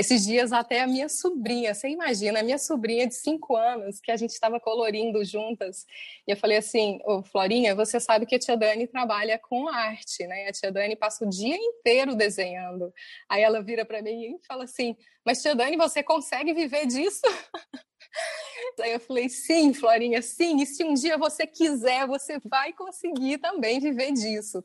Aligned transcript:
Esses 0.00 0.24
dias 0.24 0.50
até 0.50 0.80
a 0.80 0.86
minha 0.86 1.10
sobrinha, 1.10 1.74
você 1.74 1.86
imagina, 1.90 2.40
a 2.40 2.42
minha 2.42 2.56
sobrinha 2.56 3.06
de 3.06 3.14
cinco 3.14 3.54
anos, 3.54 4.00
que 4.00 4.10
a 4.10 4.16
gente 4.16 4.30
estava 4.30 4.58
colorindo 4.58 5.22
juntas, 5.22 5.84
e 6.26 6.30
eu 6.32 6.38
falei 6.38 6.56
assim, 6.56 6.98
ô 7.04 7.22
Florinha, 7.22 7.74
você 7.74 8.00
sabe 8.00 8.24
que 8.24 8.34
a 8.34 8.38
tia 8.38 8.56
Dani 8.56 8.86
trabalha 8.86 9.38
com 9.38 9.68
arte, 9.68 10.26
né? 10.26 10.48
A 10.48 10.52
tia 10.52 10.72
Dani 10.72 10.96
passa 10.96 11.26
o 11.26 11.28
dia 11.28 11.54
inteiro 11.54 12.14
desenhando. 12.14 12.90
Aí 13.28 13.42
ela 13.42 13.62
vira 13.62 13.84
para 13.84 14.00
mim 14.00 14.36
e 14.36 14.46
fala 14.46 14.64
assim, 14.64 14.96
mas 15.22 15.42
tia 15.42 15.54
Dani, 15.54 15.76
você 15.76 16.02
consegue 16.02 16.54
viver 16.54 16.86
disso? 16.86 17.20
Aí 18.80 18.92
eu 18.92 19.00
falei, 19.00 19.28
sim, 19.28 19.74
Florinha, 19.74 20.22
sim, 20.22 20.62
e 20.62 20.66
se 20.66 20.82
um 20.82 20.94
dia 20.94 21.18
você 21.18 21.46
quiser, 21.46 22.06
você 22.06 22.40
vai 22.42 22.72
conseguir 22.72 23.36
também 23.36 23.78
viver 23.78 24.12
disso. 24.12 24.64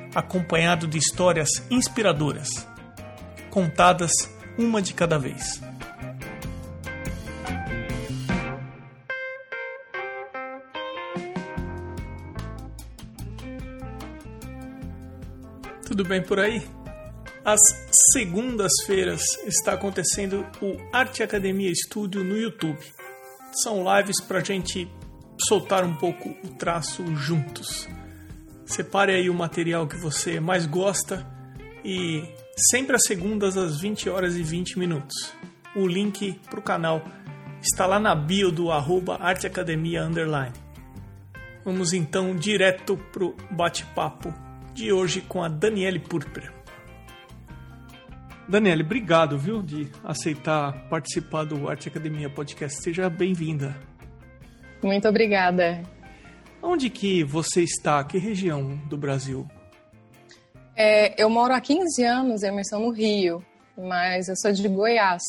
acompanhado 0.13 0.87
de 0.87 0.97
histórias 0.97 1.49
inspiradoras, 1.69 2.67
contadas 3.49 4.11
uma 4.57 4.81
de 4.81 4.93
cada 4.93 5.17
vez. 5.17 5.61
Tudo 15.85 16.05
bem 16.05 16.21
por 16.21 16.39
aí? 16.39 16.61
Às 17.43 17.59
segundas-feiras 18.13 19.21
está 19.45 19.73
acontecendo 19.73 20.45
o 20.61 20.77
Arte 20.93 21.21
Academia 21.21 21.69
Estúdio 21.69 22.23
no 22.23 22.37
YouTube. 22.37 22.79
São 23.51 23.83
lives 23.97 24.21
para 24.21 24.39
a 24.39 24.43
gente 24.43 24.89
soltar 25.49 25.83
um 25.83 25.95
pouco 25.95 26.29
o 26.43 26.49
traço 26.49 27.03
juntos. 27.15 27.89
Separe 28.71 29.11
aí 29.11 29.29
o 29.29 29.33
material 29.33 29.85
que 29.85 29.97
você 29.97 30.39
mais 30.39 30.65
gosta 30.65 31.27
e 31.83 32.23
sempre 32.55 32.95
às 32.95 33.03
segundas 33.03 33.57
às 33.57 33.81
20 33.81 34.09
horas 34.09 34.37
e 34.37 34.43
20 34.43 34.79
minutos. 34.79 35.33
O 35.75 35.85
link 35.85 36.39
para 36.49 36.57
o 36.57 36.63
canal 36.63 37.03
está 37.61 37.85
lá 37.85 37.99
na 37.99 38.15
bio 38.15 38.49
do 38.49 38.71
arroba 38.71 39.17
arteacademia 39.17 40.05
underline. 40.05 40.53
Vamos 41.65 41.91
então 41.91 42.33
direto 42.33 42.95
para 43.11 43.25
o 43.25 43.35
bate-papo 43.51 44.33
de 44.73 44.93
hoje 44.93 45.19
com 45.19 45.43
a 45.43 45.49
Daniele 45.49 45.99
Purper. 45.99 46.53
Daniele, 48.47 48.83
obrigado, 48.83 49.37
viu, 49.37 49.61
de 49.61 49.89
aceitar 50.01 50.87
participar 50.87 51.43
do 51.43 51.69
Arte 51.69 51.89
Academia 51.89 52.29
Podcast. 52.29 52.81
Seja 52.81 53.09
bem-vinda. 53.09 53.75
Muito 54.81 55.09
obrigada. 55.09 55.83
Onde 56.63 56.89
que 56.91 57.23
você 57.23 57.63
está? 57.63 58.03
Que 58.03 58.19
região 58.19 58.77
do 58.87 58.95
Brasil? 58.95 59.49
É, 60.75 61.21
eu 61.21 61.29
moro 61.29 61.53
há 61.53 61.59
15 61.59 62.03
anos, 62.03 62.43
Emerson, 62.43 62.79
no 62.79 62.91
Rio, 62.91 63.43
mas 63.75 64.29
eu 64.29 64.35
sou 64.37 64.51
de 64.51 64.67
Goiás. 64.67 65.21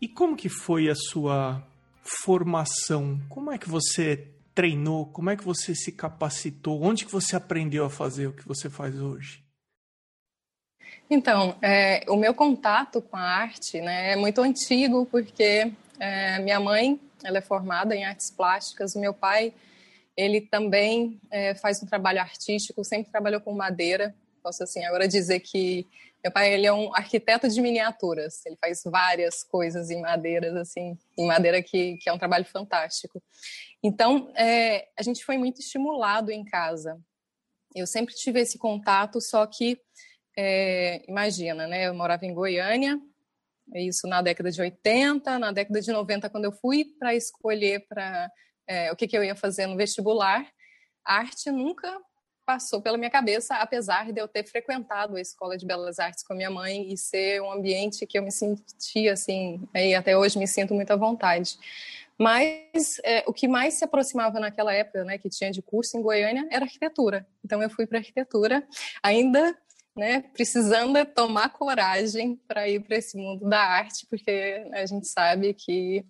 E 0.00 0.06
como 0.06 0.36
que 0.36 0.48
foi 0.48 0.88
a 0.88 0.94
sua 0.94 1.62
formação? 2.02 3.18
Como 3.28 3.50
é 3.50 3.58
que 3.58 3.68
você 3.68 4.28
treinou? 4.54 5.06
Como 5.06 5.30
é 5.30 5.36
que 5.36 5.44
você 5.44 5.74
se 5.74 5.90
capacitou? 5.90 6.82
Onde 6.82 7.06
que 7.06 7.12
você 7.12 7.34
aprendeu 7.34 7.86
a 7.86 7.90
fazer 7.90 8.26
o 8.26 8.32
que 8.32 8.46
você 8.46 8.68
faz 8.68 9.00
hoje? 9.00 9.42
Então, 11.10 11.56
é, 11.62 12.04
o 12.08 12.16
meu 12.16 12.34
contato 12.34 13.00
com 13.00 13.16
a 13.16 13.22
arte 13.22 13.80
né, 13.80 14.12
é 14.12 14.16
muito 14.16 14.42
antigo, 14.42 15.06
porque 15.06 15.72
é, 15.98 16.38
minha 16.40 16.60
mãe 16.60 17.00
ela 17.24 17.38
é 17.38 17.42
formada 17.42 17.96
em 17.96 18.04
artes 18.04 18.30
plásticas, 18.30 18.94
meu 18.94 19.14
pai 19.14 19.54
ele 20.18 20.40
também 20.40 21.20
é, 21.30 21.54
faz 21.54 21.80
um 21.80 21.86
trabalho 21.86 22.20
artístico, 22.20 22.82
sempre 22.82 23.08
trabalhou 23.08 23.40
com 23.40 23.52
madeira. 23.52 24.12
Posso 24.42 24.64
assim 24.64 24.84
agora 24.84 25.06
dizer 25.06 25.38
que 25.38 25.86
meu 26.24 26.32
pai 26.32 26.52
ele 26.52 26.66
é 26.66 26.72
um 26.72 26.92
arquiteto 26.92 27.48
de 27.48 27.60
miniaturas. 27.60 28.44
Ele 28.44 28.56
faz 28.60 28.82
várias 28.84 29.44
coisas 29.44 29.90
em 29.90 30.00
madeiras 30.00 30.56
assim, 30.56 30.98
em 31.16 31.24
madeira 31.24 31.62
que, 31.62 31.98
que 31.98 32.10
é 32.10 32.12
um 32.12 32.18
trabalho 32.18 32.44
fantástico. 32.44 33.22
Então 33.80 34.32
é, 34.34 34.88
a 34.98 35.04
gente 35.04 35.24
foi 35.24 35.38
muito 35.38 35.60
estimulado 35.60 36.32
em 36.32 36.44
casa. 36.44 37.00
Eu 37.72 37.86
sempre 37.86 38.12
tive 38.12 38.40
esse 38.40 38.58
contato, 38.58 39.20
só 39.20 39.46
que 39.46 39.80
é, 40.36 41.08
imagina, 41.08 41.68
né? 41.68 41.86
Eu 41.86 41.94
morava 41.94 42.26
em 42.26 42.34
Goiânia, 42.34 43.00
isso 43.72 44.08
na 44.08 44.20
década 44.20 44.50
de 44.50 44.60
80, 44.60 45.38
na 45.38 45.52
década 45.52 45.80
de 45.80 45.92
90, 45.92 46.28
quando 46.28 46.46
eu 46.46 46.52
fui 46.52 46.86
para 46.98 47.14
escolher 47.14 47.86
para 47.88 48.28
é, 48.68 48.92
o 48.92 48.96
que, 48.96 49.08
que 49.08 49.16
eu 49.16 49.24
ia 49.24 49.34
fazer 49.34 49.66
no 49.66 49.76
vestibular, 49.76 50.46
arte 51.04 51.50
nunca 51.50 52.00
passou 52.44 52.80
pela 52.80 52.96
minha 52.96 53.10
cabeça, 53.10 53.56
apesar 53.56 54.12
de 54.12 54.20
eu 54.20 54.28
ter 54.28 54.46
frequentado 54.46 55.16
a 55.16 55.20
Escola 55.20 55.56
de 55.56 55.66
Belas 55.66 55.98
Artes 55.98 56.24
com 56.24 56.32
a 56.32 56.36
minha 56.36 56.50
mãe 56.50 56.90
e 56.92 56.96
ser 56.96 57.42
um 57.42 57.52
ambiente 57.52 58.06
que 58.06 58.18
eu 58.18 58.22
me 58.22 58.30
sentia 58.30 59.12
assim, 59.12 59.68
e 59.74 59.94
até 59.94 60.16
hoje 60.16 60.38
me 60.38 60.46
sinto 60.46 60.72
muito 60.72 60.90
à 60.90 60.96
vontade. 60.96 61.58
Mas 62.18 62.98
é, 63.04 63.22
o 63.26 63.32
que 63.32 63.46
mais 63.46 63.74
se 63.74 63.84
aproximava 63.84 64.40
naquela 64.40 64.72
época, 64.72 65.04
né, 65.04 65.18
que 65.18 65.28
tinha 65.28 65.50
de 65.50 65.60
curso 65.62 65.96
em 65.96 66.02
Goiânia, 66.02 66.48
era 66.50 66.64
arquitetura. 66.64 67.26
Então 67.44 67.62
eu 67.62 67.70
fui 67.70 67.86
para 67.86 67.98
arquitetura, 67.98 68.66
ainda 69.02 69.56
né, 69.94 70.24
precisando 70.32 71.04
tomar 71.04 71.50
coragem 71.50 72.40
para 72.48 72.68
ir 72.68 72.80
para 72.80 72.96
esse 72.96 73.16
mundo 73.16 73.48
da 73.48 73.60
arte, 73.60 74.06
porque 74.08 74.66
a 74.72 74.86
gente 74.86 75.06
sabe 75.06 75.52
que 75.52 76.04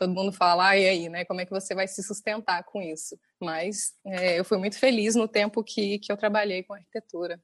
todo 0.00 0.14
mundo 0.14 0.32
fala, 0.32 0.70
ah, 0.70 0.78
e 0.78 0.88
aí, 0.88 1.08
né? 1.10 1.26
Como 1.26 1.42
é 1.42 1.44
que 1.44 1.50
você 1.50 1.74
vai 1.74 1.86
se 1.86 2.02
sustentar 2.02 2.64
com 2.64 2.80
isso? 2.80 3.20
Mas 3.38 3.92
é, 4.06 4.38
eu 4.38 4.44
fui 4.46 4.56
muito 4.56 4.78
feliz 4.78 5.14
no 5.14 5.28
tempo 5.28 5.62
que, 5.62 5.98
que 5.98 6.10
eu 6.10 6.16
trabalhei 6.16 6.62
com 6.62 6.72
arquitetura. 6.72 7.38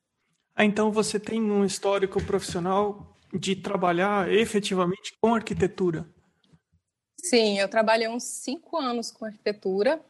Ah, 0.54 0.64
então 0.64 0.90
você 0.90 1.20
tem 1.20 1.38
um 1.38 1.66
histórico 1.66 2.22
profissional 2.24 3.14
de 3.30 3.54
trabalhar 3.56 4.32
efetivamente 4.32 5.12
com 5.20 5.34
arquitetura? 5.34 6.08
Sim, 7.22 7.58
eu 7.58 7.68
trabalhei 7.68 8.08
uns 8.08 8.24
cinco 8.24 8.78
anos 8.78 9.10
com 9.10 9.26
arquitetura. 9.26 10.00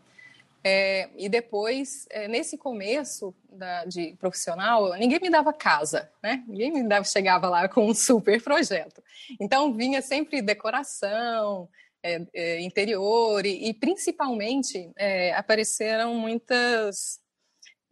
É, 0.63 1.09
e 1.17 1.29
depois, 1.29 2.07
é, 2.11 2.29
nesse 2.29 2.57
começo 2.57 3.35
da, 3.51 3.85
de 3.85 4.15
profissional, 4.21 4.97
ninguém 4.97 5.19
me 5.21 5.31
dava 5.31 5.53
casa, 5.53 6.11
né? 6.23 6.45
Ninguém 6.47 6.73
me 6.73 6.89
dava, 6.89 7.05
chegava 7.05 7.49
lá 7.49 7.69
com 7.69 7.89
um 7.89 7.95
super 7.95 8.41
projeto. 8.41 9.03
Então, 9.41 9.73
vinha 9.73 10.01
sempre 10.01 10.41
decoração, 10.43 11.69
é, 12.03 12.27
é, 12.35 12.61
interior 12.61 13.45
e, 13.45 13.69
e 13.69 13.75
principalmente 13.75 14.91
é, 14.97 15.33
apareceram 15.35 16.15
muitas 16.15 17.21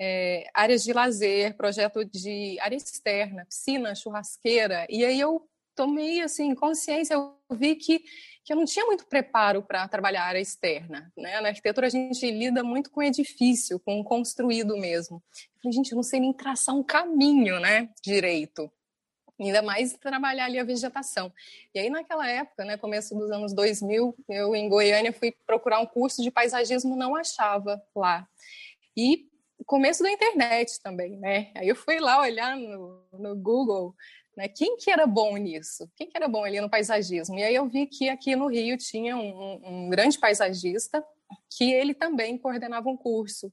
é, 0.00 0.47
áreas 0.54 0.82
de 0.82 0.92
lazer, 0.92 1.56
projeto 1.56 2.04
de 2.04 2.59
área 2.60 2.76
externa, 2.76 3.47
piscina, 3.47 3.94
churrasqueira, 3.94 4.87
e 4.88 5.04
aí 5.04 5.19
eu 5.19 5.48
tomei 5.75 6.20
assim 6.20 6.54
consciência, 6.54 7.14
eu 7.14 7.37
vi 7.53 7.75
que 7.76 8.04
que 8.44 8.53
eu 8.53 8.56
não 8.59 8.66
tinha 8.66 8.84
muito 8.84 9.06
preparo 9.06 9.62
para 9.62 9.88
trabalhar 9.88 10.25
a 10.25 10.26
área 10.26 10.41
externa. 10.41 11.10
Né? 11.16 11.41
Na 11.41 11.48
arquitetura, 11.48 11.87
a 11.87 11.91
gente 11.91 12.31
lida 12.31 12.62
muito 12.62 12.90
com 12.90 13.02
edifício, 13.02 13.81
com 13.81 14.05
construído 14.05 14.76
mesmo. 14.76 15.17
Eu 15.32 15.62
falei, 15.62 15.76
gente, 15.76 15.93
eu 15.93 15.96
não 15.96 16.02
sei 16.02 16.20
nem 16.20 16.32
traçar 16.32 16.75
um 16.75 16.82
caminho 16.82 17.58
né, 17.58 17.88
direito 18.02 18.70
ainda 19.38 19.62
mais 19.62 19.94
trabalhar 19.94 20.44
ali 20.44 20.58
a 20.58 20.64
vegetação. 20.64 21.32
E 21.75 21.78
aí 21.78 21.90
naquela 21.90 22.28
época, 22.28 22.64
né, 22.64 22.76
começo 22.76 23.14
dos 23.14 23.31
anos 23.31 23.52
2000, 23.52 24.14
eu 24.28 24.54
em 24.54 24.69
Goiânia 24.69 25.12
fui 25.12 25.34
procurar 25.46 25.81
um 25.81 25.86
curso 25.86 26.22
de 26.22 26.31
paisagismo, 26.31 26.96
não 26.96 27.16
achava 27.16 27.82
lá. 27.94 28.28
E 28.96 29.28
começo 29.66 30.02
da 30.02 30.10
internet 30.10 30.81
também, 30.82 31.16
né? 31.19 31.50
Aí 31.54 31.69
eu 31.69 31.76
fui 31.76 31.98
lá 31.98 32.20
olhar 32.20 32.56
no, 32.56 33.02
no 33.12 33.36
Google, 33.36 33.94
né, 34.36 34.48
quem 34.48 34.76
que 34.76 34.90
era 34.90 35.06
bom 35.06 35.36
nisso? 35.36 35.88
Quem 35.96 36.08
que 36.08 36.16
era 36.16 36.28
bom 36.28 36.44
ali 36.44 36.60
no 36.60 36.70
paisagismo? 36.70 37.38
E 37.38 37.42
aí 37.42 37.54
eu 37.54 37.69
vi 37.69 37.86
que 37.86 38.08
aqui 38.08 38.34
no 38.34 38.48
Rio 38.48 38.76
tinha 38.76 39.16
um, 39.16 39.60
um 39.64 39.88
grande 39.88 40.19
paisagista 40.19 41.04
que 41.56 41.72
ele 41.72 41.94
também 41.94 42.36
coordenava 42.36 42.88
um 42.88 42.96
curso. 42.96 43.52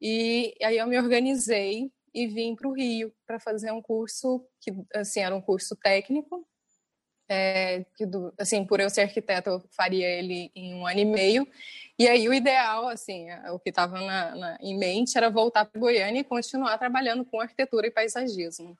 E 0.00 0.54
aí 0.62 0.78
eu 0.78 0.86
me 0.86 0.98
organizei 0.98 1.90
e 2.14 2.26
vim 2.26 2.54
para 2.54 2.68
o 2.68 2.72
Rio 2.72 3.12
para 3.26 3.40
fazer 3.40 3.70
um 3.72 3.82
curso 3.82 4.46
que 4.60 4.72
assim 4.94 5.20
era 5.20 5.34
um 5.34 5.40
curso 5.40 5.74
técnico 5.76 6.46
é, 7.28 7.84
que 7.96 8.04
do, 8.04 8.32
assim 8.38 8.64
por 8.64 8.80
eu 8.80 8.90
ser 8.90 9.02
arquiteta 9.02 9.50
eu 9.50 9.62
faria 9.70 10.06
ele 10.06 10.50
em 10.54 10.74
um 10.74 10.86
ano 10.86 11.00
e 11.00 11.04
meio 11.04 11.48
E 11.98 12.08
aí 12.08 12.28
o 12.28 12.34
ideal, 12.34 12.88
assim, 12.88 13.26
o 13.52 13.58
que 13.58 13.68
estava 13.70 13.96
em 14.60 14.76
mente 14.76 15.16
era 15.16 15.30
voltar 15.30 15.64
para 15.64 15.80
Goiânia 15.80 16.20
e 16.20 16.24
continuar 16.24 16.76
trabalhando 16.78 17.24
com 17.24 17.40
arquitetura 17.40 17.86
e 17.86 17.90
paisagismo. 17.90 18.76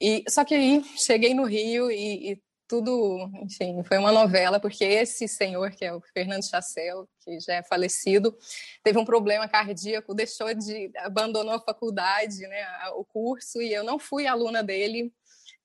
E 0.00 0.24
só 0.28 0.44
que 0.44 0.54
aí 0.54 0.82
cheguei 0.96 1.32
no 1.32 1.44
Rio 1.44 1.90
e, 1.90 2.32
e 2.32 2.42
tudo, 2.74 3.30
enfim, 3.40 3.84
foi 3.84 3.98
uma 3.98 4.10
novela, 4.10 4.58
porque 4.58 4.84
esse 4.84 5.28
senhor, 5.28 5.70
que 5.70 5.84
é 5.84 5.94
o 5.94 6.00
Fernando 6.00 6.42
Chassel, 6.42 7.08
que 7.20 7.38
já 7.38 7.54
é 7.54 7.62
falecido, 7.62 8.36
teve 8.82 8.98
um 8.98 9.04
problema 9.04 9.46
cardíaco, 9.46 10.12
deixou 10.12 10.52
de, 10.52 10.90
abandonou 10.96 11.54
a 11.54 11.60
faculdade, 11.60 12.40
né, 12.48 12.66
o 12.96 13.04
curso, 13.04 13.62
e 13.62 13.72
eu 13.72 13.84
não 13.84 13.96
fui 13.96 14.26
aluna 14.26 14.60
dele, 14.60 15.12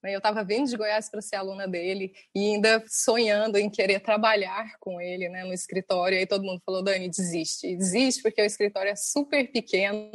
né, 0.04 0.14
eu 0.14 0.20
estava 0.20 0.44
vindo 0.44 0.70
de 0.70 0.78
Goiás 0.78 1.10
para 1.10 1.20
ser 1.20 1.38
aluna 1.38 1.68
dele, 1.68 2.14
e 2.36 2.54
ainda 2.54 2.84
sonhando 2.88 3.58
em 3.58 3.72
querer 3.72 4.02
trabalhar 4.02 4.78
com 4.80 5.02
ele, 5.02 5.28
né, 5.30 5.44
no 5.44 5.54
escritório, 5.54 6.16
e 6.16 6.20
aí 6.20 6.28
todo 6.28 6.44
mundo 6.44 6.62
falou, 6.64 6.84
Dani, 6.84 7.10
desiste, 7.10 7.76
desiste, 7.76 8.22
porque 8.22 8.40
o 8.40 8.46
escritório 8.46 8.92
é 8.92 8.96
super 8.96 9.52
pequeno, 9.52 10.12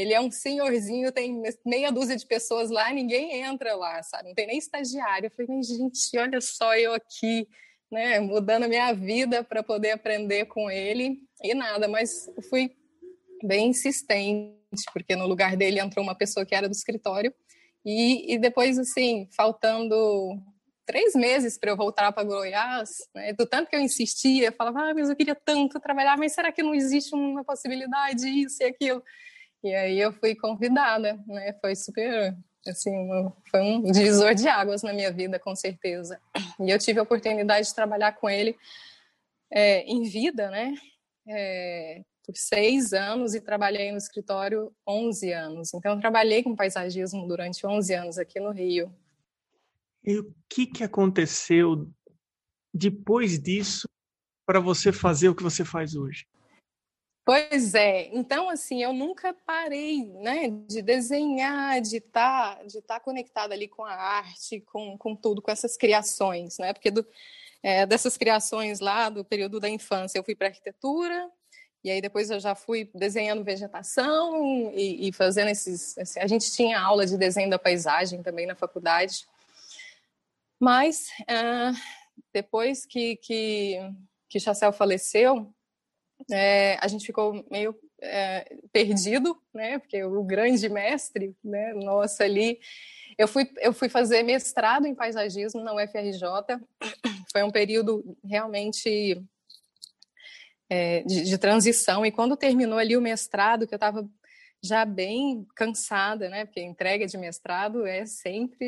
ele 0.00 0.14
é 0.14 0.20
um 0.20 0.30
senhorzinho, 0.30 1.12
tem 1.12 1.42
meia 1.64 1.90
dúzia 1.90 2.16
de 2.16 2.26
pessoas 2.26 2.70
lá, 2.70 2.92
ninguém 2.92 3.42
entra 3.42 3.74
lá, 3.74 4.02
sabe? 4.02 4.28
Não 4.28 4.34
tem 4.34 4.46
nem 4.46 4.58
estagiário. 4.58 5.26
Eu 5.26 5.30
falei, 5.30 5.62
gente, 5.62 6.18
olha 6.18 6.40
só 6.40 6.74
eu 6.76 6.94
aqui, 6.94 7.46
né, 7.90 8.20
mudando 8.20 8.64
a 8.64 8.68
minha 8.68 8.92
vida 8.92 9.42
para 9.44 9.62
poder 9.62 9.90
aprender 9.90 10.46
com 10.46 10.70
ele 10.70 11.18
e 11.42 11.54
nada, 11.54 11.88
mas 11.88 12.30
fui 12.48 12.72
bem 13.42 13.68
insistente, 13.68 14.54
porque 14.92 15.16
no 15.16 15.26
lugar 15.26 15.56
dele 15.56 15.80
entrou 15.80 16.02
uma 16.02 16.14
pessoa 16.14 16.46
que 16.46 16.54
era 16.54 16.68
do 16.68 16.72
escritório 16.72 17.34
e, 17.84 18.34
e 18.34 18.38
depois, 18.38 18.78
assim, 18.78 19.28
faltando 19.36 20.38
três 20.86 21.14
meses 21.14 21.56
para 21.58 21.70
eu 21.70 21.76
voltar 21.76 22.12
para 22.12 22.24
Goiás, 22.24 22.90
né, 23.14 23.32
do 23.32 23.46
tanto 23.46 23.68
que 23.68 23.76
eu 23.76 23.80
insistia, 23.80 24.48
eu 24.48 24.52
falava, 24.52 24.90
ah, 24.90 24.94
mas 24.94 25.08
eu 25.08 25.16
queria 25.16 25.34
tanto 25.34 25.80
trabalhar, 25.80 26.16
mas 26.16 26.32
será 26.32 26.52
que 26.52 26.62
não 26.62 26.74
existe 26.74 27.14
uma 27.14 27.44
possibilidade, 27.44 28.28
isso 28.28 28.62
e 28.62 28.66
aquilo? 28.66 29.02
E 29.62 29.74
aí 29.74 30.00
eu 30.00 30.12
fui 30.12 30.34
convidada, 30.34 31.22
né? 31.26 31.52
Foi 31.60 31.76
super, 31.76 32.36
assim, 32.66 32.92
foi 33.50 33.60
um 33.60 33.82
divisor 33.92 34.34
de 34.34 34.48
águas 34.48 34.82
na 34.82 34.92
minha 34.92 35.12
vida, 35.12 35.38
com 35.38 35.54
certeza. 35.54 36.20
E 36.58 36.70
eu 36.70 36.78
tive 36.78 36.98
a 36.98 37.02
oportunidade 37.02 37.68
de 37.68 37.74
trabalhar 37.74 38.12
com 38.12 38.28
ele 38.28 38.56
é, 39.52 39.82
em 39.82 40.04
vida, 40.04 40.50
né? 40.50 40.74
É, 41.28 42.02
por 42.24 42.36
seis 42.36 42.92
anos 42.92 43.34
e 43.34 43.40
trabalhei 43.40 43.90
no 43.90 43.98
escritório 43.98 44.72
11 44.86 45.32
anos. 45.32 45.74
Então, 45.74 46.00
trabalhei 46.00 46.42
com 46.42 46.56
paisagismo 46.56 47.26
durante 47.26 47.66
11 47.66 47.94
anos 47.94 48.18
aqui 48.18 48.40
no 48.40 48.50
Rio. 48.50 48.92
E 50.04 50.18
o 50.18 50.34
que, 50.48 50.66
que 50.66 50.82
aconteceu 50.82 51.90
depois 52.72 53.38
disso 53.38 53.88
para 54.46 54.60
você 54.60 54.92
fazer 54.92 55.28
o 55.28 55.34
que 55.34 55.42
você 55.42 55.64
faz 55.64 55.94
hoje? 55.94 56.26
Pois 57.24 57.74
é, 57.74 58.08
então 58.14 58.48
assim, 58.48 58.82
eu 58.82 58.92
nunca 58.92 59.32
parei, 59.32 60.04
né, 60.06 60.48
de 60.66 60.80
desenhar, 60.80 61.80
de 61.80 61.98
estar 61.98 62.56
tá, 62.56 62.62
de 62.64 62.80
tá 62.82 62.98
conectada 62.98 63.54
ali 63.54 63.68
com 63.68 63.84
a 63.84 63.92
arte, 63.92 64.60
com, 64.62 64.96
com 64.96 65.14
tudo, 65.14 65.42
com 65.42 65.50
essas 65.50 65.76
criações, 65.76 66.58
né, 66.58 66.72
porque 66.72 66.90
do, 66.90 67.06
é, 67.62 67.84
dessas 67.84 68.16
criações 68.16 68.80
lá 68.80 69.10
do 69.10 69.24
período 69.24 69.60
da 69.60 69.68
infância 69.68 70.18
eu 70.18 70.24
fui 70.24 70.34
para 70.34 70.48
arquitetura, 70.48 71.30
e 71.84 71.90
aí 71.90 72.00
depois 72.00 72.30
eu 72.30 72.40
já 72.40 72.54
fui 72.54 72.90
desenhando 72.94 73.44
vegetação 73.44 74.72
e, 74.74 75.08
e 75.08 75.12
fazendo 75.12 75.48
esses, 75.48 75.96
assim, 75.98 76.20
a 76.20 76.26
gente 76.26 76.50
tinha 76.50 76.80
aula 76.80 77.06
de 77.06 77.16
desenho 77.16 77.50
da 77.50 77.58
paisagem 77.58 78.22
também 78.22 78.46
na 78.46 78.54
faculdade, 78.54 79.26
mas 80.58 81.08
uh, 81.22 81.74
depois 82.32 82.84
que, 82.84 83.16
que, 83.16 83.78
que 84.28 84.40
Chassel 84.40 84.72
faleceu, 84.72 85.54
é, 86.30 86.78
a 86.80 86.88
gente 86.88 87.06
ficou 87.06 87.44
meio 87.50 87.74
é, 88.00 88.56
perdido, 88.72 89.36
né? 89.52 89.78
Porque 89.78 90.02
o 90.04 90.22
grande 90.22 90.68
mestre, 90.68 91.34
né? 91.42 91.72
Nossa, 91.74 92.24
ali. 92.24 92.58
Eu 93.18 93.28
fui, 93.28 93.50
eu 93.58 93.72
fui 93.72 93.88
fazer 93.88 94.22
mestrado 94.22 94.86
em 94.86 94.94
paisagismo 94.94 95.62
na 95.62 95.74
UFRJ. 95.74 96.22
Foi 97.30 97.42
um 97.42 97.50
período 97.50 98.16
realmente 98.24 99.22
é, 100.70 101.02
de, 101.02 101.24
de, 101.24 101.36
transição. 101.36 102.06
E 102.06 102.10
quando 102.10 102.36
terminou 102.36 102.78
ali 102.78 102.96
o 102.96 103.00
mestrado, 103.00 103.66
que 103.66 103.74
eu 103.74 103.76
estava 103.76 104.08
já 104.62 104.84
bem 104.84 105.46
cansada, 105.56 106.28
né? 106.28 106.44
Porque 106.44 106.60
entrega 106.60 107.06
de 107.06 107.16
mestrado 107.16 107.86
é 107.86 108.04
sempre 108.04 108.66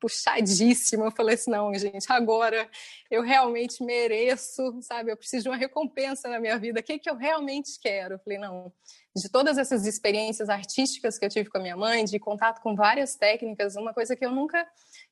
puxadíssima. 0.00 1.04
Eu 1.04 1.10
falei 1.10 1.34
assim, 1.34 1.50
não, 1.50 1.72
gente, 1.74 2.10
agora 2.10 2.68
eu 3.10 3.22
realmente 3.22 3.84
mereço, 3.84 4.80
sabe? 4.80 5.12
Eu 5.12 5.16
preciso 5.16 5.44
de 5.44 5.48
uma 5.50 5.56
recompensa 5.56 6.28
na 6.28 6.40
minha 6.40 6.58
vida. 6.58 6.80
O 6.80 6.82
que, 6.82 6.98
que 6.98 7.10
eu 7.10 7.16
realmente 7.16 7.78
quero? 7.78 8.14
Eu 8.14 8.18
falei, 8.20 8.38
não, 8.38 8.72
de 9.14 9.28
todas 9.28 9.58
essas 9.58 9.86
experiências 9.86 10.48
artísticas 10.48 11.18
que 11.18 11.24
eu 11.26 11.30
tive 11.30 11.50
com 11.50 11.58
a 11.58 11.62
minha 11.62 11.76
mãe, 11.76 12.04
de 12.06 12.18
contato 12.18 12.62
com 12.62 12.74
várias 12.74 13.14
técnicas, 13.14 13.76
uma 13.76 13.92
coisa 13.92 14.16
que 14.16 14.24
eu 14.24 14.30
nunca 14.30 14.66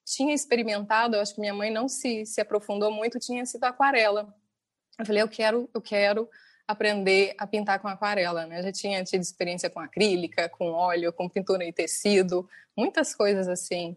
tinha 0.04 0.34
experimentado, 0.34 1.16
eu 1.16 1.20
acho 1.20 1.34
que 1.34 1.40
minha 1.40 1.54
mãe 1.54 1.70
não 1.70 1.88
se, 1.88 2.24
se 2.24 2.40
aprofundou 2.40 2.90
muito, 2.90 3.18
tinha 3.18 3.44
sido 3.44 3.64
aquarela. 3.64 4.34
Eu 4.98 5.04
falei, 5.04 5.22
eu 5.22 5.28
quero, 5.28 5.68
eu 5.74 5.80
quero 5.80 6.28
aprender 6.66 7.34
a 7.38 7.46
pintar 7.46 7.80
com 7.80 7.88
aquarela, 7.88 8.46
né? 8.46 8.58
Eu 8.58 8.62
já 8.64 8.72
tinha 8.72 9.04
tido 9.04 9.22
experiência 9.22 9.68
com 9.68 9.80
acrílica, 9.80 10.48
com 10.48 10.70
óleo, 10.70 11.12
com 11.12 11.28
pintura 11.28 11.64
em 11.64 11.72
tecido, 11.72 12.48
muitas 12.76 13.14
coisas 13.14 13.48
assim, 13.48 13.96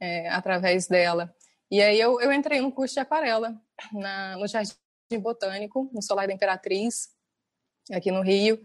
é, 0.00 0.28
através 0.28 0.86
dela. 0.86 1.34
E 1.70 1.82
aí 1.82 1.98
eu, 1.98 2.20
eu 2.20 2.32
entrei 2.32 2.60
no 2.60 2.72
curso 2.72 2.94
de 2.94 3.00
aquarela 3.00 3.60
na, 3.92 4.36
no 4.36 4.46
Jardim 4.46 4.76
Botânico, 5.18 5.90
no 5.92 6.02
Solar 6.02 6.26
da 6.26 6.32
Imperatriz, 6.32 7.08
aqui 7.90 8.10
no 8.10 8.22
Rio, 8.22 8.62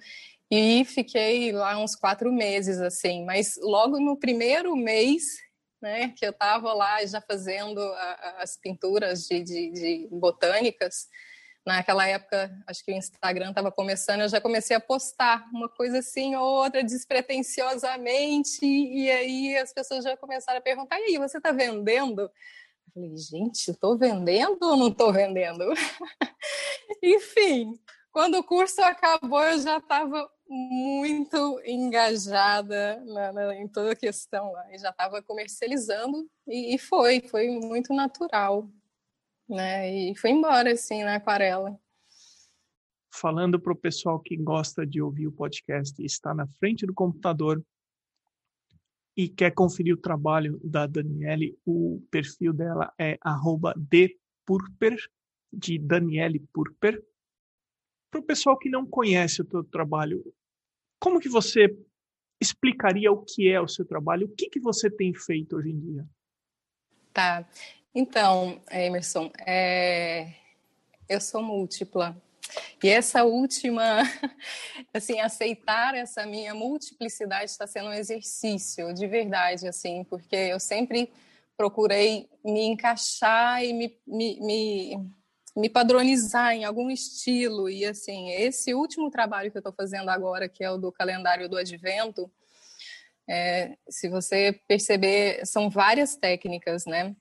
e 0.52 0.84
fiquei 0.86 1.52
lá 1.52 1.78
uns 1.78 1.96
quatro 1.96 2.32
meses, 2.32 2.80
assim. 2.80 3.26
Mas 3.26 3.56
logo 3.62 4.00
no 4.00 4.18
primeiro 4.18 4.76
mês, 4.76 5.24
né, 5.82 6.10
que 6.10 6.26
eu 6.26 6.32
estava 6.32 6.74
lá 6.74 7.06
já 7.06 7.22
fazendo 7.22 7.82
a, 7.82 8.38
as 8.40 8.58
pinturas 8.58 9.28
de, 9.28 9.44
de, 9.44 9.72
de 9.72 10.08
botânicas, 10.12 11.08
Naquela 11.66 12.08
época, 12.08 12.52
acho 12.66 12.84
que 12.84 12.92
o 12.92 12.96
Instagram 12.96 13.50
estava 13.50 13.72
começando, 13.72 14.22
eu 14.22 14.30
já 14.30 14.40
comecei 14.40 14.76
a 14.76 14.80
postar 14.80 15.48
uma 15.54 15.70
coisa 15.70 16.00
assim 16.00 16.36
ou 16.36 16.44
outra, 16.44 16.84
despretensiosamente, 16.84 18.66
e 18.66 19.12
aí 19.12 19.58
as 19.58 19.74
pessoas 19.74 20.04
já 20.04 20.16
começaram 20.18 20.60
a 20.60 20.62
perguntar: 20.62 21.00
e 21.00 21.04
aí, 21.04 21.18
você 21.18 21.38
está 21.38 21.52
vendendo? 21.52 22.22
Eu 22.22 22.94
falei, 22.94 23.18
gente, 23.18 23.72
estou 23.72 23.98
vendendo 23.98 24.58
ou 24.62 24.78
não 24.78 24.88
estou 24.88 25.14
vendendo? 25.14 25.66
Enfim, 27.04 27.80
quando 28.12 28.40
o 28.40 28.44
curso 28.44 28.82
acabou, 28.82 29.44
eu 29.44 29.60
já 29.60 29.78
estava 29.78 30.30
muito 30.48 31.62
engajada 31.64 33.04
na, 33.06 33.32
na, 33.32 33.56
em 33.56 33.68
toda 33.68 33.92
a 33.92 33.96
questão 33.96 34.52
lá, 34.52 34.74
e 34.74 34.78
já 34.80 34.90
estava 34.90 35.22
comercializando, 35.22 36.28
e, 36.48 36.74
e 36.74 36.78
foi, 36.80 37.22
foi 37.22 37.48
muito 37.50 37.94
natural 37.94 38.68
né? 39.50 40.12
E 40.12 40.16
foi 40.16 40.30
embora, 40.30 40.72
assim, 40.72 41.04
na 41.04 41.16
aquarela. 41.16 41.78
Falando 43.12 43.60
para 43.60 43.74
o 43.74 43.76
pessoal 43.76 44.20
que 44.20 44.38
gosta 44.38 44.86
de 44.86 45.02
ouvir 45.02 45.28
o 45.28 45.32
podcast 45.32 46.00
e 46.02 46.06
está 46.06 46.34
na 46.34 46.48
frente 46.60 46.86
do 46.86 46.94
computador 46.94 47.64
e 49.18 49.28
quer 49.28 49.52
conferir 49.52 49.94
o 49.94 49.98
trabalho 49.98 50.60
da 50.64 50.88
Daniele, 50.88 51.58
o 51.66 52.02
perfil 52.10 52.54
dela 52.54 52.94
é 52.98 53.18
@dpurper 53.76 54.98
de 55.52 55.78
Daniele 55.78 56.40
Purper. 56.54 57.04
Para 58.10 58.22
o 58.22 58.24
pessoal 58.24 58.58
que 58.58 58.70
não 58.70 58.86
conhece 58.86 59.42
o 59.42 59.46
teu 59.46 59.64
trabalho, 59.64 60.24
como 61.00 61.20
que 61.20 61.28
você 61.28 61.76
explicaria 62.42 63.12
o 63.12 63.24
que 63.24 63.50
é 63.50 63.60
o 63.60 63.68
seu 63.68 63.86
trabalho? 63.86 64.28
O 64.28 64.36
que, 64.36 64.50
que 64.50 64.60
você 64.60 64.90
tem 64.90 65.14
feito 65.14 65.58
hoje 65.58 65.72
em 65.72 65.80
dia? 65.80 66.08
Tá. 67.12 67.46
Então, 68.00 68.62
Emerson, 68.72 69.30
é... 69.46 70.32
eu 71.10 71.20
sou 71.20 71.44
múltipla. 71.44 72.16
E 72.82 72.88
essa 72.88 73.26
última, 73.26 74.04
assim, 74.96 75.20
aceitar 75.20 75.94
essa 75.96 76.26
minha 76.26 76.56
multiplicidade 76.56 77.52
está 77.52 77.68
sendo 77.68 77.90
um 77.90 77.94
exercício 77.94 78.94
de 78.94 79.06
verdade, 79.06 79.68
assim, 79.68 80.06
porque 80.06 80.34
eu 80.34 80.62
sempre 80.62 81.12
procurei 81.58 82.30
me 82.42 82.68
encaixar 82.68 83.66
e 83.66 83.74
me, 83.74 84.00
me, 84.08 84.40
me, 84.40 85.12
me 85.58 85.70
padronizar 85.70 86.54
em 86.54 86.64
algum 86.64 86.90
estilo. 86.90 87.70
E, 87.70 87.86
assim, 87.86 88.30
esse 88.30 88.74
último 88.74 89.12
trabalho 89.12 89.52
que 89.52 89.58
eu 89.58 89.60
estou 89.60 89.74
fazendo 89.74 90.08
agora, 90.08 90.48
que 90.48 90.64
é 90.64 90.72
o 90.72 90.78
do 90.78 90.90
calendário 90.90 91.50
do 91.50 91.58
advento, 91.58 92.32
é, 93.30 93.76
se 93.90 94.08
você 94.08 94.58
perceber, 94.70 95.46
são 95.46 95.70
várias 95.70 96.16
técnicas, 96.16 96.86
né? 96.86 97.14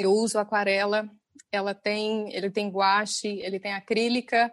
Eu 0.00 0.12
uso 0.12 0.38
aquarela, 0.38 1.08
ela 1.50 1.74
tem, 1.74 2.32
ele 2.34 2.50
tem 2.50 2.68
guache, 2.68 3.28
ele 3.40 3.58
tem 3.60 3.72
acrílica, 3.72 4.52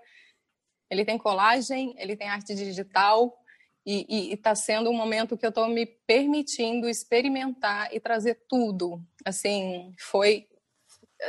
ele 0.90 1.06
tem 1.06 1.18
colagem, 1.18 1.94
ele 1.98 2.16
tem 2.16 2.30
arte 2.30 2.54
digital 2.54 3.38
e 3.84 4.32
está 4.32 4.54
sendo 4.54 4.92
um 4.92 4.96
momento 4.96 5.36
que 5.36 5.46
eu 5.46 5.50
estou 5.50 5.68
me 5.68 5.88
permitindo 6.06 6.88
experimentar 6.88 7.92
e 7.92 8.00
trazer 8.00 8.40
tudo. 8.48 9.02
Assim, 9.26 9.94
foi 9.98 10.48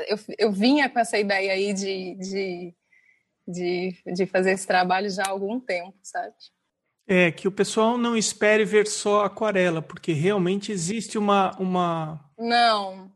eu, 0.06 0.18
eu 0.38 0.52
vinha 0.52 0.88
com 0.90 0.98
essa 0.98 1.18
ideia 1.18 1.52
aí 1.52 1.72
de, 1.72 2.14
de 2.16 2.74
de, 3.46 3.96
de 4.14 4.26
fazer 4.26 4.52
esse 4.52 4.66
trabalho 4.66 5.10
já 5.10 5.24
há 5.24 5.30
algum 5.30 5.58
tempo, 5.58 5.94
sabe? 6.02 6.34
É, 7.06 7.32
que 7.32 7.48
o 7.48 7.52
pessoal 7.52 7.98
não 7.98 8.16
espere 8.16 8.64
ver 8.64 8.86
só 8.86 9.24
aquarela, 9.24 9.82
porque 9.82 10.12
realmente 10.12 10.70
existe 10.70 11.18
uma, 11.18 11.50
uma. 11.58 12.30
Não. 12.38 13.11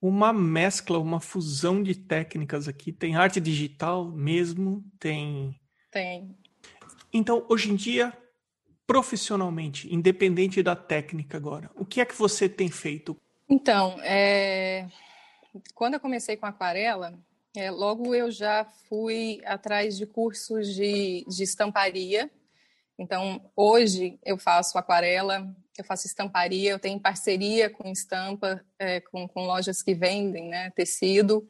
Uma 0.00 0.32
mescla, 0.32 0.98
uma 0.98 1.20
fusão 1.20 1.82
de 1.82 1.94
técnicas 1.94 2.68
aqui. 2.68 2.92
Tem 2.92 3.16
arte 3.16 3.40
digital 3.40 4.04
mesmo, 4.04 4.84
tem. 4.98 5.58
Tem. 5.90 6.36
Então, 7.12 7.44
hoje 7.48 7.70
em 7.70 7.74
dia, 7.74 8.12
profissionalmente, 8.86 9.92
independente 9.92 10.62
da 10.62 10.76
técnica 10.76 11.36
agora, 11.36 11.70
o 11.74 11.84
que 11.84 12.00
é 12.00 12.04
que 12.04 12.14
você 12.14 12.48
tem 12.48 12.70
feito? 12.70 13.16
Então, 13.48 13.98
é... 14.02 14.88
quando 15.74 15.94
eu 15.94 16.00
comecei 16.00 16.36
com 16.36 16.46
aquarela, 16.46 17.18
é, 17.56 17.70
logo 17.70 18.14
eu 18.14 18.30
já 18.30 18.64
fui 18.88 19.40
atrás 19.44 19.96
de 19.96 20.06
cursos 20.06 20.74
de, 20.74 21.24
de 21.26 21.42
estamparia. 21.42 22.30
Então, 22.98 23.50
hoje 23.56 24.18
eu 24.24 24.38
faço 24.38 24.76
aquarela, 24.78 25.54
eu 25.80 25.84
faço 25.84 26.06
estamparia, 26.06 26.70
eu 26.70 26.78
tenho 26.78 27.00
parceria 27.00 27.70
com 27.70 27.88
estampa, 27.88 28.64
é, 28.78 29.00
com, 29.00 29.28
com, 29.28 29.46
lojas 29.46 29.82
que 29.82 29.94
vendem 29.94 30.48
né, 30.48 30.70
tecido. 30.70 31.48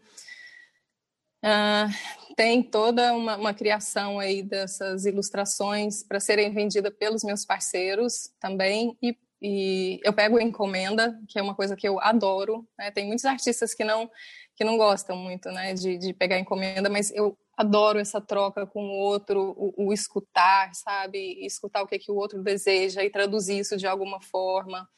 Ah, 1.43 1.89
tem 2.37 2.63
toda 2.63 3.15
uma, 3.15 3.37
uma, 3.37 3.55
criação 3.55 4.19
aí 4.19 4.43
dessas 4.43 5.07
ilustrações 5.07 6.03
para 6.03 6.19
serem 6.19 6.53
vendidas 6.53 6.93
pelos 6.99 7.23
meus 7.23 7.45
parceiros 7.45 8.33
também 8.41 8.97
e, 9.01 9.17
e, 9.41 10.01
eu 10.03 10.13
pego 10.13 10.41
encomenda, 10.41 11.17
que 11.29 11.39
é 11.39 11.43
uma 11.43 11.55
coisa 11.55 11.77
que 11.77 11.89
eu 11.89 12.01
adoro. 12.01 12.67
Né? 12.77 12.91
Tem 12.91 13.07
muitos 13.07 13.25
artistas 13.25 13.73
que 13.73 13.85
não 13.85 14.11
que 14.57 14.65
não 14.65 14.77
gostam 14.77 15.17
muito, 15.17 15.53
né, 15.53 15.73
de, 15.73 15.97
de 15.97 16.13
pegar 16.13 16.37
encomenda, 16.37 16.91
mas 16.91 17.13
eu 17.13 17.39
adoro 17.59 17.99
essa 17.99 18.21
troca 18.21 18.65
com 18.65 18.85
o 18.85 19.01
outro, 19.01 19.53
o, 19.59 19.89
o 19.89 19.93
escutar, 19.93 20.73
sabe, 20.77 21.45
escutar 21.45 21.83
o 21.83 21.89
que 21.89 21.99
que 21.99 22.13
o 22.13 22.15
outro 22.15 22.41
deseja 22.41 23.03
e 23.03 23.11
traduzir 23.11 23.59
isso 23.59 23.77
de 23.77 23.85
alguma 23.85 24.23
forma. 24.23 24.89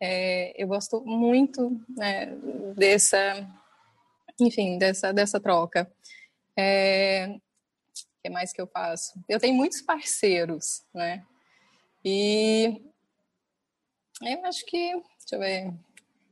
É, 0.00 0.60
eu 0.60 0.66
gosto 0.66 1.04
muito 1.04 1.80
né, 1.88 2.34
dessa, 2.74 3.48
enfim, 4.40 4.76
dessa 4.76 5.12
dessa 5.12 5.38
troca. 5.38 5.88
É, 6.58 7.28
o 7.28 8.22
que 8.24 8.28
mais 8.28 8.52
que 8.52 8.60
eu 8.60 8.66
faço? 8.66 9.12
Eu 9.28 9.38
tenho 9.38 9.54
muitos 9.54 9.80
parceiros, 9.80 10.84
né? 10.92 11.24
E 12.04 12.82
eu 14.20 14.44
acho 14.46 14.66
que, 14.66 14.94
deixa 14.94 15.34
eu 15.34 15.38
ver, 15.38 15.72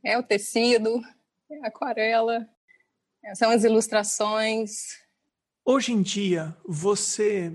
é 0.03 0.17
o 0.17 0.23
tecido, 0.23 1.01
é 1.49 1.65
aquarela, 1.65 2.49
são 3.33 3.49
as 3.49 3.63
ilustrações. 3.63 5.01
Hoje 5.65 5.93
em 5.93 6.01
dia, 6.01 6.55
você. 6.65 7.53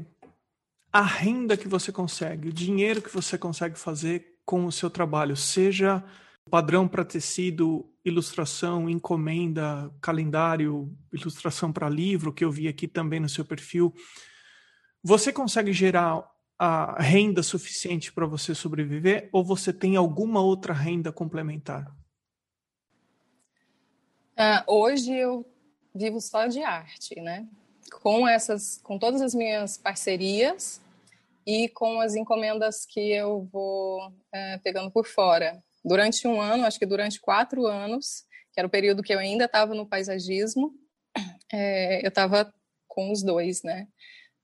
A 0.91 1.03
renda 1.03 1.55
que 1.55 1.69
você 1.69 1.93
consegue, 1.93 2.49
o 2.49 2.53
dinheiro 2.53 3.03
que 3.03 3.13
você 3.13 3.37
consegue 3.37 3.79
fazer 3.79 4.39
com 4.47 4.65
o 4.65 4.73
seu 4.73 4.89
trabalho, 4.89 5.37
seja 5.37 6.03
padrão 6.51 6.89
para 6.89 7.05
tecido, 7.05 7.93
ilustração, 8.03 8.89
encomenda, 8.89 9.95
calendário, 10.01 10.91
ilustração 11.13 11.71
para 11.71 11.91
livro, 11.91 12.33
que 12.33 12.43
eu 12.43 12.51
vi 12.51 12.67
aqui 12.67 12.89
também 12.89 13.21
no 13.21 13.29
seu 13.29 13.45
perfil, 13.45 13.95
você 15.03 15.31
consegue 15.31 15.75
gerar 15.75 16.27
a 16.59 17.01
renda 17.01 17.43
suficiente 17.43 18.11
para 18.11 18.27
você 18.27 18.55
sobreviver 18.55 19.29
ou 19.31 19.45
você 19.45 19.75
tem 19.75 19.95
alguma 19.95 20.41
outra 20.41 20.73
renda 20.73 21.13
complementar? 21.13 21.95
Uh, 24.33 24.65
hoje 24.67 25.13
eu 25.13 25.47
vivo 25.95 26.19
só 26.19 26.47
de 26.47 26.63
arte, 26.63 27.21
né? 27.21 27.47
Com 27.93 28.29
essas, 28.29 28.79
com 28.83 28.99
todas 28.99 29.21
as 29.23 29.35
minhas 29.35 29.77
parcerias 29.77 30.81
e 31.47 31.69
com 31.69 32.01
as 32.01 32.15
encomendas 32.15 32.85
que 32.85 33.13
eu 33.13 33.49
vou 33.53 34.13
é, 34.33 34.59
pegando 34.59 34.91
por 34.91 35.07
fora. 35.07 35.63
Durante 35.85 36.29
um 36.29 36.41
ano, 36.41 36.67
acho 36.67 36.79
que 36.79 36.87
durante 36.87 37.21
quatro 37.21 37.67
anos, 37.67 38.25
que 38.53 38.61
era 38.61 38.67
o 38.67 38.71
período 38.71 39.03
que 39.03 39.15
eu 39.15 39.19
ainda 39.19 39.47
estava 39.47 39.75
no 39.75 39.87
paisagismo, 39.87 40.75
é, 41.53 42.05
eu 42.05 42.09
estava 42.09 42.53
com 42.87 43.11
os 43.11 43.23
dois, 43.23 43.63
né? 43.63 43.89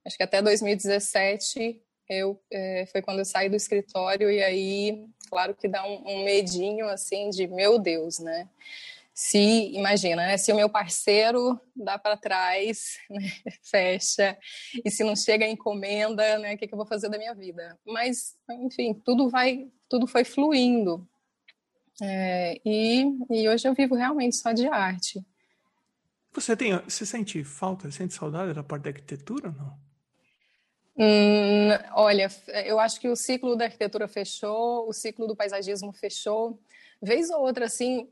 Acho 0.07 0.17
que 0.17 0.23
até 0.23 0.41
2017 0.41 1.81
eu 2.09 2.41
é, 2.51 2.87
foi 2.87 3.03
quando 3.03 3.19
eu 3.19 3.25
saí 3.25 3.49
do 3.49 3.57
escritório 3.57 4.31
e 4.31 4.43
aí, 4.43 5.07
claro 5.29 5.55
que 5.55 5.67
dá 5.67 5.87
um, 5.87 6.03
um 6.07 6.25
medinho 6.25 6.89
assim 6.89 7.31
de 7.31 7.47
meu 7.47 7.79
Deus, 7.79 8.19
né? 8.19 8.49
Se 9.15 9.39
imagina, 9.73 10.27
né, 10.27 10.37
se 10.37 10.53
o 10.53 10.57
meu 10.57 10.69
parceiro 10.69 11.59
dá 11.75 11.97
para 11.97 12.17
trás, 12.17 12.99
né, 13.09 13.31
fecha, 13.63 14.37
e 14.85 14.91
se 14.91 15.05
não 15.05 15.15
chega 15.15 15.45
a 15.45 15.49
encomenda, 15.49 16.37
né, 16.39 16.55
o 16.55 16.59
que, 16.59 16.67
que 16.67 16.75
eu 16.75 16.79
vou 16.79 16.87
fazer 16.87 17.09
da 17.09 17.17
minha 17.17 17.33
vida? 17.33 17.79
Mas, 17.87 18.37
enfim, 18.51 18.93
tudo 18.93 19.31
vai, 19.31 19.71
tudo 19.89 20.09
foi 20.09 20.25
fluindo. 20.25 21.09
É, 22.03 22.61
e, 22.65 23.05
e 23.31 23.49
hoje 23.49 23.69
eu 23.69 23.75
vivo 23.75 23.95
realmente 23.95 24.35
só 24.35 24.51
de 24.51 24.67
arte. 24.67 25.25
Você 26.33 26.57
tem, 26.57 26.77
você 26.77 27.07
sente 27.07 27.45
falta, 27.45 27.89
sente 27.93 28.15
saudade 28.15 28.53
da 28.53 28.65
parte 28.65 28.83
da 28.83 28.91
arquitetura, 28.91 29.53
não? 29.53 29.79
Hum, 30.97 31.71
olha, 31.93 32.29
eu 32.65 32.81
acho 32.81 33.01
que 33.01 33.09
o 33.09 33.15
ciclo 33.15 33.55
da 33.55 33.67
arquitetura 33.67 34.09
fechou, 34.09 34.89
o 34.89 34.93
ciclo 34.93 35.29
do 35.29 35.37
paisagismo 35.37 35.93
fechou. 35.93 36.61
Vez 37.01 37.31
ou 37.31 37.41
outra, 37.43 37.67
assim, 37.67 38.09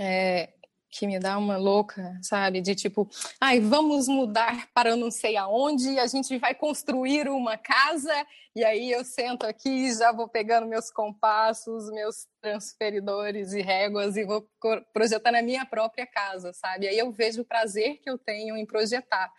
é, 0.00 0.50
que 0.92 1.06
me 1.06 1.18
dá 1.18 1.38
uma 1.38 1.56
louca, 1.56 2.18
sabe? 2.22 2.60
De 2.60 2.74
tipo, 2.74 3.08
ai, 3.40 3.58
vamos 3.60 4.06
mudar 4.06 4.68
para 4.74 4.94
não 4.94 5.10
sei 5.10 5.38
aonde, 5.38 5.98
a 5.98 6.06
gente 6.06 6.36
vai 6.36 6.54
construir 6.54 7.28
uma 7.28 7.56
casa, 7.56 8.12
e 8.54 8.62
aí 8.62 8.92
eu 8.92 9.02
sento 9.02 9.46
aqui, 9.46 9.92
já 9.94 10.12
vou 10.12 10.28
pegando 10.28 10.66
meus 10.66 10.90
compassos, 10.90 11.90
meus 11.90 12.26
transferidores 12.42 13.54
e 13.54 13.62
réguas 13.62 14.16
e 14.16 14.24
vou 14.24 14.46
projetar 14.92 15.32
na 15.32 15.40
minha 15.40 15.64
própria 15.64 16.06
casa, 16.06 16.52
sabe? 16.52 16.86
Aí 16.86 16.98
eu 16.98 17.10
vejo 17.10 17.40
o 17.40 17.46
prazer 17.46 17.98
que 18.02 18.10
eu 18.10 18.18
tenho 18.18 18.54
em 18.56 18.66
projetar. 18.66 19.32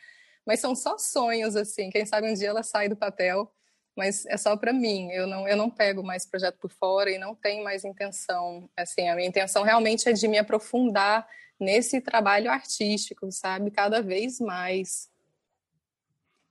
Mas 0.45 0.59
são 0.59 0.75
só 0.75 0.97
sonhos, 0.97 1.55
assim, 1.55 1.91
quem 1.91 2.05
sabe 2.05 2.29
um 2.29 2.33
dia 2.33 2.49
ela 2.49 2.63
sai 2.63 2.89
do 2.89 2.97
papel 2.97 3.49
mas 3.95 4.25
é 4.25 4.37
só 4.37 4.55
para 4.57 4.73
mim. 4.73 5.09
Eu 5.11 5.27
não, 5.27 5.47
eu 5.47 5.55
não 5.55 5.69
pego 5.69 6.03
mais 6.03 6.25
projeto 6.25 6.57
por 6.59 6.71
fora 6.71 7.11
e 7.11 7.17
não 7.17 7.35
tenho 7.35 7.63
mais 7.63 7.83
intenção. 7.83 8.69
Assim, 8.75 9.07
a 9.07 9.15
minha 9.15 9.27
intenção 9.27 9.63
realmente 9.63 10.09
é 10.09 10.13
de 10.13 10.27
me 10.27 10.37
aprofundar 10.37 11.27
nesse 11.59 12.01
trabalho 12.01 12.51
artístico, 12.51 13.31
sabe, 13.31 13.71
cada 13.71 14.01
vez 14.01 14.39
mais. 14.39 15.09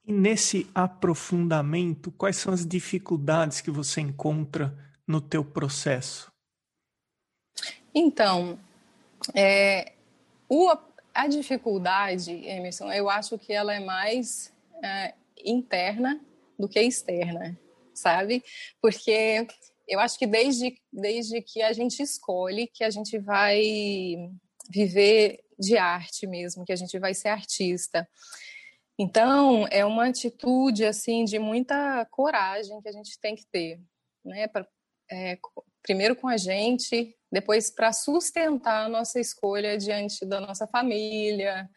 E 0.04 0.12
nesse 0.12 0.68
aprofundamento, 0.74 2.10
quais 2.12 2.36
são 2.36 2.52
as 2.52 2.66
dificuldades 2.66 3.60
que 3.60 3.70
você 3.70 4.00
encontra 4.00 4.76
no 5.06 5.20
teu 5.20 5.44
processo? 5.44 6.32
Então, 7.94 8.58
é, 9.34 9.92
o, 10.48 10.72
a 11.14 11.26
dificuldade, 11.28 12.32
Emerson, 12.32 12.90
eu 12.92 13.08
acho 13.10 13.38
que 13.38 13.52
ela 13.52 13.74
é 13.74 13.80
mais 13.80 14.52
é, 14.82 15.14
interna 15.44 16.20
do 16.62 16.68
que 16.68 16.80
externa, 16.80 17.58
sabe? 17.92 18.40
Porque 18.80 19.44
eu 19.88 19.98
acho 19.98 20.16
que 20.16 20.28
desde, 20.28 20.80
desde 20.92 21.42
que 21.42 21.60
a 21.60 21.72
gente 21.72 22.00
escolhe 22.00 22.68
que 22.68 22.84
a 22.84 22.90
gente 22.90 23.18
vai 23.18 24.16
viver 24.70 25.42
de 25.58 25.76
arte 25.76 26.24
mesmo, 26.24 26.64
que 26.64 26.72
a 26.72 26.76
gente 26.76 26.96
vai 27.00 27.14
ser 27.14 27.30
artista. 27.30 28.08
Então, 28.96 29.66
é 29.72 29.84
uma 29.84 30.06
atitude 30.06 30.84
assim 30.84 31.24
de 31.24 31.36
muita 31.36 32.06
coragem 32.12 32.80
que 32.80 32.88
a 32.88 32.92
gente 32.92 33.18
tem 33.18 33.34
que 33.34 33.44
ter, 33.46 33.80
né? 34.24 34.46
Pra, 34.46 34.64
é, 35.10 35.36
primeiro 35.82 36.14
com 36.14 36.28
a 36.28 36.36
gente, 36.36 37.12
depois 37.30 37.70
para 37.70 37.92
sustentar 37.92 38.86
a 38.86 38.88
nossa 38.88 39.18
escolha 39.18 39.76
diante 39.76 40.24
da 40.24 40.40
nossa 40.40 40.64
família, 40.68 41.68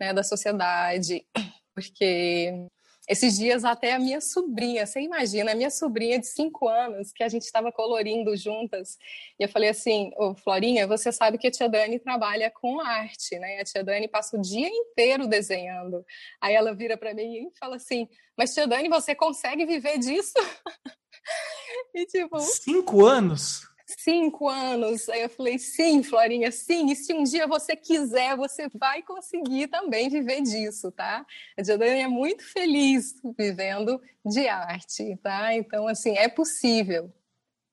né, 0.00 0.12
da 0.12 0.24
sociedade, 0.24 1.24
porque 1.72 2.66
esses 3.08 3.36
dias 3.36 3.64
até 3.64 3.94
a 3.94 3.98
minha 3.98 4.20
sobrinha, 4.20 4.86
você 4.86 5.00
imagina, 5.00 5.52
a 5.52 5.54
minha 5.54 5.70
sobrinha 5.70 6.18
de 6.18 6.26
cinco 6.26 6.68
anos, 6.68 7.12
que 7.12 7.24
a 7.24 7.28
gente 7.28 7.42
estava 7.42 7.72
colorindo 7.72 8.36
juntas, 8.36 8.96
e 9.38 9.42
eu 9.42 9.48
falei 9.48 9.70
assim, 9.70 10.12
ô 10.16 10.34
Florinha, 10.34 10.86
você 10.86 11.10
sabe 11.10 11.36
que 11.36 11.48
a 11.48 11.50
tia 11.50 11.68
Dani 11.68 11.98
trabalha 11.98 12.50
com 12.50 12.80
arte, 12.80 13.38
né? 13.38 13.60
A 13.60 13.64
tia 13.64 13.82
Dani 13.82 14.06
passa 14.06 14.36
o 14.36 14.40
dia 14.40 14.68
inteiro 14.68 15.26
desenhando. 15.26 16.04
Aí 16.40 16.54
ela 16.54 16.74
vira 16.74 16.96
para 16.96 17.12
mim 17.12 17.48
e 17.48 17.58
fala 17.58 17.76
assim, 17.76 18.08
mas 18.36 18.54
tia 18.54 18.66
Dani, 18.66 18.88
você 18.88 19.14
consegue 19.14 19.66
viver 19.66 19.98
disso? 19.98 20.34
e 21.94 22.06
tipo... 22.06 22.38
Cinco 22.40 23.04
anos? 23.04 23.71
Cinco 23.98 24.48
anos. 24.48 25.08
Aí 25.08 25.22
eu 25.22 25.28
falei, 25.28 25.58
sim, 25.58 26.02
Florinha, 26.02 26.50
sim. 26.50 26.90
E 26.90 26.96
se 26.96 27.12
um 27.12 27.22
dia 27.22 27.46
você 27.46 27.74
quiser, 27.76 28.36
você 28.36 28.68
vai 28.74 29.02
conseguir 29.02 29.68
também 29.68 30.08
viver 30.08 30.42
disso, 30.42 30.90
tá? 30.92 31.24
A 31.58 31.62
Jordânia 31.62 32.04
é 32.04 32.08
muito 32.08 32.44
feliz 32.44 33.14
vivendo 33.38 34.00
de 34.24 34.48
arte, 34.48 35.16
tá? 35.22 35.54
Então, 35.54 35.86
assim, 35.88 36.16
é 36.16 36.28
possível. 36.28 37.12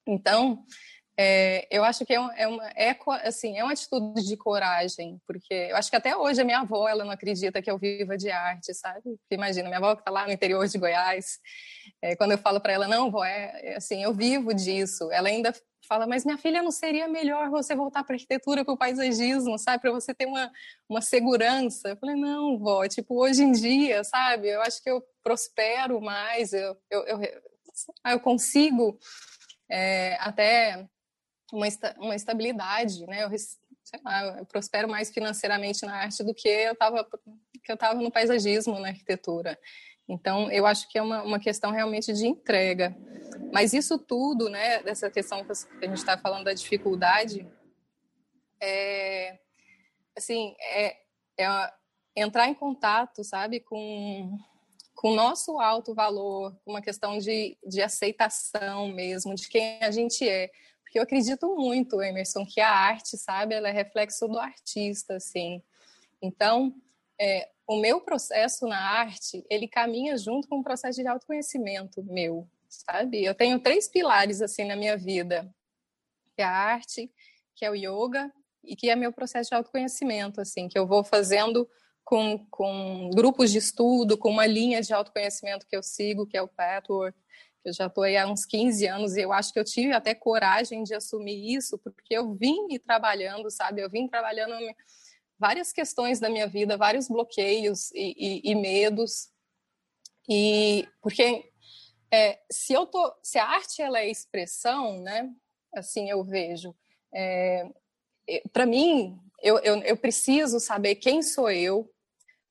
Então, 0.08 0.66
É, 1.22 1.68
eu 1.70 1.84
acho 1.84 2.06
que 2.06 2.14
é 2.14 2.20
uma, 2.20 2.34
é 2.34 2.48
uma, 2.48 2.66
é, 2.70 2.98
assim, 3.28 3.58
é 3.58 3.62
uma 3.62 3.74
atitude 3.74 4.26
de 4.26 4.38
coragem, 4.38 5.20
porque 5.28 5.54
eu 5.70 5.76
acho 5.76 5.90
que 5.90 5.98
até 5.98 6.16
hoje 6.16 6.40
a 6.42 6.46
minha 6.46 6.60
avó 6.62 6.88
ela 6.88 7.04
não 7.04 7.12
acredita 7.12 7.62
que 7.62 7.70
eu 7.70 7.78
viva 7.78 8.16
de 8.16 8.32
arte, 8.32 8.74
sabe? 8.74 9.02
Porque 9.02 9.36
imagina, 9.36 9.68
minha 9.68 9.80
avó 9.80 9.96
que 9.96 10.02
está 10.02 10.12
lá 10.12 10.26
no 10.26 10.32
interior 10.32 10.66
de 10.66 10.78
Goiás, 10.78 11.40
é, 12.02 12.16
quando 12.16 12.32
eu 12.32 12.38
falo 12.38 12.62
para 12.62 12.72
ela, 12.72 12.88
não, 12.88 13.12
vó, 13.12 13.26
é, 13.26 13.52
é, 13.62 13.76
assim, 13.76 14.02
eu 14.02 14.14
vivo 14.14 14.54
disso, 14.54 15.12
ela 15.12 15.28
ainda 15.28 15.54
fala, 15.88 16.06
mas 16.06 16.26
minha 16.26 16.38
filha, 16.38 16.62
não 16.62 16.72
seria 16.72 17.08
melhor 17.08 17.50
você 17.50 17.76
voltar 17.76 18.04
para 18.04 18.16
arquitetura, 18.16 18.64
para 18.64 18.74
o 18.74 18.78
paisagismo, 18.78 19.58
sabe? 19.58 19.82
Para 19.82 19.92
você 19.92 20.14
ter 20.14 20.26
uma, 20.26 20.52
uma 20.88 21.02
segurança. 21.02 21.90
Eu 21.90 21.98
falei, 21.98 22.16
não, 22.16 22.58
vó, 22.58 22.88
tipo, 22.88 23.20
hoje 23.20 23.44
em 23.44 23.52
dia, 23.52 24.04
sabe? 24.04 24.50
Eu 24.50 24.62
acho 24.62 24.82
que 24.84 24.90
eu 24.90 25.04
prospero 25.24 26.02
mais, 26.02 26.54
eu, 26.54 26.78
eu, 26.90 27.04
eu, 27.06 27.20
eu 28.06 28.20
consigo 28.20 29.00
é, 29.70 30.16
até 30.20 30.88
uma, 31.52 31.68
uma 31.98 32.16
estabilidade, 32.16 33.06
né? 33.08 33.24
Eu, 33.24 33.30
sei 33.38 34.00
lá, 34.04 34.38
eu 34.40 34.46
prospero 34.46 34.88
mais 34.88 35.10
financeiramente 35.10 35.86
na 35.86 35.96
arte 35.96 36.24
do 36.24 36.34
que 36.34 36.48
eu 36.48 36.74
estava 36.74 37.08
que 37.64 37.72
eu 37.72 37.76
estava 37.76 38.00
no 38.02 38.12
paisagismo, 38.12 38.80
na 38.80 38.90
arquitetura. 38.90 39.60
Então, 40.10 40.52
eu 40.52 40.66
acho 40.66 40.90
que 40.90 40.98
é 40.98 41.02
uma, 41.02 41.22
uma 41.22 41.40
questão 41.40 41.72
realmente 41.72 42.12
de 42.12 42.28
entrega. 42.28 42.98
Mas 43.54 43.74
isso 43.74 43.98
tudo, 43.98 44.50
né, 44.50 44.82
dessa 44.82 45.10
questão 45.10 45.46
que 45.46 45.52
a 45.52 45.88
gente 45.88 45.98
está 45.98 46.18
falando 46.18 46.46
da 46.46 46.54
dificuldade, 46.54 47.48
é, 48.60 49.40
assim, 50.18 50.56
é, 50.60 50.98
é 51.38 51.74
entrar 52.16 52.48
em 52.48 52.56
contato, 52.56 53.24
sabe, 53.24 53.60
com 53.60 54.38
com 55.00 55.12
o 55.12 55.16
nosso 55.16 55.62
alto 55.62 55.96
valor, 55.96 56.54
uma 56.66 56.82
questão 56.82 57.18
de, 57.18 57.58
de 57.66 57.82
aceitação 57.82 58.90
mesmo, 58.90 59.34
de 59.34 59.48
quem 59.48 59.82
a 59.82 59.90
gente 59.92 60.28
é. 60.28 60.52
Porque 60.84 61.00
eu 61.00 61.04
acredito 61.04 61.56
muito, 61.56 62.02
Emerson, 62.02 62.46
que 62.46 62.60
a 62.60 62.70
arte, 62.70 63.16
sabe, 63.16 63.56
ela 63.56 63.70
é 63.70 63.72
reflexo 63.72 64.28
do 64.28 64.38
artista, 64.38 65.16
assim. 65.16 65.64
Então, 66.22 66.76
é, 67.18 67.48
o 67.70 67.80
meu 67.80 68.02
processo 68.02 68.66
na 68.66 68.80
arte, 68.80 69.46
ele 69.48 69.68
caminha 69.68 70.18
junto 70.18 70.48
com 70.48 70.58
o 70.58 70.64
processo 70.64 71.00
de 71.00 71.08
autoconhecimento 71.08 72.04
meu, 72.04 72.50
sabe? 72.68 73.24
Eu 73.24 73.36
tenho 73.36 73.60
três 73.60 73.88
pilares 73.88 74.42
assim 74.42 74.64
na 74.64 74.76
minha 74.76 74.98
vida, 74.98 75.48
que 76.36 76.42
é 76.42 76.46
a 76.46 76.52
arte, 76.52 77.14
que 77.56 77.64
é 77.64 77.70
o 77.70 77.76
yoga 77.76 78.34
e 78.64 78.76
que 78.76 78.90
é 78.90 78.96
meu 78.96 79.14
processo 79.14 79.52
de 79.52 79.56
autoconhecimento, 79.56 80.42
assim, 80.42 80.68
que 80.68 80.80
eu 80.80 80.88
vou 80.88 81.04
fazendo 81.04 81.70
com, 82.04 82.44
com 82.50 83.12
grupos 83.14 83.52
de 83.52 83.60
estudo, 83.60 84.18
com 84.18 84.32
uma 84.32 84.48
linha 84.48 84.82
de 84.82 84.92
autoconhecimento 84.92 85.68
que 85.68 85.78
eu 85.78 85.84
sigo, 85.84 86.26
que 86.26 86.36
é 86.36 86.42
o 86.42 86.48
Pathwork, 86.48 87.16
eu 87.64 87.72
já 87.72 87.86
estou 87.86 88.04
aí 88.04 88.18
há 88.18 88.26
uns 88.26 88.46
15 88.48 88.88
anos 88.88 89.16
e 89.16 89.22
eu 89.22 89.32
acho 89.32 89.54
que 89.54 89.60
eu 89.60 89.64
tive 89.64 89.94
até 89.94 90.16
coragem 90.16 90.82
de 90.82 90.96
assumir 90.96 91.56
isso, 91.56 91.78
porque 91.78 92.18
eu 92.18 92.34
vim 92.34 92.66
me 92.66 92.80
trabalhando, 92.80 93.52
sabe? 93.52 93.82
Eu 93.82 93.90
vim 93.92 94.08
trabalhando 94.08 94.56
várias 95.40 95.72
questões 95.72 96.20
da 96.20 96.30
minha 96.30 96.48
vida, 96.48 96.78
vários 96.78 97.08
bloqueios 97.08 97.92
e, 97.92 98.14
e, 98.18 98.52
e 98.52 98.56
medos. 98.56 99.30
E 100.30 100.88
porque 101.02 101.50
é, 102.12 102.40
se 102.52 102.74
eu 102.74 102.86
tô, 102.86 103.14
se 103.24 103.40
a 103.40 103.48
arte 103.48 103.82
ela 103.82 104.00
é 104.00 104.10
expressão, 104.10 105.02
né? 105.02 105.32
Assim 105.74 106.10
eu 106.10 106.24
vejo. 106.24 106.76
É, 107.14 107.68
Para 108.52 108.66
mim, 108.66 109.20
eu, 109.42 109.60
eu, 109.60 109.78
eu 109.84 109.98
preciso 109.98 110.60
saber 110.60 110.96
quem 110.96 111.22
sou 111.22 111.50
eu, 111.50 111.92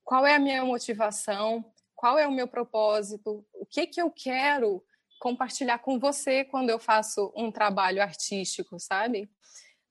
qual 0.03 0.27
é 0.27 0.35
a 0.35 0.39
minha 0.39 0.65
motivação, 0.65 1.65
qual 1.95 2.19
é 2.19 2.27
o 2.27 2.33
meu 2.33 2.49
propósito, 2.49 3.45
o 3.53 3.67
que 3.67 3.87
que 3.87 4.01
eu 4.01 4.11
quero 4.11 4.83
compartilhar 5.21 5.79
com 5.81 5.99
você 5.99 6.45
quando 6.45 6.71
eu 6.71 6.79
faço 6.79 7.33
um 7.37 7.51
trabalho 7.51 8.01
artístico, 8.01 8.79
sabe? 8.79 9.29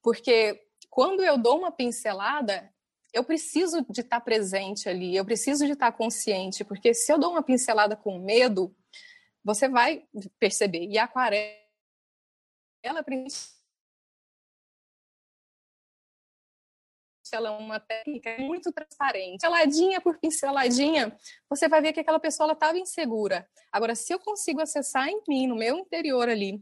Porque 0.02 0.60
quando 0.90 1.22
eu 1.22 1.38
dou 1.38 1.60
uma 1.60 1.72
pincelada, 1.72 2.74
eu 3.18 3.24
preciso 3.24 3.84
de 3.90 4.02
estar 4.02 4.22
presente 4.22 4.88
ali, 4.88 5.16
eu 5.16 5.26
preciso 5.26 5.66
de 5.66 5.72
estar 5.72 5.92
consciente, 5.92 6.64
porque 6.64 6.94
se 6.94 7.12
eu 7.12 7.18
dou 7.18 7.32
uma 7.32 7.42
pincelada 7.42 7.96
com 7.96 8.20
medo, 8.20 8.76
você 9.44 9.68
vai 9.68 10.06
perceber. 10.40 10.86
E 10.86 11.00
a 11.00 11.06
aquarela, 11.06 11.58
ela 12.84 13.04
é 17.50 17.52
uma 17.52 17.80
técnica 17.80 18.38
muito 18.38 18.72
transparente. 18.72 19.42
Pinceladinha 19.42 20.00
por 20.00 20.20
pinceladinha, 20.20 21.18
você 21.50 21.68
vai 21.68 21.82
ver 21.82 21.94
que 21.94 22.00
aquela 22.00 22.20
pessoa 22.20 22.54
estava 22.54 22.78
insegura. 22.78 23.50
Agora, 23.72 23.96
se 23.96 24.14
eu 24.14 24.20
consigo 24.20 24.62
acessar 24.62 25.10
em 25.10 25.24
mim, 25.28 25.48
no 25.48 25.56
meu 25.56 25.80
interior 25.80 26.30
ali, 26.30 26.62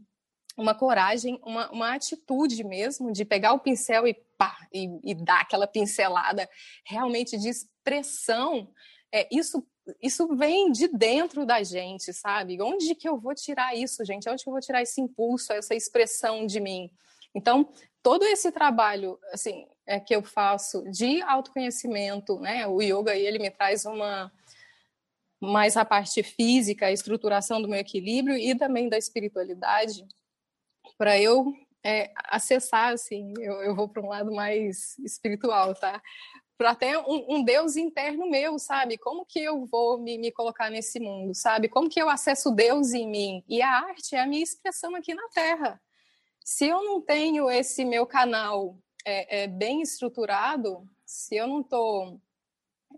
uma 0.56 0.74
coragem, 0.74 1.38
uma, 1.44 1.70
uma 1.70 1.94
atitude 1.94 2.64
mesmo 2.64 3.12
de 3.12 3.26
pegar 3.26 3.52
o 3.52 3.60
pincel 3.60 4.08
e 4.08 4.25
pá, 4.36 4.56
e, 4.72 4.88
e 5.04 5.14
dar 5.14 5.40
aquela 5.40 5.66
pincelada 5.66 6.48
realmente 6.84 7.36
de 7.36 7.48
expressão, 7.48 8.70
é, 9.12 9.28
isso 9.30 9.66
isso 10.02 10.26
vem 10.34 10.72
de 10.72 10.88
dentro 10.88 11.46
da 11.46 11.62
gente, 11.62 12.12
sabe? 12.12 12.60
Onde 12.60 12.94
que 12.94 13.08
eu 13.08 13.18
vou 13.18 13.34
tirar 13.34 13.74
isso, 13.76 14.04
gente? 14.04 14.28
Onde 14.28 14.42
que 14.42 14.48
eu 14.48 14.52
vou 14.52 14.60
tirar 14.60 14.82
esse 14.82 15.00
impulso, 15.00 15.52
essa 15.52 15.74
expressão 15.74 16.44
de 16.44 16.58
mim? 16.58 16.90
Então, 17.34 17.68
todo 18.02 18.24
esse 18.24 18.50
trabalho, 18.50 19.18
assim, 19.32 19.66
é, 19.86 20.00
que 20.00 20.14
eu 20.14 20.22
faço 20.22 20.82
de 20.90 21.22
autoconhecimento, 21.22 22.40
né? 22.40 22.66
O 22.66 22.82
yoga, 22.82 23.14
ele 23.14 23.38
me 23.38 23.50
traz 23.50 23.84
uma 23.84 24.32
mais 25.40 25.76
a 25.76 25.84
parte 25.84 26.22
física, 26.22 26.86
a 26.86 26.92
estruturação 26.92 27.60
do 27.60 27.68
meu 27.68 27.78
equilíbrio 27.78 28.36
e 28.36 28.56
também 28.56 28.88
da 28.88 28.96
espiritualidade 28.96 30.04
para 30.96 31.20
eu 31.20 31.52
é, 31.84 32.12
acessar, 32.28 32.92
assim, 32.92 33.32
eu, 33.38 33.54
eu 33.62 33.74
vou 33.74 33.88
para 33.88 34.02
um 34.02 34.08
lado 34.08 34.32
mais 34.32 34.98
espiritual, 34.98 35.74
tá? 35.74 36.02
Para 36.58 36.74
ter 36.74 36.96
um, 36.98 37.36
um, 37.36 37.44
Deus 37.44 37.76
interno 37.76 38.28
meu, 38.28 38.58
sabe? 38.58 38.96
Como 38.98 39.26
que 39.26 39.40
eu 39.40 39.66
vou 39.66 39.98
me, 39.98 40.18
me 40.18 40.32
colocar 40.32 40.70
nesse 40.70 40.98
mundo, 40.98 41.34
sabe? 41.34 41.68
Como 41.68 41.88
que 41.88 42.00
eu 42.00 42.08
acesso 42.08 42.50
Deus 42.50 42.92
em 42.92 43.08
mim? 43.08 43.44
E 43.48 43.60
a 43.62 43.70
arte 43.70 44.16
é 44.16 44.20
a 44.20 44.26
minha 44.26 44.42
expressão 44.42 44.94
aqui 44.94 45.14
na 45.14 45.28
Terra. 45.28 45.80
Se 46.44 46.66
eu 46.66 46.82
não 46.82 47.00
tenho 47.00 47.50
esse 47.50 47.84
meu 47.84 48.06
canal 48.06 48.78
é, 49.04 49.42
é 49.42 49.46
bem 49.46 49.82
estruturado, 49.82 50.88
se 51.04 51.36
eu 51.36 51.46
não 51.46 51.60
estou 51.60 52.20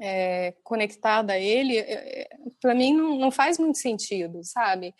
é, 0.00 0.54
conectada 0.62 1.34
a 1.34 1.38
ele, 1.38 1.76
é, 1.76 2.22
é, 2.22 2.28
para 2.60 2.74
mim 2.74 2.94
não, 2.94 3.18
não 3.18 3.30
faz 3.30 3.58
muito 3.58 3.78
sentido, 3.78 4.42
sabe? 4.44 4.94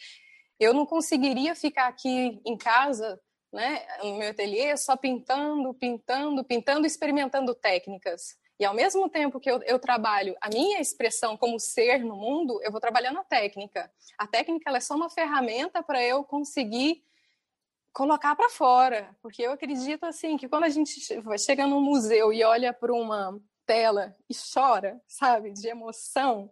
Eu 0.59 0.75
não 0.75 0.85
conseguiria 0.85 1.55
ficar 1.55 1.89
aqui 1.89 2.41
em 2.45 2.57
casa, 2.57 3.21
né, 3.53 3.87
no 4.03 4.17
meu 4.17 4.31
ateliê, 4.31 4.77
só 4.77 4.97
pintando, 4.97 5.73
pintando, 5.75 6.45
pintando, 6.45 6.87
experimentando 6.87 7.55
técnicas. 7.55 8.37
E 8.59 8.65
ao 8.65 8.75
mesmo 8.75 9.09
tempo 9.09 9.39
que 9.39 9.51
eu, 9.51 9.63
eu, 9.63 9.79
trabalho 9.79 10.37
a 10.41 10.49
minha 10.49 10.81
expressão 10.81 11.37
como 11.37 11.61
ser 11.61 12.01
no 12.01 12.17
mundo, 12.17 12.61
eu 12.63 12.73
vou 12.73 12.81
trabalhando 12.81 13.21
a 13.21 13.25
técnica. 13.25 13.91
A 14.19 14.27
técnica 14.27 14.77
é 14.77 14.81
só 14.81 14.97
uma 14.97 15.09
ferramenta 15.09 15.83
para 15.83 16.03
eu 16.03 16.25
conseguir 16.25 17.05
colocar 17.93 18.35
para 18.35 18.51
fora, 18.51 19.17
porque 19.23 19.43
eu 19.43 19.53
acredito 19.53 20.05
assim 20.05 20.37
que 20.37 20.49
quando 20.49 20.65
a 20.65 20.69
gente 20.69 21.01
chega 21.39 21.67
num 21.67 21.81
museu 21.81 22.33
e 22.33 22.43
olha 22.43 22.73
para 22.73 22.93
uma 22.93 23.41
tela 23.65 24.17
e 24.29 24.35
chora, 24.35 25.01
sabe, 25.07 25.53
de 25.53 25.69
emoção, 25.69 26.51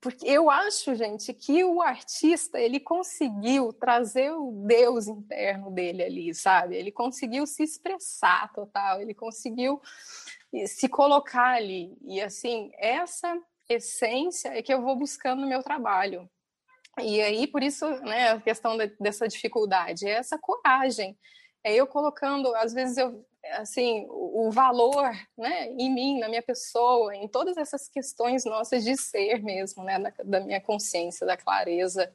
porque 0.00 0.26
eu 0.26 0.50
acho, 0.50 0.94
gente, 0.94 1.32
que 1.32 1.64
o 1.64 1.80
artista 1.80 2.60
ele 2.60 2.80
conseguiu 2.80 3.72
trazer 3.72 4.32
o 4.32 4.50
Deus 4.66 5.06
interno 5.06 5.70
dele 5.70 6.02
ali, 6.02 6.34
sabe? 6.34 6.76
Ele 6.76 6.90
conseguiu 6.90 7.46
se 7.46 7.62
expressar 7.62 8.52
total, 8.52 9.00
ele 9.00 9.14
conseguiu 9.14 9.80
se 10.66 10.88
colocar 10.88 11.54
ali. 11.56 11.96
E 12.02 12.20
assim, 12.20 12.70
essa 12.74 13.38
essência 13.68 14.48
é 14.48 14.62
que 14.62 14.72
eu 14.72 14.82
vou 14.82 14.96
buscando 14.96 15.42
no 15.42 15.48
meu 15.48 15.62
trabalho. 15.62 16.28
E 17.00 17.20
aí, 17.20 17.46
por 17.46 17.62
isso, 17.62 17.88
né, 18.02 18.30
a 18.30 18.40
questão 18.40 18.76
de, 18.76 18.94
dessa 19.00 19.26
dificuldade, 19.26 20.06
é 20.06 20.12
essa 20.12 20.38
coragem. 20.38 21.18
É 21.64 21.74
eu 21.74 21.86
colocando, 21.86 22.54
às 22.54 22.72
vezes 22.72 22.98
eu 22.98 23.24
assim, 23.52 24.06
o 24.08 24.50
valor, 24.50 25.10
né, 25.36 25.68
em 25.72 25.92
mim, 25.92 26.18
na 26.18 26.28
minha 26.28 26.42
pessoa, 26.42 27.14
em 27.14 27.28
todas 27.28 27.56
essas 27.56 27.88
questões 27.88 28.44
nossas 28.44 28.84
de 28.84 28.96
ser 28.96 29.42
mesmo, 29.42 29.84
né, 29.84 29.98
da, 29.98 30.12
da 30.24 30.40
minha 30.40 30.60
consciência, 30.60 31.26
da 31.26 31.36
clareza. 31.36 32.12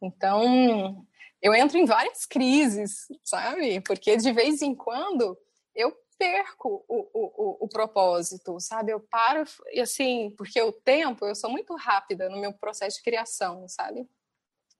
Então, 0.00 1.06
eu 1.40 1.54
entro 1.54 1.78
em 1.78 1.84
várias 1.84 2.26
crises, 2.26 3.08
sabe? 3.24 3.80
Porque 3.80 4.16
de 4.16 4.32
vez 4.32 4.62
em 4.62 4.74
quando 4.74 5.36
eu 5.74 5.96
perco 6.18 6.84
o, 6.88 7.08
o, 7.12 7.64
o, 7.64 7.68
propósito, 7.68 8.60
sabe? 8.60 8.92
Eu 8.92 9.00
paro, 9.00 9.42
e 9.72 9.80
assim, 9.80 10.32
porque 10.36 10.60
o 10.62 10.70
tempo, 10.70 11.26
eu 11.26 11.34
sou 11.34 11.50
muito 11.50 11.74
rápida 11.74 12.28
no 12.28 12.40
meu 12.40 12.52
processo 12.52 12.98
de 12.98 13.02
criação, 13.02 13.66
sabe? 13.68 14.08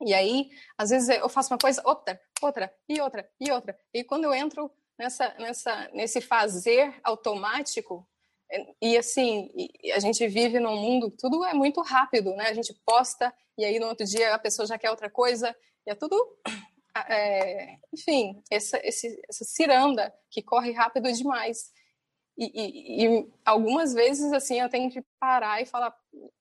E 0.06 0.14
aí, 0.14 0.50
às 0.76 0.90
vezes 0.90 1.08
eu 1.08 1.28
faço 1.28 1.52
uma 1.52 1.58
coisa, 1.58 1.82
outra, 1.84 2.20
outra, 2.40 2.74
e 2.88 3.00
outra, 3.00 3.28
e 3.40 3.50
outra. 3.50 3.78
E 3.92 4.04
quando 4.04 4.24
eu 4.24 4.34
entro 4.34 4.70
nessa, 4.98 5.34
nessa, 5.38 5.90
nesse 5.92 6.20
fazer 6.20 6.94
automático. 7.02 8.06
E 8.80 8.98
assim, 8.98 9.50
a 9.94 9.98
gente 9.98 10.26
vive 10.28 10.60
num 10.60 10.76
mundo, 10.76 11.10
tudo 11.10 11.44
é 11.44 11.54
muito 11.54 11.80
rápido, 11.80 12.34
né? 12.34 12.48
A 12.48 12.54
gente 12.54 12.74
posta 12.84 13.32
e 13.56 13.64
aí 13.64 13.78
no 13.78 13.86
outro 13.86 14.06
dia 14.06 14.34
a 14.34 14.38
pessoa 14.38 14.66
já 14.66 14.78
quer 14.78 14.90
outra 14.90 15.10
coisa, 15.10 15.54
e 15.86 15.90
é 15.90 15.94
tudo 15.94 16.16
é, 17.08 17.78
enfim, 17.92 18.42
essa, 18.50 18.78
esse, 18.86 19.20
essa 19.28 19.44
ciranda 19.44 20.12
que 20.30 20.42
corre 20.42 20.72
rápido 20.72 21.10
demais. 21.12 21.70
E, 22.36 22.50
e, 22.54 23.06
e, 23.06 23.32
algumas 23.44 23.92
vezes, 23.92 24.32
assim, 24.32 24.58
eu 24.58 24.68
tenho 24.68 24.90
que 24.90 25.04
parar 25.20 25.60
e 25.60 25.66
falar, 25.66 25.94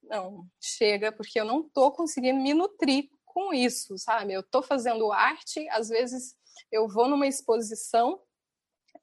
não, 0.04 0.46
chega, 0.60 1.12
porque 1.12 1.40
eu 1.40 1.46
não 1.46 1.62
estou 1.62 1.92
conseguindo 1.92 2.40
me 2.40 2.54
nutrir 2.54 3.10
com 3.32 3.54
isso, 3.54 3.98
sabe? 3.98 4.34
Eu 4.34 4.42
estou 4.42 4.62
fazendo 4.62 5.12
arte, 5.12 5.68
às 5.70 5.88
vezes 5.90 6.36
eu 6.72 6.88
vou 6.88 7.08
numa 7.08 7.28
exposição 7.28 8.22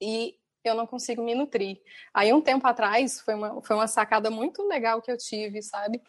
e 0.00 0.38
eu 0.62 0.74
não 0.74 0.86
consigo 0.86 1.22
me 1.22 1.34
nutrir. 1.34 1.80
Aí, 2.12 2.32
um 2.32 2.42
tempo 2.42 2.66
atrás, 2.66 3.20
foi 3.20 3.34
uma, 3.34 3.62
foi 3.62 3.74
uma 3.74 3.88
sacada 3.88 4.30
muito 4.30 4.62
legal 4.66 5.00
que 5.00 5.10
eu 5.10 5.16
tive, 5.16 5.62
sabe? 5.62 6.02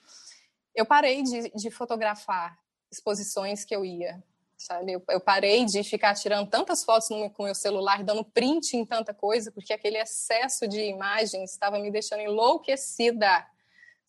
Eu 0.75 0.85
parei 0.85 1.23
de, 1.23 1.49
de 1.51 1.71
fotografar 1.71 2.57
exposições 2.91 3.63
que 3.63 3.75
eu 3.75 3.85
ia, 3.85 4.21
sabe? 4.57 4.93
Eu, 4.93 5.03
eu, 5.09 5.21
parei 5.21 5.65
de 5.65 5.83
ficar 5.83 6.13
tirando 6.15 6.49
tantas 6.49 6.83
fotos 6.83 7.09
no, 7.09 7.29
com 7.29 7.43
o 7.43 7.45
meu 7.45 7.55
celular, 7.55 8.03
dando 8.03 8.25
print 8.25 8.75
em 8.75 8.85
tanta 8.85 9.13
coisa, 9.13 9.51
porque 9.51 9.71
aquele 9.71 9.97
excesso 9.97 10.67
de 10.67 10.81
imagens 10.81 11.51
estava 11.51 11.79
me 11.79 11.89
deixando 11.89 12.21
enlouquecida, 12.21 13.47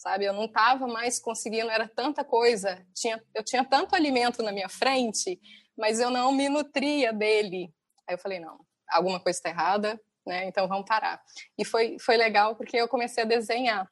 sabe? 0.01 0.25
Eu 0.25 0.33
não 0.33 0.47
estava 0.47 0.87
mais 0.87 1.19
conseguindo, 1.19 1.71
era 1.71 1.87
tanta 1.87 2.25
coisa, 2.25 2.83
tinha, 2.95 3.23
eu 3.35 3.45
tinha 3.45 3.63
tanto 3.63 3.95
alimento 3.95 4.43
na 4.43 4.51
minha 4.51 4.69
frente, 4.69 5.39
mas 5.77 6.01
eu 6.01 6.11
não 6.11 6.33
me 6.33 6.49
nutria 6.49 7.13
dele. 7.13 7.71
Aí 8.09 8.15
eu 8.15 8.19
falei, 8.19 8.41
não, 8.41 8.65
alguma 8.89 9.21
coisa 9.21 9.39
está 9.39 9.51
errada, 9.51 10.01
né? 10.27 10.47
Então 10.47 10.67
vamos 10.67 10.87
parar. 10.87 11.23
E 11.59 11.67
foi, 11.67 11.99
foi 12.01 12.17
legal 12.17 12.57
porque 12.57 12.79
eu 12.79 12.89
comecei 12.89 13.25
a 13.25 13.27
desenhar. 13.27 13.87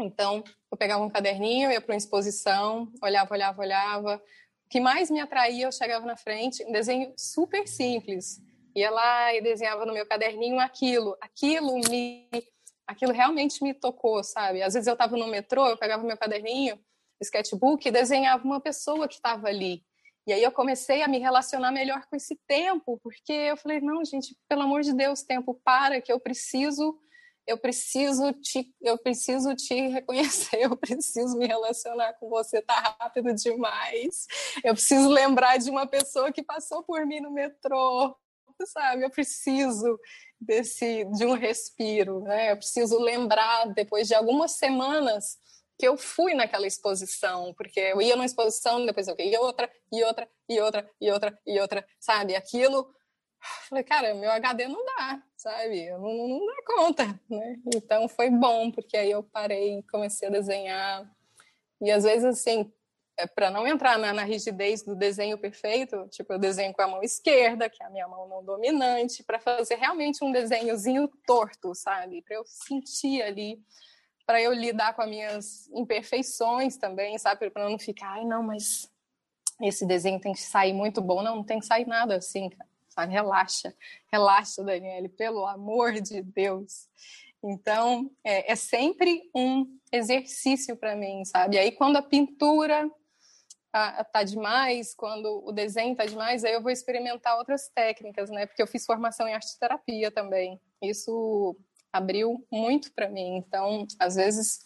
Então, 0.00 0.44
eu 0.70 0.78
pegava 0.78 1.02
um 1.02 1.10
caderninho, 1.10 1.72
ia 1.72 1.80
para 1.80 1.92
uma 1.92 1.98
exposição, 1.98 2.90
olhava, 3.02 3.34
olhava, 3.34 3.60
olhava, 3.60 4.22
que 4.70 4.80
mais 4.80 5.10
me 5.10 5.20
atraía, 5.20 5.66
eu 5.66 5.72
chegava 5.72 6.06
na 6.06 6.16
frente, 6.16 6.64
um 6.64 6.72
desenho 6.72 7.12
super 7.16 7.66
simples. 7.66 8.40
Ia 8.76 8.90
lá 8.90 9.34
e 9.34 9.42
desenhava 9.42 9.84
no 9.84 9.92
meu 9.92 10.06
caderninho 10.06 10.60
aquilo. 10.60 11.16
Aquilo 11.20 11.74
me 11.90 12.28
aquilo 12.86 13.12
realmente 13.12 13.62
me 13.62 13.74
tocou, 13.74 14.22
sabe? 14.22 14.62
Às 14.62 14.74
vezes 14.74 14.86
eu 14.86 14.94
estava 14.94 15.16
no 15.16 15.26
metrô, 15.26 15.68
eu 15.68 15.76
pegava 15.76 16.02
meu 16.02 16.16
caderninho, 16.16 16.78
sketchbook 17.20 17.86
e 17.86 17.90
desenhava 17.90 18.44
uma 18.44 18.60
pessoa 18.60 19.08
que 19.08 19.14
estava 19.14 19.48
ali. 19.48 19.84
E 20.26 20.32
aí 20.32 20.42
eu 20.42 20.52
comecei 20.52 21.02
a 21.02 21.08
me 21.08 21.18
relacionar 21.18 21.72
melhor 21.72 22.06
com 22.06 22.14
esse 22.14 22.38
tempo, 22.46 22.98
porque 23.02 23.32
eu 23.32 23.56
falei, 23.56 23.80
não, 23.80 24.04
gente, 24.04 24.36
pelo 24.48 24.62
amor 24.62 24.82
de 24.82 24.92
Deus, 24.92 25.22
tempo 25.22 25.60
para 25.64 26.00
que 26.00 26.12
eu 26.12 26.20
preciso 26.20 26.98
eu 27.46 27.58
preciso 27.58 28.32
te, 28.32 28.72
eu 28.80 28.96
preciso 28.96 29.54
te 29.54 29.88
reconhecer, 29.88 30.58
eu 30.62 30.76
preciso 30.76 31.36
me 31.36 31.46
relacionar 31.46 32.14
com 32.14 32.28
você, 32.28 32.62
tá 32.62 32.96
rápido 33.00 33.34
demais. 33.34 34.26
Eu 34.62 34.74
preciso 34.74 35.08
lembrar 35.08 35.58
de 35.58 35.70
uma 35.70 35.86
pessoa 35.86 36.32
que 36.32 36.42
passou 36.42 36.82
por 36.82 37.04
mim 37.04 37.20
no 37.20 37.30
metrô, 37.30 38.16
sabe? 38.66 39.04
Eu 39.04 39.10
preciso 39.10 39.98
desse 40.40 41.04
de 41.16 41.26
um 41.26 41.34
respiro, 41.34 42.20
né? 42.20 42.52
Eu 42.52 42.56
preciso 42.56 42.98
lembrar 42.98 43.66
depois 43.74 44.08
de 44.08 44.14
algumas 44.14 44.52
semanas 44.52 45.38
que 45.78 45.86
eu 45.86 45.96
fui 45.96 46.34
naquela 46.34 46.66
exposição, 46.66 47.54
porque 47.54 47.80
eu 47.80 48.00
ia 48.00 48.14
numa 48.14 48.26
exposição, 48.26 48.84
depois 48.86 49.08
eu 49.08 49.16
ia 49.18 49.40
outra, 49.40 49.70
e 49.92 50.02
outra, 50.04 50.28
e 50.48 50.60
outra, 50.60 50.90
e 51.00 51.10
outra, 51.10 51.38
e 51.46 51.60
outra, 51.60 51.86
sabe? 51.98 52.36
Aquilo 52.36 52.86
Falei, 53.68 53.82
cara, 53.82 54.14
meu 54.14 54.30
HD 54.30 54.68
não 54.68 54.84
dá, 54.84 55.20
sabe? 55.36 55.86
Eu 55.86 55.98
não, 55.98 56.28
não 56.28 56.46
dá 56.46 56.62
conta, 56.64 57.20
né? 57.28 57.56
Então 57.74 58.08
foi 58.08 58.30
bom, 58.30 58.70
porque 58.70 58.96
aí 58.96 59.10
eu 59.10 59.22
parei 59.22 59.82
comecei 59.90 60.28
a 60.28 60.30
desenhar. 60.30 61.10
E 61.80 61.90
às 61.90 62.04
vezes, 62.04 62.24
assim, 62.24 62.72
é 63.16 63.26
para 63.26 63.50
não 63.50 63.66
entrar 63.66 63.98
na, 63.98 64.12
na, 64.12 64.24
rigidez 64.24 64.82
do 64.82 64.96
desenho 64.96 65.38
perfeito, 65.38 66.08
tipo, 66.08 66.32
eu 66.32 66.38
desenho 66.38 66.72
com 66.72 66.82
a 66.82 66.88
mão 66.88 67.02
esquerda, 67.02 67.68
que 67.68 67.82
é 67.82 67.86
a 67.86 67.90
minha 67.90 68.08
mão 68.08 68.28
não 68.28 68.44
dominante, 68.44 69.22
para 69.22 69.38
fazer 69.38 69.76
realmente 69.76 70.24
um 70.24 70.32
desenhozinho 70.32 71.08
torto, 71.26 71.74
sabe? 71.74 72.22
Para 72.22 72.36
eu 72.36 72.44
sentir 72.46 73.22
ali, 73.22 73.60
para 74.26 74.40
eu 74.40 74.52
lidar 74.52 74.94
com 74.94 75.02
as 75.02 75.08
minhas 75.08 75.68
imperfeições 75.72 76.76
também, 76.76 77.18
sabe? 77.18 77.50
Para 77.50 77.68
não 77.68 77.78
ficar, 77.78 78.14
ai, 78.14 78.24
não, 78.24 78.42
mas 78.42 78.90
esse 79.60 79.86
desenho 79.86 80.20
tem 80.20 80.32
que 80.32 80.40
sair 80.40 80.72
muito 80.72 81.00
bom. 81.00 81.22
Não, 81.22 81.36
não 81.36 81.44
tem 81.44 81.60
que 81.60 81.66
sair 81.66 81.86
nada 81.86 82.16
assim, 82.16 82.48
cara 82.48 82.72
sabe? 82.92 83.12
Relaxa, 83.12 83.74
relaxa, 84.10 84.62
Daniele, 84.62 85.08
pelo 85.08 85.46
amor 85.46 86.00
de 86.00 86.22
Deus. 86.22 86.88
Então, 87.42 88.10
é, 88.22 88.52
é 88.52 88.56
sempre 88.56 89.28
um 89.34 89.66
exercício 89.90 90.76
para 90.76 90.94
mim, 90.94 91.24
sabe? 91.24 91.58
Aí, 91.58 91.72
quando 91.72 91.96
a 91.96 92.02
pintura 92.02 92.88
tá, 93.72 94.04
tá 94.04 94.22
demais, 94.22 94.94
quando 94.94 95.42
o 95.44 95.50
desenho 95.50 95.96
tá 95.96 96.04
demais, 96.04 96.44
aí 96.44 96.52
eu 96.52 96.62
vou 96.62 96.70
experimentar 96.70 97.38
outras 97.38 97.68
técnicas, 97.74 98.28
né? 98.30 98.46
Porque 98.46 98.62
eu 98.62 98.66
fiz 98.66 98.84
formação 98.84 99.26
em 99.26 99.32
arte 99.32 99.58
terapia 99.58 100.10
também. 100.10 100.60
Isso 100.82 101.56
abriu 101.90 102.46
muito 102.50 102.92
para 102.92 103.08
mim. 103.08 103.36
Então, 103.38 103.86
às 103.98 104.14
vezes, 104.14 104.60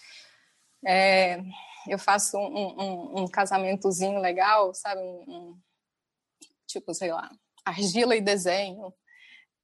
é, 0.84 1.40
eu 1.88 1.98
faço 1.98 2.36
um, 2.36 2.82
um, 2.82 3.22
um, 3.22 3.28
casamentozinho 3.28 4.20
legal, 4.20 4.74
sabe? 4.74 5.00
Um, 5.00 5.56
tipo, 6.66 6.92
sei 6.92 7.12
lá, 7.12 7.30
argila 7.64 8.16
e 8.16 8.20
desenho, 8.20 8.92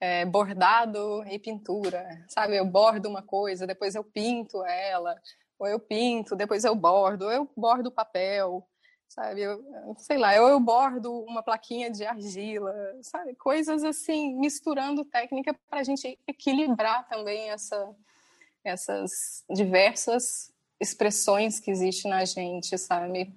é, 0.00 0.24
bordado 0.24 1.24
e 1.28 1.38
pintura, 1.38 2.24
sabe? 2.28 2.56
Eu 2.56 2.64
bordo 2.64 3.08
uma 3.08 3.22
coisa, 3.22 3.66
depois 3.66 3.96
eu 3.96 4.04
pinto 4.04 4.64
ela, 4.64 5.20
ou 5.58 5.66
eu 5.66 5.80
pinto, 5.80 6.36
depois 6.36 6.64
eu 6.64 6.76
bordo, 6.76 7.24
ou 7.24 7.32
eu 7.32 7.50
bordo 7.56 7.90
papel, 7.90 8.68
sabe? 9.12 9.42
Eu, 9.42 9.62
sei 9.98 10.16
lá, 10.16 10.40
ou 10.40 10.48
eu 10.48 10.58
bordo 10.58 11.12
uma 11.24 11.42
plaquinha 11.42 11.90
de 11.90 12.04
argila, 12.04 12.74
sabe? 13.02 13.34
Coisas 13.34 13.84
assim, 13.84 14.34
misturando 14.36 15.04
técnica 15.04 15.54
para 15.68 15.80
a 15.80 15.84
gente 15.84 16.18
equilibrar 16.26 17.06
também 17.08 17.50
essa, 17.50 17.94
essas 18.64 19.44
diversas 19.50 20.52
expressões 20.80 21.60
que 21.60 21.70
existem 21.70 22.10
na 22.10 22.24
gente, 22.24 22.76
sabe? 22.78 23.32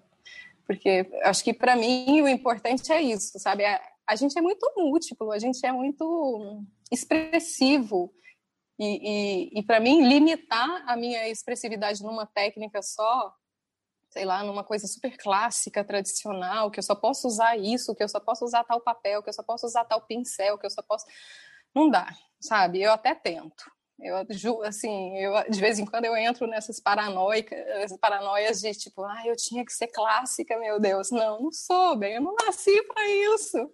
Porque 0.66 1.10
acho 1.24 1.44
que 1.44 1.54
para 1.54 1.76
mim 1.76 2.22
o 2.22 2.28
importante 2.28 2.92
é 2.92 3.02
isso, 3.02 3.38
sabe? 3.38 3.64
É 3.64 3.82
a 4.08 4.16
gente 4.16 4.38
é 4.38 4.42
muito 4.42 4.72
múltiplo, 4.78 5.32
a 5.32 5.40
gente 5.40 5.66
é 5.66 5.72
muito 5.72 6.64
expressivo. 6.92 8.14
E, 8.78 9.50
e, 9.56 9.60
e 9.60 9.64
para 9.64 9.80
mim, 9.80 10.08
limitar 10.08 10.84
a 10.86 10.96
minha 10.96 11.28
expressividade 11.28 12.04
numa 12.04 12.26
técnica 12.26 12.82
só, 12.82 13.34
sei 14.16 14.24
lá, 14.24 14.42
numa 14.46 14.64
coisa 14.64 14.88
super 14.88 15.18
clássica, 15.18 15.84
tradicional, 15.84 16.72
que 16.72 16.80
eu 16.80 16.84
só 16.84 16.96
posso 16.96 17.28
usar 17.28 17.58
isso, 17.58 17.94
que 17.94 18.02
eu 18.02 18.08
só 18.08 18.18
posso 18.18 18.46
usar 18.46 18.64
tal 18.64 18.80
papel, 18.80 19.22
que 19.22 19.28
eu 19.28 19.34
só 19.34 19.44
posso 19.44 19.68
usar 19.68 19.84
tal 19.84 20.02
pincel, 20.08 20.58
que 20.58 20.66
eu 20.66 20.70
só 20.70 20.82
posso. 20.82 21.06
Não 21.76 21.90
dá, 21.90 22.08
sabe? 22.40 22.82
Eu 22.82 22.94
até 22.94 23.14
tento. 23.14 23.70
Eu, 24.00 24.62
assim, 24.64 25.18
eu, 25.18 25.34
de 25.50 25.60
vez 25.60 25.80
em 25.80 25.86
quando 25.86 26.06
eu 26.06 26.16
entro 26.16 26.48
nessas 26.48 26.80
paranoicas, 26.80 27.58
paranoias 28.00 28.62
de 28.62 28.74
tipo, 28.74 29.04
ah, 29.04 29.24
eu 29.26 29.36
tinha 29.36 29.66
que 29.66 29.74
ser 29.74 29.88
clássica, 29.88 30.58
meu 30.60 30.80
Deus. 30.80 31.12
Não, 31.12 31.42
não 31.42 31.52
sou, 31.52 31.98
bem, 31.98 32.16
eu 32.16 32.22
não 32.22 32.36
nasci 32.36 32.82
para 32.84 33.06
isso. 33.34 33.70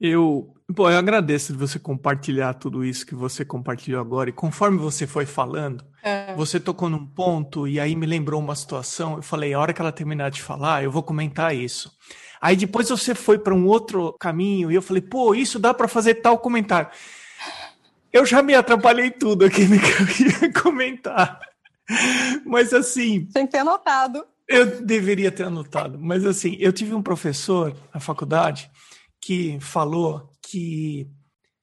Eu, 0.00 0.54
bom, 0.68 0.88
eu 0.88 0.96
agradeço 0.96 1.52
de 1.52 1.58
você 1.58 1.78
compartilhar 1.78 2.54
tudo 2.54 2.84
isso 2.84 3.04
que 3.04 3.14
você 3.14 3.44
compartilhou 3.44 4.00
agora. 4.00 4.30
E 4.30 4.32
conforme 4.32 4.78
você 4.78 5.06
foi 5.06 5.26
falando, 5.26 5.84
é. 6.02 6.34
você 6.36 6.60
tocou 6.60 6.88
num 6.88 7.04
ponto 7.04 7.66
e 7.66 7.80
aí 7.80 7.96
me 7.96 8.06
lembrou 8.06 8.40
uma 8.40 8.54
situação. 8.54 9.16
Eu 9.16 9.22
falei, 9.22 9.52
a 9.52 9.58
hora 9.58 9.72
que 9.72 9.80
ela 9.80 9.90
terminar 9.90 10.30
de 10.30 10.40
falar, 10.40 10.84
eu 10.84 10.90
vou 10.90 11.02
comentar 11.02 11.54
isso. 11.54 11.92
Aí 12.40 12.54
depois 12.54 12.88
você 12.88 13.12
foi 13.14 13.38
para 13.38 13.52
um 13.52 13.66
outro 13.66 14.14
caminho 14.20 14.70
e 14.70 14.74
eu 14.76 14.82
falei, 14.82 15.02
pô, 15.02 15.34
isso 15.34 15.58
dá 15.58 15.74
para 15.74 15.88
fazer 15.88 16.14
tal 16.16 16.38
comentário. 16.38 16.88
Eu 18.12 18.24
já 18.24 18.40
me 18.40 18.54
atrapalhei 18.54 19.10
tudo 19.10 19.44
aqui 19.44 19.64
no 19.64 19.78
que 19.82 20.22
eu 20.22 20.48
ia 20.48 20.52
comentar. 20.52 21.40
Mas 22.46 22.72
assim. 22.72 23.26
Tem 23.32 23.46
que 23.46 23.52
ter 23.52 23.58
anotado. 23.58 24.24
Eu 24.46 24.80
deveria 24.80 25.32
ter 25.32 25.42
anotado. 25.42 25.98
Mas 26.00 26.24
assim, 26.24 26.56
eu 26.60 26.72
tive 26.72 26.94
um 26.94 27.02
professor 27.02 27.74
na 27.92 27.98
faculdade 27.98 28.70
que 29.20 29.58
falou 29.60 30.32
que 30.42 31.10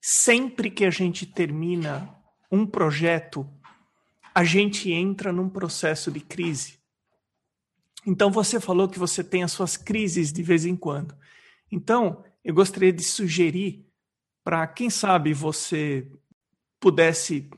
sempre 0.02 0.70
que 0.70 0.86
a 0.86 0.90
gente 0.90 1.26
termina 1.26 2.16
um 2.52 2.66
projeto, 2.66 3.50
a 4.34 4.44
gente 4.44 4.92
entra 4.92 5.32
num 5.32 5.50
processo 5.50 6.12
de 6.12 6.20
crise. 6.20 6.80
Então 8.06 8.30
você 8.30 8.60
falou 8.60 8.88
que 8.88 9.00
você 9.00 9.24
tem 9.24 9.44
as 9.44 9.52
suas 9.52 9.76
crises 9.78 10.32
de 10.32 10.44
vez 10.44 10.66
em 10.66 10.76
quando. 10.76 11.16
Então, 11.72 12.24
eu 12.44 12.54
gostaria 12.54 12.94
de 12.94 13.04
sugerir 13.04 13.86
para 14.44 14.68
quem 14.68 14.90
sabe 14.90 15.34
você 15.34 16.08
pudesse 16.80 17.50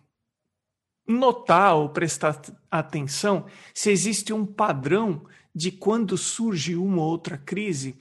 notar 1.06 1.76
ou 1.76 1.90
prestar 1.90 2.42
atenção 2.72 3.46
se 3.74 3.92
existe 3.92 4.32
um 4.32 4.46
padrão 4.46 5.26
de 5.54 5.72
quando 5.72 6.18
surge 6.18 6.76
uma 6.76 7.02
ou 7.02 7.10
outra 7.10 7.38
crise, 7.38 7.98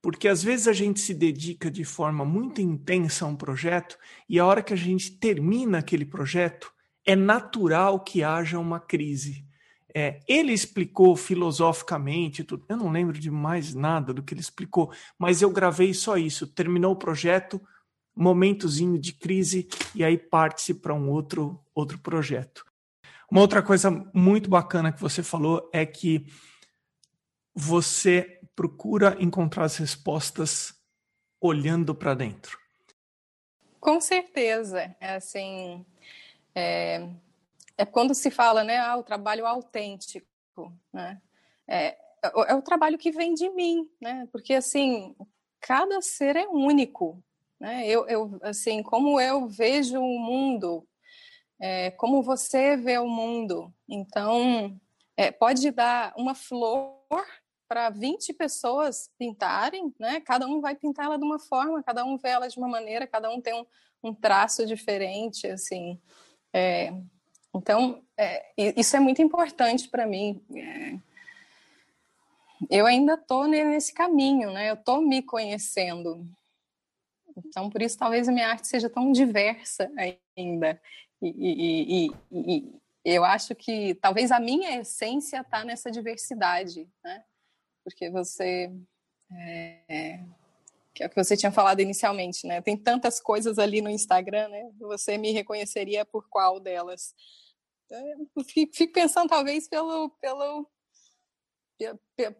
porque 0.00 0.28
às 0.28 0.42
vezes 0.42 0.68
a 0.68 0.72
gente 0.72 1.00
se 1.00 1.12
dedica 1.12 1.70
de 1.70 1.84
forma 1.84 2.24
muito 2.24 2.60
intensa 2.60 3.24
a 3.24 3.28
um 3.28 3.36
projeto 3.36 3.98
e 4.28 4.38
a 4.38 4.46
hora 4.46 4.62
que 4.62 4.72
a 4.72 4.76
gente 4.76 5.18
termina 5.18 5.78
aquele 5.78 6.04
projeto, 6.04 6.72
é 7.04 7.16
natural 7.16 8.00
que 8.00 8.22
haja 8.22 8.58
uma 8.58 8.78
crise. 8.78 9.44
É, 9.94 10.20
ele 10.28 10.52
explicou 10.52 11.16
filosoficamente 11.16 12.44
tudo. 12.44 12.64
Eu 12.68 12.76
não 12.76 12.90
lembro 12.90 13.18
de 13.18 13.30
mais 13.30 13.74
nada 13.74 14.12
do 14.12 14.22
que 14.22 14.34
ele 14.34 14.40
explicou, 14.40 14.92
mas 15.18 15.40
eu 15.40 15.50
gravei 15.50 15.94
só 15.94 16.16
isso. 16.16 16.46
Terminou 16.46 16.92
o 16.92 16.98
projeto, 16.98 17.60
momentozinho 18.14 18.98
de 18.98 19.12
crise 19.14 19.66
e 19.94 20.04
aí 20.04 20.18
parte-se 20.18 20.74
para 20.74 20.94
um 20.94 21.08
outro 21.08 21.58
outro 21.74 21.98
projeto. 21.98 22.64
Uma 23.30 23.40
outra 23.40 23.62
coisa 23.62 23.90
muito 24.14 24.48
bacana 24.50 24.92
que 24.92 25.00
você 25.00 25.22
falou 25.22 25.68
é 25.72 25.84
que 25.86 26.26
você 27.54 28.37
procura 28.58 29.16
encontrar 29.20 29.66
as 29.66 29.76
respostas 29.76 30.74
olhando 31.40 31.94
para 31.94 32.12
dentro. 32.12 32.58
Com 33.78 34.00
certeza, 34.00 34.96
é 35.00 35.14
assim, 35.14 35.86
é, 36.52 37.08
é, 37.76 37.86
quando 37.86 38.16
se 38.16 38.32
fala, 38.32 38.64
né, 38.64 38.78
ah, 38.78 38.96
o 38.96 39.04
trabalho 39.04 39.46
autêntico, 39.46 40.26
né, 40.92 41.22
é, 41.68 41.96
é, 42.20 42.54
o 42.56 42.60
trabalho 42.60 42.98
que 42.98 43.12
vem 43.12 43.32
de 43.32 43.48
mim, 43.50 43.88
né, 44.00 44.26
porque 44.32 44.54
assim, 44.54 45.14
cada 45.60 46.02
ser 46.02 46.34
é 46.34 46.48
único, 46.48 47.22
né, 47.60 47.86
eu, 47.86 48.08
eu 48.08 48.40
assim, 48.42 48.82
como 48.82 49.20
eu 49.20 49.46
vejo 49.46 50.00
o 50.00 50.18
mundo, 50.18 50.84
é, 51.60 51.92
como 51.92 52.24
você 52.24 52.76
vê 52.76 52.98
o 52.98 53.06
mundo, 53.06 53.72
então, 53.88 54.76
é, 55.16 55.30
pode 55.30 55.70
dar 55.70 56.12
uma 56.16 56.34
flor 56.34 56.98
para 57.68 57.90
20 57.90 58.32
pessoas 58.32 59.10
pintarem, 59.18 59.94
né? 59.98 60.20
Cada 60.20 60.46
um 60.46 60.60
vai 60.60 60.74
pintar 60.74 61.04
ela 61.06 61.18
de 61.18 61.24
uma 61.24 61.38
forma, 61.38 61.82
cada 61.82 62.04
um 62.04 62.16
vê 62.16 62.30
ela 62.30 62.48
de 62.48 62.56
uma 62.56 62.68
maneira, 62.68 63.06
cada 63.06 63.30
um 63.30 63.40
tem 63.40 63.54
um, 63.54 63.66
um 64.02 64.14
traço 64.14 64.66
diferente, 64.66 65.46
assim. 65.46 66.00
É, 66.52 66.92
então, 67.54 68.02
é, 68.16 68.52
isso 68.56 68.96
é 68.96 69.00
muito 69.00 69.20
importante 69.20 69.88
para 69.88 70.06
mim. 70.06 70.42
É, 70.56 70.98
eu 72.70 72.86
ainda 72.86 73.14
estou 73.14 73.46
nesse 73.46 73.92
caminho, 73.92 74.50
né? 74.50 74.70
Eu 74.70 74.74
estou 74.74 75.00
me 75.00 75.22
conhecendo. 75.22 76.26
Então, 77.36 77.70
por 77.70 77.82
isso, 77.82 77.98
talvez 77.98 78.28
a 78.28 78.32
minha 78.32 78.48
arte 78.48 78.66
seja 78.66 78.88
tão 78.88 79.12
diversa 79.12 79.90
ainda. 80.36 80.80
E, 81.20 81.28
e, 81.28 82.06
e, 82.06 82.10
e 82.32 82.80
eu 83.04 83.24
acho 83.24 83.54
que 83.54 83.94
talvez 83.96 84.32
a 84.32 84.40
minha 84.40 84.80
essência 84.80 85.40
está 85.40 85.64
nessa 85.64 85.90
diversidade, 85.90 86.88
né? 87.04 87.24
Porque 87.88 88.10
você 88.10 88.70
é, 89.32 90.20
que 90.94 91.02
é 91.02 91.06
o 91.06 91.10
que 91.10 91.16
você 91.16 91.36
tinha 91.36 91.52
falado 91.52 91.80
inicialmente, 91.80 92.46
né? 92.46 92.60
Tem 92.60 92.76
tantas 92.76 93.20
coisas 93.20 93.58
ali 93.58 93.80
no 93.80 93.90
Instagram, 93.90 94.48
né? 94.48 94.70
Você 94.78 95.16
me 95.16 95.32
reconheceria 95.32 96.04
por 96.04 96.28
qual 96.28 96.60
delas? 96.60 97.14
Eu 97.90 98.44
fico 98.44 98.92
pensando 98.92 99.28
talvez 99.28 99.68
pelo 99.68 100.10
pelo 100.20 100.68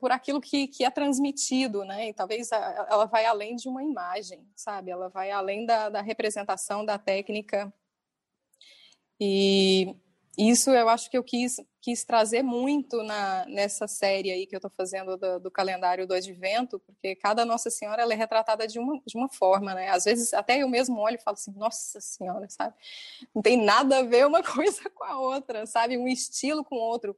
por 0.00 0.10
aquilo 0.10 0.40
que, 0.40 0.66
que 0.66 0.84
é 0.84 0.90
transmitido, 0.90 1.84
né? 1.84 2.08
E 2.08 2.12
talvez 2.12 2.50
ela 2.50 3.06
vai 3.06 3.24
além 3.24 3.54
de 3.54 3.68
uma 3.68 3.82
imagem, 3.82 4.44
sabe? 4.56 4.90
Ela 4.90 5.08
vai 5.08 5.30
além 5.30 5.64
da, 5.64 5.88
da 5.88 6.00
representação 6.00 6.84
da 6.84 6.98
técnica 6.98 7.72
e 9.20 9.94
isso 10.38 10.70
eu 10.70 10.88
acho 10.88 11.10
que 11.10 11.18
eu 11.18 11.24
quis, 11.24 11.56
quis 11.82 12.04
trazer 12.04 12.44
muito 12.44 13.02
na, 13.02 13.44
nessa 13.46 13.88
série 13.88 14.30
aí 14.30 14.46
que 14.46 14.54
eu 14.54 14.58
estou 14.58 14.70
fazendo 14.76 15.16
do, 15.16 15.40
do, 15.40 15.50
calendário 15.50 16.06
do 16.06 16.14
Advento, 16.14 16.78
porque 16.78 17.16
cada 17.16 17.44
Nossa 17.44 17.70
Senhora 17.70 18.02
ela 18.02 18.12
é 18.12 18.16
retratada 18.16 18.64
de 18.68 18.78
uma, 18.78 19.00
de 19.04 19.16
uma 19.16 19.28
forma, 19.28 19.74
né? 19.74 19.90
Às 19.90 20.04
vezes 20.04 20.32
até 20.32 20.58
eu 20.58 20.68
mesmo 20.68 20.96
olho 21.00 21.16
e 21.16 21.22
falo 21.22 21.34
assim, 21.34 21.52
Nossa 21.56 22.00
Senhora, 22.00 22.46
sabe? 22.48 22.72
Não 23.34 23.42
tem 23.42 23.56
nada 23.56 23.98
a 23.98 24.02
ver 24.02 24.28
uma 24.28 24.40
coisa 24.44 24.88
com 24.90 25.02
a 25.02 25.18
outra, 25.18 25.66
sabe? 25.66 25.98
Um 25.98 26.06
estilo 26.06 26.64
com 26.64 26.76
outro. 26.76 27.16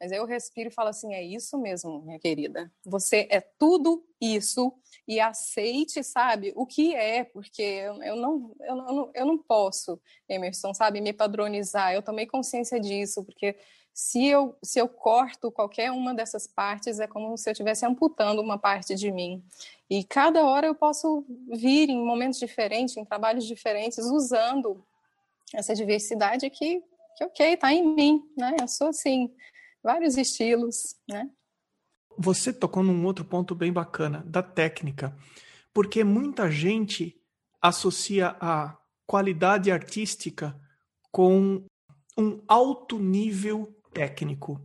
Mas 0.00 0.12
aí 0.12 0.18
eu 0.18 0.26
respiro 0.26 0.68
e 0.68 0.72
falo 0.72 0.90
assim: 0.90 1.14
é 1.14 1.22
isso 1.22 1.58
mesmo, 1.58 2.02
minha 2.02 2.18
querida. 2.18 2.70
Você 2.84 3.26
é 3.30 3.40
tudo 3.40 4.04
isso 4.20 4.72
e 5.08 5.20
aceite, 5.20 6.02
sabe, 6.02 6.52
o 6.56 6.66
que 6.66 6.94
é, 6.94 7.24
porque 7.24 7.62
eu, 7.62 8.16
não, 8.16 8.54
eu, 8.60 8.76
não, 8.76 9.10
eu 9.14 9.26
não 9.26 9.38
posso, 9.38 10.00
Emerson, 10.28 10.74
sabe, 10.74 11.00
me 11.00 11.12
padronizar. 11.12 11.92
Eu 11.92 12.02
tomei 12.02 12.26
consciência 12.26 12.80
disso, 12.80 13.24
porque 13.24 13.56
se 13.94 14.26
eu, 14.26 14.54
se 14.62 14.78
eu 14.78 14.88
corto 14.88 15.50
qualquer 15.50 15.90
uma 15.90 16.12
dessas 16.12 16.46
partes, 16.46 17.00
é 17.00 17.06
como 17.06 17.36
se 17.38 17.48
eu 17.48 17.52
estivesse 17.52 17.86
amputando 17.86 18.42
uma 18.42 18.58
parte 18.58 18.94
de 18.94 19.10
mim. 19.10 19.42
E 19.88 20.04
cada 20.04 20.44
hora 20.44 20.66
eu 20.66 20.74
posso 20.74 21.24
vir 21.48 21.88
em 21.88 22.04
momentos 22.04 22.38
diferentes, 22.38 22.96
em 22.96 23.04
trabalhos 23.04 23.46
diferentes, 23.46 23.98
usando 23.98 24.84
essa 25.54 25.74
diversidade 25.74 26.50
que, 26.50 26.82
que 27.16 27.24
ok, 27.24 27.54
está 27.54 27.72
em 27.72 27.86
mim, 27.86 28.28
né? 28.36 28.56
Eu 28.60 28.68
sou 28.68 28.88
assim 28.88 29.32
vários 29.86 30.16
estilos, 30.16 30.96
né? 31.08 31.30
Você 32.18 32.52
tocou 32.52 32.82
num 32.82 33.04
outro 33.04 33.24
ponto 33.24 33.54
bem 33.54 33.72
bacana, 33.72 34.24
da 34.26 34.42
técnica, 34.42 35.16
porque 35.72 36.02
muita 36.02 36.50
gente 36.50 37.16
associa 37.62 38.36
a 38.40 38.76
qualidade 39.06 39.70
artística 39.70 40.60
com 41.12 41.64
um 42.18 42.42
alto 42.48 42.98
nível 42.98 43.72
técnico. 43.92 44.60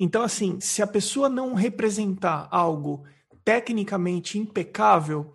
Então, 0.00 0.22
assim, 0.22 0.58
se 0.58 0.80
a 0.80 0.86
pessoa 0.86 1.28
não 1.28 1.52
representar 1.52 2.48
algo 2.50 3.06
tecnicamente 3.44 4.38
impecável, 4.38 5.34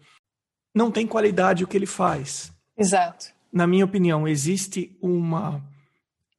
não 0.74 0.90
tem 0.90 1.06
qualidade 1.06 1.64
o 1.64 1.68
que 1.68 1.78
ele 1.78 1.86
faz. 1.86 2.52
Exato. 2.76 3.32
Na 3.52 3.68
minha 3.68 3.86
opinião, 3.86 4.28
existe 4.28 4.98
uma 5.00 5.64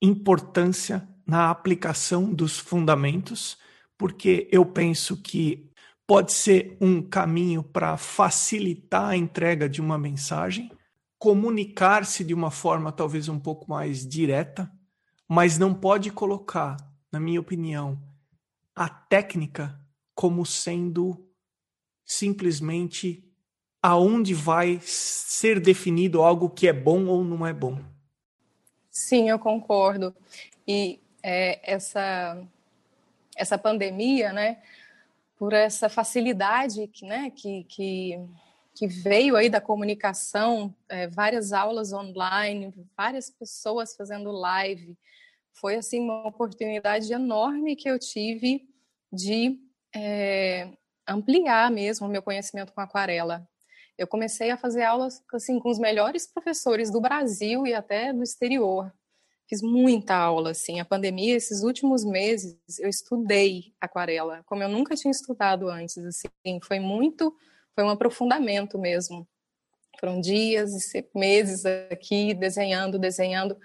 importância 0.02 1.08
na 1.26 1.50
aplicação 1.50 2.32
dos 2.32 2.58
fundamentos, 2.58 3.58
porque 3.96 4.48
eu 4.50 4.64
penso 4.66 5.16
que 5.16 5.70
pode 6.06 6.32
ser 6.32 6.76
um 6.80 7.02
caminho 7.02 7.62
para 7.62 7.96
facilitar 7.96 9.10
a 9.10 9.16
entrega 9.16 9.68
de 9.68 9.80
uma 9.80 9.96
mensagem, 9.96 10.70
comunicar-se 11.18 12.22
de 12.22 12.34
uma 12.34 12.50
forma 12.50 12.92
talvez 12.92 13.28
um 13.28 13.38
pouco 13.38 13.70
mais 13.70 14.06
direta, 14.06 14.70
mas 15.26 15.58
não 15.58 15.72
pode 15.72 16.10
colocar, 16.10 16.76
na 17.10 17.18
minha 17.18 17.40
opinião, 17.40 17.98
a 18.74 18.88
técnica 18.88 19.80
como 20.14 20.44
sendo 20.44 21.26
simplesmente 22.04 23.24
aonde 23.82 24.34
vai 24.34 24.80
ser 24.82 25.60
definido 25.60 26.22
algo 26.22 26.50
que 26.50 26.68
é 26.68 26.72
bom 26.72 27.06
ou 27.06 27.24
não 27.24 27.46
é 27.46 27.52
bom. 27.52 27.78
Sim, 28.90 29.28
eu 29.28 29.38
concordo. 29.38 30.14
E 30.66 31.00
é, 31.24 31.58
essa, 31.62 32.46
essa 33.34 33.56
pandemia, 33.56 34.30
né, 34.30 34.62
por 35.38 35.54
essa 35.54 35.88
facilidade 35.88 36.86
que, 36.88 37.06
né, 37.06 37.30
que, 37.30 37.64
que, 37.64 38.20
que 38.74 38.86
veio 38.86 39.34
aí 39.34 39.48
da 39.48 39.58
comunicação, 39.58 40.74
é, 40.86 41.08
várias 41.08 41.54
aulas 41.54 41.94
online, 41.94 42.74
várias 42.94 43.30
pessoas 43.30 43.96
fazendo 43.96 44.30
live, 44.30 44.98
foi 45.54 45.76
assim 45.76 46.00
uma 46.00 46.28
oportunidade 46.28 47.10
enorme 47.10 47.74
que 47.74 47.88
eu 47.88 47.98
tive 47.98 48.68
de 49.10 49.58
é, 49.96 50.68
ampliar 51.08 51.70
mesmo 51.70 52.06
o 52.06 52.10
meu 52.10 52.22
conhecimento 52.22 52.72
com 52.72 52.82
aquarela. 52.82 53.48
Eu 53.96 54.06
comecei 54.06 54.50
a 54.50 54.58
fazer 54.58 54.82
aulas 54.82 55.24
assim 55.32 55.58
com 55.58 55.70
os 55.70 55.78
melhores 55.78 56.26
professores 56.26 56.90
do 56.90 57.00
Brasil 57.00 57.66
e 57.66 57.72
até 57.72 58.12
do 58.12 58.22
exterior 58.22 58.92
fiz 59.48 59.62
muita 59.62 60.14
aula, 60.14 60.50
assim. 60.50 60.80
A 60.80 60.84
pandemia, 60.84 61.36
esses 61.36 61.62
últimos 61.62 62.04
meses, 62.04 62.56
eu 62.78 62.88
estudei 62.88 63.74
aquarela, 63.80 64.42
como 64.44 64.62
eu 64.62 64.68
nunca 64.68 64.94
tinha 64.94 65.10
estudado 65.10 65.68
antes, 65.68 65.98
assim. 65.98 66.60
Foi 66.62 66.78
muito, 66.78 67.34
foi 67.74 67.84
um 67.84 67.90
aprofundamento 67.90 68.78
mesmo. 68.78 69.28
Foram 70.00 70.20
dias 70.20 70.94
e 70.94 71.08
meses 71.14 71.64
aqui 71.90 72.34
desenhando, 72.34 72.98
desenhando. 72.98 73.56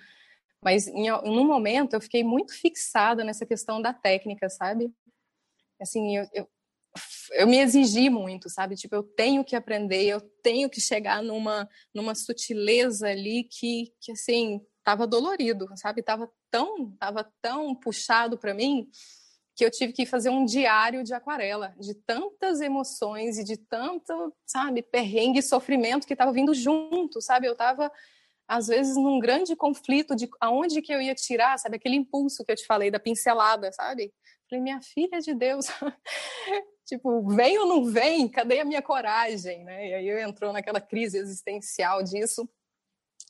Mas 0.62 0.88
em, 0.88 1.12
um 1.12 1.46
momento 1.46 1.94
eu 1.94 2.02
fiquei 2.02 2.24
muito 2.24 2.54
fixada 2.54 3.24
nessa 3.24 3.46
questão 3.46 3.82
da 3.82 3.94
técnica, 3.94 4.50
sabe? 4.50 4.92
Assim, 5.82 6.18
eu, 6.18 6.28
eu, 6.34 6.50
eu 7.34 7.48
me 7.48 7.60
exigi 7.60 8.10
muito, 8.10 8.50
sabe? 8.50 8.76
Tipo, 8.76 8.96
eu 8.96 9.04
tenho 9.04 9.44
que 9.44 9.56
aprender, 9.56 10.04
eu 10.04 10.22
tenho 10.44 10.70
que 10.70 10.82
chegar 10.82 11.24
numa, 11.24 11.68
numa 11.94 12.14
sutileza 12.14 13.08
ali 13.08 13.46
que, 13.46 13.94
que 14.02 14.12
assim, 14.12 14.62
estava 14.90 15.06
dolorido, 15.06 15.70
sabe? 15.76 16.02
Tava 16.02 16.32
tão, 16.50 16.92
tava 16.98 17.32
tão 17.42 17.76
puxado 17.76 18.38
para 18.38 18.54
mim 18.54 18.90
que 19.56 19.64
eu 19.64 19.70
tive 19.70 19.94
que 19.94 20.06
fazer 20.06 20.30
um 20.30 20.46
diário 20.46 21.04
de 21.04 21.14
aquarela, 21.14 21.76
de 21.78 21.94
tantas 21.94 22.60
emoções 22.60 23.38
e 23.38 23.44
de 23.44 23.58
tanto, 23.58 24.34
sabe, 24.46 24.82
perrengue 24.82 25.40
e 25.40 25.44
sofrimento 25.44 26.08
que 26.08 26.14
estava 26.14 26.32
vindo 26.32 26.54
junto, 26.54 27.22
sabe? 27.22 27.48
Eu 27.48 27.52
estava 27.52 27.92
às 28.48 28.66
vezes 28.68 28.96
num 28.96 29.20
grande 29.20 29.56
conflito 29.56 30.16
de 30.16 30.28
aonde 30.42 30.82
que 30.82 30.92
eu 30.92 31.00
ia 31.00 31.14
tirar, 31.14 31.60
sabe, 31.60 31.76
aquele 31.76 31.96
impulso 31.96 32.44
que 32.44 32.52
eu 32.52 32.56
te 32.56 32.66
falei 32.66 32.90
da 32.90 33.00
pincelada, 33.00 33.72
sabe? 33.72 34.12
Falei, 34.50 34.64
minha 34.64 34.82
filha 34.82 35.20
de 35.20 35.36
Deus, 35.36 35.68
tipo, 36.88 37.28
vem 37.28 37.60
ou 37.60 37.68
não 37.68 37.86
vem? 37.86 38.28
Cadê 38.28 38.62
a 38.62 38.66
minha 38.66 38.82
coragem, 38.82 39.64
né? 39.64 39.90
E 39.90 39.94
aí 39.94 40.08
eu 40.08 40.18
entrou 40.20 40.52
naquela 40.52 40.82
crise 40.82 41.20
existencial 41.20 42.02
disso. 42.02 42.50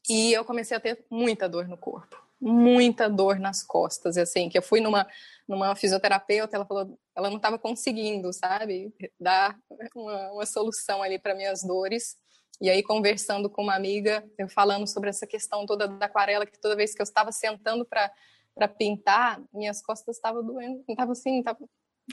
E 0.07 0.31
eu 0.33 0.45
comecei 0.45 0.77
a 0.77 0.79
ter 0.79 1.05
muita 1.09 1.49
dor 1.49 1.67
no 1.67 1.77
corpo, 1.77 2.15
muita 2.39 3.09
dor 3.09 3.39
nas 3.39 3.63
costas, 3.63 4.17
assim, 4.17 4.49
que 4.49 4.57
eu 4.57 4.61
fui 4.61 4.79
numa 4.79 5.07
numa 5.49 5.75
fisioterapeuta, 5.75 6.55
ela 6.55 6.65
falou, 6.65 6.95
ela 7.15 7.27
não 7.27 7.37
estava 7.37 7.57
conseguindo, 7.57 8.31
sabe, 8.31 8.93
dar 9.19 9.57
uma, 9.95 10.31
uma 10.31 10.45
solução 10.45 11.01
ali 11.01 11.17
para 11.17 11.33
minhas 11.33 11.63
dores. 11.63 12.15
E 12.61 12.69
aí, 12.69 12.83
conversando 12.83 13.49
com 13.49 13.63
uma 13.63 13.75
amiga, 13.75 14.23
eu 14.37 14.47
falando 14.47 14.85
sobre 14.85 15.09
essa 15.09 15.25
questão 15.25 15.65
toda 15.65 15.87
da 15.87 16.05
aquarela, 16.05 16.45
que 16.45 16.59
toda 16.59 16.75
vez 16.75 16.93
que 16.93 17.01
eu 17.01 17.03
estava 17.03 17.31
sentando 17.31 17.83
para 17.83 18.67
pintar, 18.67 19.41
minhas 19.51 19.81
costas 19.81 20.17
estavam 20.17 20.45
doendo, 20.45 20.83
estava 20.87 21.13
assim, 21.13 21.39
estava 21.39 21.57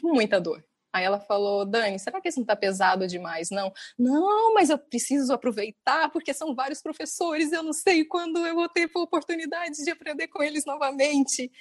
muita 0.03 0.41
dor. 0.41 0.65
Aí 0.97 1.05
ela 1.05 1.21
falou, 1.21 1.67
Dani, 1.67 1.99
será 1.99 2.21
que 2.23 2.29
isso 2.29 2.39
não 2.39 2.45
está 2.45 2.57
pesado 2.57 3.07
demais? 3.07 3.51
Não, 3.51 3.71
não, 3.99 4.55
mas 4.55 4.71
eu 4.71 4.79
preciso 4.79 5.31
aproveitar 5.33 6.11
porque 6.11 6.33
são 6.33 6.55
vários 6.55 6.81
professores, 6.81 7.53
eu 7.53 7.63
não 7.63 7.75
sei 7.75 8.03
quando 8.03 8.47
eu 8.47 8.55
vou 8.55 8.69
ter 8.69 8.91
oportunidade 8.95 9.85
de 9.85 9.91
aprender 9.91 10.29
com 10.29 10.43
eles 10.43 10.65
novamente. 10.65 11.53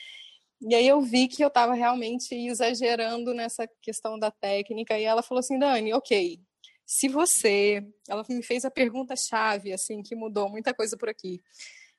E 0.61 0.73
aí 0.73 0.87
eu 0.87 1.01
vi 1.01 1.27
que 1.27 1.43
eu 1.43 1.49
estava 1.49 1.73
realmente 1.73 2.33
exagerando 2.33 3.33
nessa 3.33 3.67
questão 3.81 4.17
da 4.17 4.31
técnica 4.31 4.97
e 4.97 5.03
ela 5.03 5.21
falou 5.21 5.39
assim, 5.39 5.59
Dani, 5.59 5.93
ok, 5.93 6.39
se 6.85 7.09
você, 7.09 7.85
ela 8.07 8.23
me 8.29 8.41
fez 8.41 8.63
a 8.63 8.71
pergunta 8.71 9.17
chave 9.17 9.73
assim 9.73 10.01
que 10.01 10.15
mudou 10.15 10.49
muita 10.49 10.73
coisa 10.73 10.95
por 10.95 11.09
aqui. 11.09 11.41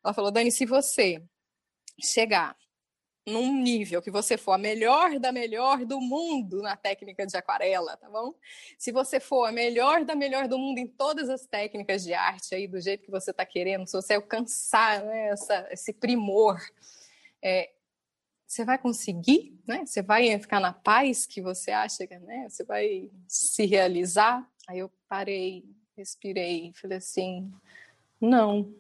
Ela 0.03 0.15
falou, 0.15 0.31
Dani, 0.31 0.51
se 0.51 0.65
você 0.65 1.23
chegar 2.01 2.57
num 3.27 3.53
nível 3.61 4.01
que 4.01 4.11
você 4.11 4.39
for 4.39 4.53
a 4.53 4.59
melhor 4.59 5.19
da 5.19 5.33
melhor 5.33 5.85
do 5.85 6.01
mundo 6.01 6.63
na 6.63 6.77
técnica 6.77 7.27
de 7.27 7.37
aquarela, 7.37 7.97
tá 7.97 8.09
bom? 8.09 8.35
Se 8.79 8.93
você 8.93 9.19
for 9.19 9.47
a 9.47 9.53
melhor 9.53 10.05
da 10.05 10.15
melhor 10.15 10.47
do 10.47 10.57
mundo 10.57 10.79
em 10.79 10.87
todas 10.87 11.29
as 11.29 11.45
técnicas 11.45 12.05
de 12.05 12.15
arte 12.15 12.55
aí 12.55 12.69
do 12.69 12.81
jeito 12.81 13.05
que 13.05 13.11
você 13.11 13.33
está 13.33 13.45
querendo, 13.45 13.87
se 13.87 13.95
você 13.95 14.15
alcançar 14.15 15.03
né, 15.03 15.29
essa, 15.31 15.67
esse 15.73 15.93
primor, 15.93 16.65
é, 17.43 17.73
você 18.47 18.65
vai 18.65 18.79
conseguir, 18.79 19.59
né? 19.67 19.85
Você 19.85 20.03
vai 20.03 20.39
ficar 20.39 20.61
na 20.61 20.73
paz 20.73 21.27
que 21.27 21.43
você 21.43 21.73
acha, 21.73 22.07
né? 22.21 22.49
Você 22.49 22.63
vai 22.63 23.11
se 23.27 23.67
realizar? 23.67 24.49
Aí 24.69 24.79
eu 24.79 24.91
parei, 25.09 25.65
respirei, 25.97 26.73
falei 26.81 26.99
assim: 26.99 27.53
não, 28.21 28.73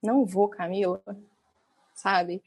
não 0.00 0.24
vou, 0.24 0.48
Camila, 0.48 1.02
sabe? 1.92 2.40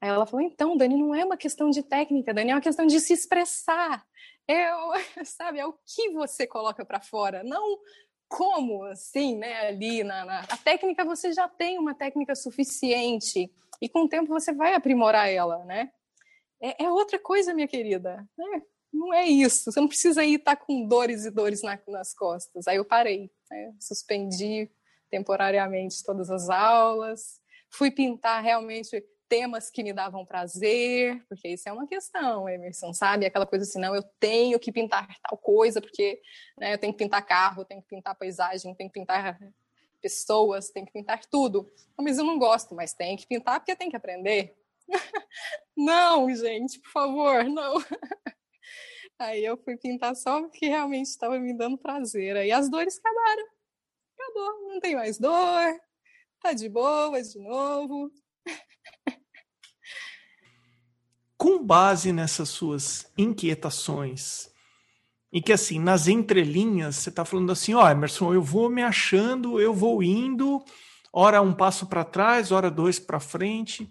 Aí 0.00 0.08
ela 0.08 0.26
falou: 0.26 0.44
então, 0.44 0.76
Dani, 0.76 0.96
não 0.96 1.14
é 1.14 1.24
uma 1.24 1.36
questão 1.36 1.70
de 1.70 1.82
técnica, 1.82 2.32
Dani, 2.32 2.50
é 2.50 2.54
uma 2.54 2.60
questão 2.60 2.86
de 2.86 2.98
se 3.00 3.12
expressar. 3.12 4.04
É, 4.48 4.70
sabe, 5.24 5.58
é 5.58 5.66
o 5.66 5.72
que 5.72 6.10
você 6.10 6.46
coloca 6.46 6.84
para 6.84 7.00
fora, 7.00 7.42
não 7.44 7.78
como 8.28 8.84
assim, 8.84 9.36
né? 9.36 9.66
Ali 9.66 10.04
na, 10.04 10.24
na, 10.24 10.40
a 10.40 10.56
técnica 10.56 11.04
você 11.04 11.32
já 11.32 11.48
tem 11.48 11.78
uma 11.78 11.94
técnica 11.94 12.34
suficiente 12.36 13.52
e 13.82 13.88
com 13.88 14.04
o 14.04 14.08
tempo 14.08 14.28
você 14.28 14.52
vai 14.52 14.74
aprimorar 14.74 15.28
ela, 15.28 15.64
né? 15.64 15.90
É, 16.60 16.84
é 16.84 16.90
outra 16.90 17.18
coisa, 17.18 17.52
minha 17.52 17.66
querida. 17.66 18.24
Né? 18.38 18.62
Não 18.92 19.12
é 19.12 19.26
isso. 19.26 19.70
Você 19.70 19.80
não 19.80 19.88
precisa 19.88 20.24
ir 20.24 20.36
estar 20.36 20.56
tá 20.56 20.64
com 20.64 20.86
dores 20.86 21.24
e 21.24 21.30
dores 21.30 21.62
na, 21.62 21.78
nas 21.88 22.14
costas. 22.14 22.68
Aí 22.68 22.76
eu 22.76 22.84
parei, 22.84 23.30
né? 23.50 23.74
suspendi 23.80 24.70
temporariamente 25.10 26.04
todas 26.04 26.30
as 26.30 26.48
aulas, 26.48 27.40
fui 27.68 27.90
pintar 27.90 28.42
realmente 28.42 29.04
temas 29.30 29.70
que 29.70 29.84
me 29.84 29.92
davam 29.92 30.26
prazer, 30.26 31.24
porque 31.28 31.48
isso 31.48 31.68
é 31.68 31.72
uma 31.72 31.86
questão, 31.86 32.48
Emerson, 32.48 32.92
sabe? 32.92 33.24
Aquela 33.24 33.46
coisa 33.46 33.64
assim, 33.64 33.78
não, 33.78 33.94
eu 33.94 34.02
tenho 34.18 34.58
que 34.58 34.72
pintar 34.72 35.06
tal 35.22 35.38
coisa, 35.38 35.80
porque 35.80 36.20
né, 36.58 36.74
eu 36.74 36.78
tenho 36.78 36.92
que 36.92 36.98
pintar 36.98 37.24
carro, 37.24 37.64
tenho 37.64 37.80
que 37.80 37.86
pintar 37.86 38.16
paisagem, 38.16 38.74
tenho 38.74 38.90
que 38.90 38.98
pintar 38.98 39.38
pessoas, 40.02 40.70
tenho 40.70 40.84
que 40.84 40.92
pintar 40.92 41.24
tudo. 41.26 41.72
Mas 41.96 42.18
eu 42.18 42.24
não 42.24 42.40
gosto, 42.40 42.74
mas 42.74 42.92
tem 42.92 43.16
que 43.16 43.26
pintar 43.26 43.60
porque 43.60 43.76
tem 43.76 43.88
que 43.88 43.96
aprender. 43.96 44.56
não, 45.76 46.28
gente, 46.34 46.80
por 46.80 46.90
favor, 46.90 47.44
não. 47.44 47.74
Aí 49.16 49.44
eu 49.44 49.56
fui 49.58 49.76
pintar 49.76 50.16
só 50.16 50.40
porque 50.42 50.66
realmente 50.66 51.06
estava 51.06 51.38
me 51.38 51.56
dando 51.56 51.78
prazer. 51.78 52.36
Aí 52.36 52.50
as 52.50 52.68
dores 52.68 52.98
acabaram. 52.98 53.46
Acabou, 54.18 54.72
não 54.72 54.80
tem 54.80 54.96
mais 54.96 55.18
dor, 55.18 55.80
tá 56.40 56.52
de 56.52 56.68
boa 56.68 57.22
de 57.22 57.38
novo. 57.38 58.10
com 61.40 61.64
base 61.64 62.12
nessas 62.12 62.50
suas 62.50 63.10
inquietações, 63.16 64.50
e 65.32 65.40
que 65.40 65.54
assim, 65.54 65.80
nas 65.80 66.06
entrelinhas, 66.06 66.96
você 66.96 67.08
está 67.08 67.24
falando 67.24 67.50
assim, 67.50 67.72
ó, 67.72 67.82
oh, 67.82 67.88
Emerson, 67.88 68.34
eu 68.34 68.42
vou 68.42 68.68
me 68.68 68.82
achando, 68.82 69.58
eu 69.58 69.72
vou 69.72 70.02
indo, 70.02 70.62
ora 71.10 71.40
um 71.40 71.54
passo 71.54 71.86
para 71.86 72.04
trás, 72.04 72.52
ora 72.52 72.70
dois 72.70 72.98
para 72.98 73.18
frente. 73.18 73.90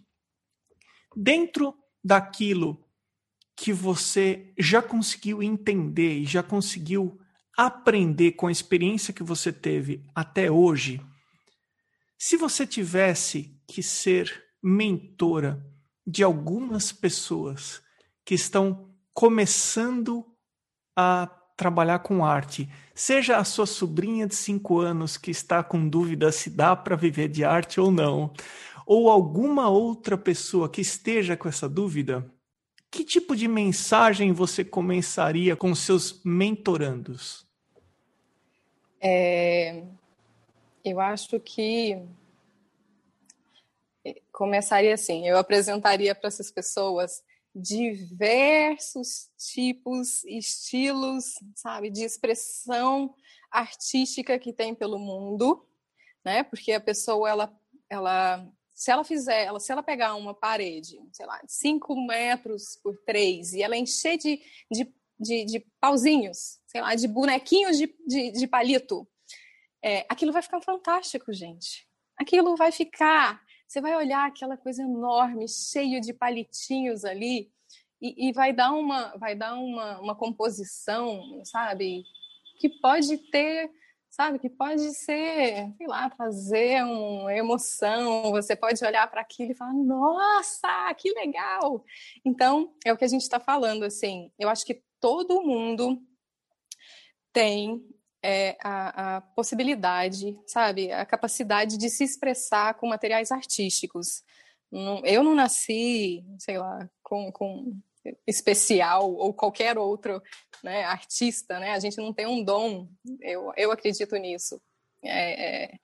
Dentro 1.15 1.73
daquilo 2.03 2.85
que 3.55 3.73
você 3.73 4.53
já 4.55 4.79
conseguiu 4.79 5.41
entender 5.41 6.19
e 6.19 6.25
já 6.25 6.43
conseguiu 6.43 7.19
aprender 7.57 8.33
com 8.33 8.45
a 8.45 8.51
experiência 8.51 9.11
que 9.11 9.23
você 9.23 9.51
teve 9.51 10.05
até 10.13 10.51
hoje, 10.51 11.01
se 12.15 12.37
você 12.37 12.67
tivesse 12.67 13.59
que 13.67 13.81
ser 13.81 14.45
mentora 14.61 15.65
de 16.09 16.23
algumas 16.23 16.91
pessoas 16.91 17.83
que 18.25 18.33
estão 18.33 18.89
começando 19.13 20.25
a 20.95 21.29
trabalhar 21.55 21.99
com 21.99 22.25
arte, 22.25 22.67
seja 22.95 23.37
a 23.37 23.43
sua 23.43 23.67
sobrinha 23.67 24.25
de 24.25 24.33
5 24.33 24.79
anos 24.79 25.17
que 25.17 25.29
está 25.29 25.61
com 25.61 25.87
dúvida 25.87 26.31
se 26.31 26.49
dá 26.49 26.75
para 26.75 26.95
viver 26.95 27.27
de 27.27 27.43
arte 27.43 27.79
ou 27.79 27.91
não, 27.91 28.33
ou 28.87 29.09
alguma 29.09 29.69
outra 29.69 30.17
pessoa 30.17 30.67
que 30.67 30.81
esteja 30.81 31.37
com 31.37 31.47
essa 31.47 31.69
dúvida, 31.69 32.27
que 32.89 33.03
tipo 33.03 33.35
de 33.35 33.47
mensagem 33.47 34.33
você 34.33 34.65
começaria 34.65 35.55
com 35.55 35.75
seus 35.75 36.23
mentorandos? 36.23 37.45
É, 38.99 39.83
eu 40.83 40.99
acho 40.99 41.39
que 41.39 42.01
começaria 44.31 44.93
assim: 44.93 45.27
eu 45.27 45.37
apresentaria 45.37 46.13
para 46.13 46.27
essas 46.27 46.51
pessoas 46.51 47.23
diversos 47.53 49.29
tipos, 49.37 50.23
estilos, 50.25 51.33
sabe, 51.55 51.89
de 51.89 52.03
expressão 52.03 53.13
artística 53.51 54.37
que 54.37 54.53
tem 54.53 54.75
pelo 54.75 54.99
mundo, 54.99 55.67
né? 56.23 56.43
Porque 56.43 56.71
a 56.71 56.79
pessoa 56.79 57.29
ela, 57.29 57.59
ela, 57.89 58.47
se 58.73 58.91
ela 58.91 59.03
fizer, 59.03 59.45
ela, 59.45 59.59
se 59.59 59.71
ela 59.71 59.81
pegar 59.81 60.15
uma 60.15 60.33
parede, 60.33 60.99
sei 61.11 61.25
lá, 61.25 61.41
cinco 61.47 61.95
metros 62.05 62.79
por 62.83 62.97
três 63.05 63.53
e 63.53 63.63
ela 63.63 63.75
encher 63.75 64.17
de, 64.17 64.39
de, 64.71 64.93
de, 65.19 65.45
de 65.45 65.59
pauzinhos, 65.79 66.59
sei 66.67 66.81
lá, 66.81 66.93
de 66.93 67.07
bonequinhos 67.07 67.77
de, 67.77 67.87
de, 68.07 68.31
de 68.31 68.47
palito, 68.47 69.07
é, 69.83 70.05
aquilo 70.09 70.31
vai 70.31 70.41
ficar 70.41 70.61
fantástico, 70.61 71.33
gente. 71.33 71.87
Aquilo 72.17 72.55
vai 72.55 72.71
ficar 72.71 73.41
você 73.69 73.79
vai 73.79 73.95
olhar 73.95 74.27
aquela 74.27 74.57
coisa 74.57 74.81
enorme, 74.81 75.47
cheio 75.47 76.01
de 76.01 76.11
palitinhos 76.11 77.05
ali, 77.05 77.51
e, 78.01 78.29
e 78.29 78.33
vai 78.33 78.51
dar, 78.51 78.71
uma, 78.71 79.15
vai 79.17 79.35
dar 79.35 79.53
uma, 79.53 79.99
uma 79.99 80.15
composição, 80.15 81.21
sabe? 81.45 82.03
Que 82.59 82.67
pode 82.67 83.15
ter 83.29 83.69
sabe? 84.09 84.39
Que 84.39 84.49
pode 84.49 84.91
ser, 84.95 85.71
sei 85.77 85.87
lá, 85.87 86.09
trazer 86.09 86.83
uma 86.83 87.31
emoção. 87.31 88.31
Você 88.31 88.55
pode 88.55 88.83
olhar 88.83 89.05
para 89.07 89.21
aquilo 89.21 89.51
e 89.51 89.55
falar, 89.55 89.73
nossa, 89.73 90.91
que 90.97 91.13
legal! 91.13 91.85
Então, 92.25 92.73
é 92.83 92.91
o 92.91 92.97
que 92.97 93.05
a 93.05 93.07
gente 93.07 93.21
está 93.21 93.39
falando, 93.39 93.83
assim. 93.83 94.31
Eu 94.39 94.49
acho 94.49 94.65
que 94.65 94.81
todo 94.99 95.43
mundo 95.43 96.01
tem 97.31 97.85
é, 98.21 98.57
a, 98.61 99.17
a, 99.17 99.21
possibilidade, 99.21 100.37
sabe, 100.45 100.91
a 100.91 101.05
capacidade 101.05 101.77
de 101.77 101.89
se 101.89 102.03
expressar 102.03 102.73
com 102.75 102.87
materiais 102.87 103.31
artísticos. 103.31 104.23
Eu 105.03 105.23
não 105.23 105.33
nasci, 105.33 106.23
sei 106.37 106.57
lá, 106.57 106.89
com, 107.01 107.31
com 107.31 107.79
especial 108.27 109.11
ou 109.13 109.33
qualquer 109.33 109.77
outro 109.77 110.21
né, 110.63 110.83
artista, 110.83 111.59
né? 111.59 111.71
A 111.71 111.79
gente 111.79 111.97
não 111.97 112.13
tem 112.13 112.27
um 112.27 112.43
dom, 112.43 112.87
eu, 113.21 113.51
eu 113.55 113.71
acredito 113.71 114.15
nisso. 114.15 114.61
É, 115.03 115.63
é, 115.63 115.79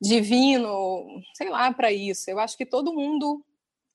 divino, 0.00 1.04
sei 1.34 1.48
lá, 1.48 1.72
para 1.72 1.92
isso. 1.92 2.30
Eu 2.30 2.38
acho 2.38 2.56
que 2.56 2.66
todo 2.66 2.94
mundo 2.94 3.44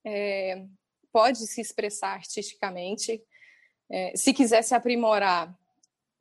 é, 0.05 0.65
pode 1.11 1.39
se 1.39 1.61
expressar 1.61 2.13
artisticamente. 2.13 3.22
É, 3.89 4.15
se 4.15 4.34
quiser 4.34 4.61
se 4.61 4.74
aprimorar, 4.74 5.55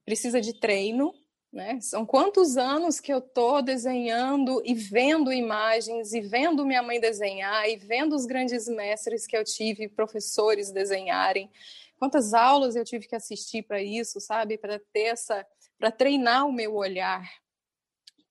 precisa 0.04 0.40
de 0.40 0.58
treino, 0.58 1.14
né? 1.52 1.80
São 1.80 2.06
quantos 2.06 2.56
anos 2.56 3.00
que 3.00 3.12
eu 3.12 3.18
estou 3.18 3.60
desenhando 3.60 4.62
e 4.64 4.74
vendo 4.74 5.32
imagens, 5.32 6.12
e 6.12 6.20
vendo 6.20 6.64
minha 6.64 6.82
mãe 6.82 7.00
desenhar, 7.00 7.68
e 7.68 7.76
vendo 7.76 8.14
os 8.14 8.24
grandes 8.24 8.68
mestres 8.68 9.26
que 9.26 9.36
eu 9.36 9.44
tive, 9.44 9.88
professores 9.88 10.70
desenharem. 10.70 11.50
Quantas 11.98 12.32
aulas 12.32 12.76
eu 12.76 12.84
tive 12.84 13.06
que 13.06 13.16
assistir 13.16 13.62
para 13.62 13.82
isso, 13.82 14.20
sabe? 14.20 14.56
Para 14.56 14.80
ter 14.92 15.06
essa, 15.06 15.44
para 15.78 15.90
treinar 15.90 16.46
o 16.46 16.52
meu 16.52 16.74
olhar, 16.74 17.28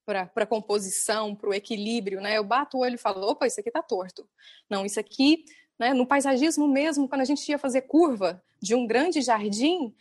para 0.05 0.45
composição, 0.47 1.36
para 1.36 1.49
o 1.49 1.53
equilíbrio, 1.53 2.20
né? 2.20 2.38
Eu 2.38 2.43
bato 2.43 2.78
o 2.78 2.80
olho 2.80 2.95
e 2.95 2.97
falo, 2.97 3.28
opa, 3.30 3.45
isso 3.45 3.59
aqui 3.59 3.70
está 3.70 3.84
torto. 3.84 4.28
Não, 4.67 4.86
isso 4.86 4.99
aqui, 4.99 5.45
né, 5.78 5.93
no 5.93 6.07
paisagismo 6.07 6.67
mesmo, 6.67 7.07
quando 7.07 7.22
a 7.22 7.26
gente 7.26 7.47
ia 7.47 7.59
fazer 7.59 7.82
curva 7.82 8.41
de 8.59 8.74
um 8.74 8.88
grande 8.88 9.22
jardim, 9.22 9.93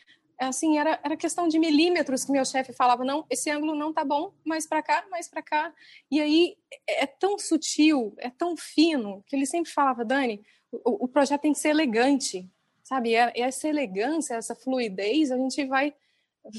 assim, 0.47 0.79
era, 0.79 1.01
era 1.03 1.17
questão 1.17 1.49
de 1.49 1.59
milímetros 1.59 2.25
que 2.25 2.31
meu 2.31 2.45
chefe 2.45 2.73
falava, 2.73 3.05
não, 3.05 3.27
esse 3.29 3.51
ângulo 3.51 3.75
não 3.75 3.93
tá 3.93 4.05
bom, 4.05 4.33
mais 4.45 4.67
para 4.67 4.83
cá, 4.83 5.05
mais 5.11 5.29
para 5.29 5.43
cá. 5.43 5.75
E 6.11 6.21
aí 6.21 6.57
é, 6.89 7.05
é 7.05 7.07
tão 7.07 7.39
sutil, 7.39 8.15
é 8.19 8.31
tão 8.31 8.57
fino, 8.57 9.25
que 9.27 9.35
ele 9.35 9.47
sempre 9.47 9.71
falava, 9.71 10.05
Dani, 10.05 10.41
o, 10.71 11.05
o 11.05 11.09
projeto 11.09 11.43
tem 11.43 11.53
que 11.53 11.59
ser 11.59 11.71
elegante, 11.71 12.49
sabe? 12.85 13.11
E 13.11 13.43
essa 13.43 13.69
elegância, 13.69 14.35
essa 14.35 14.55
fluidez, 14.55 15.31
a 15.31 15.37
gente 15.37 15.65
vai 15.67 15.95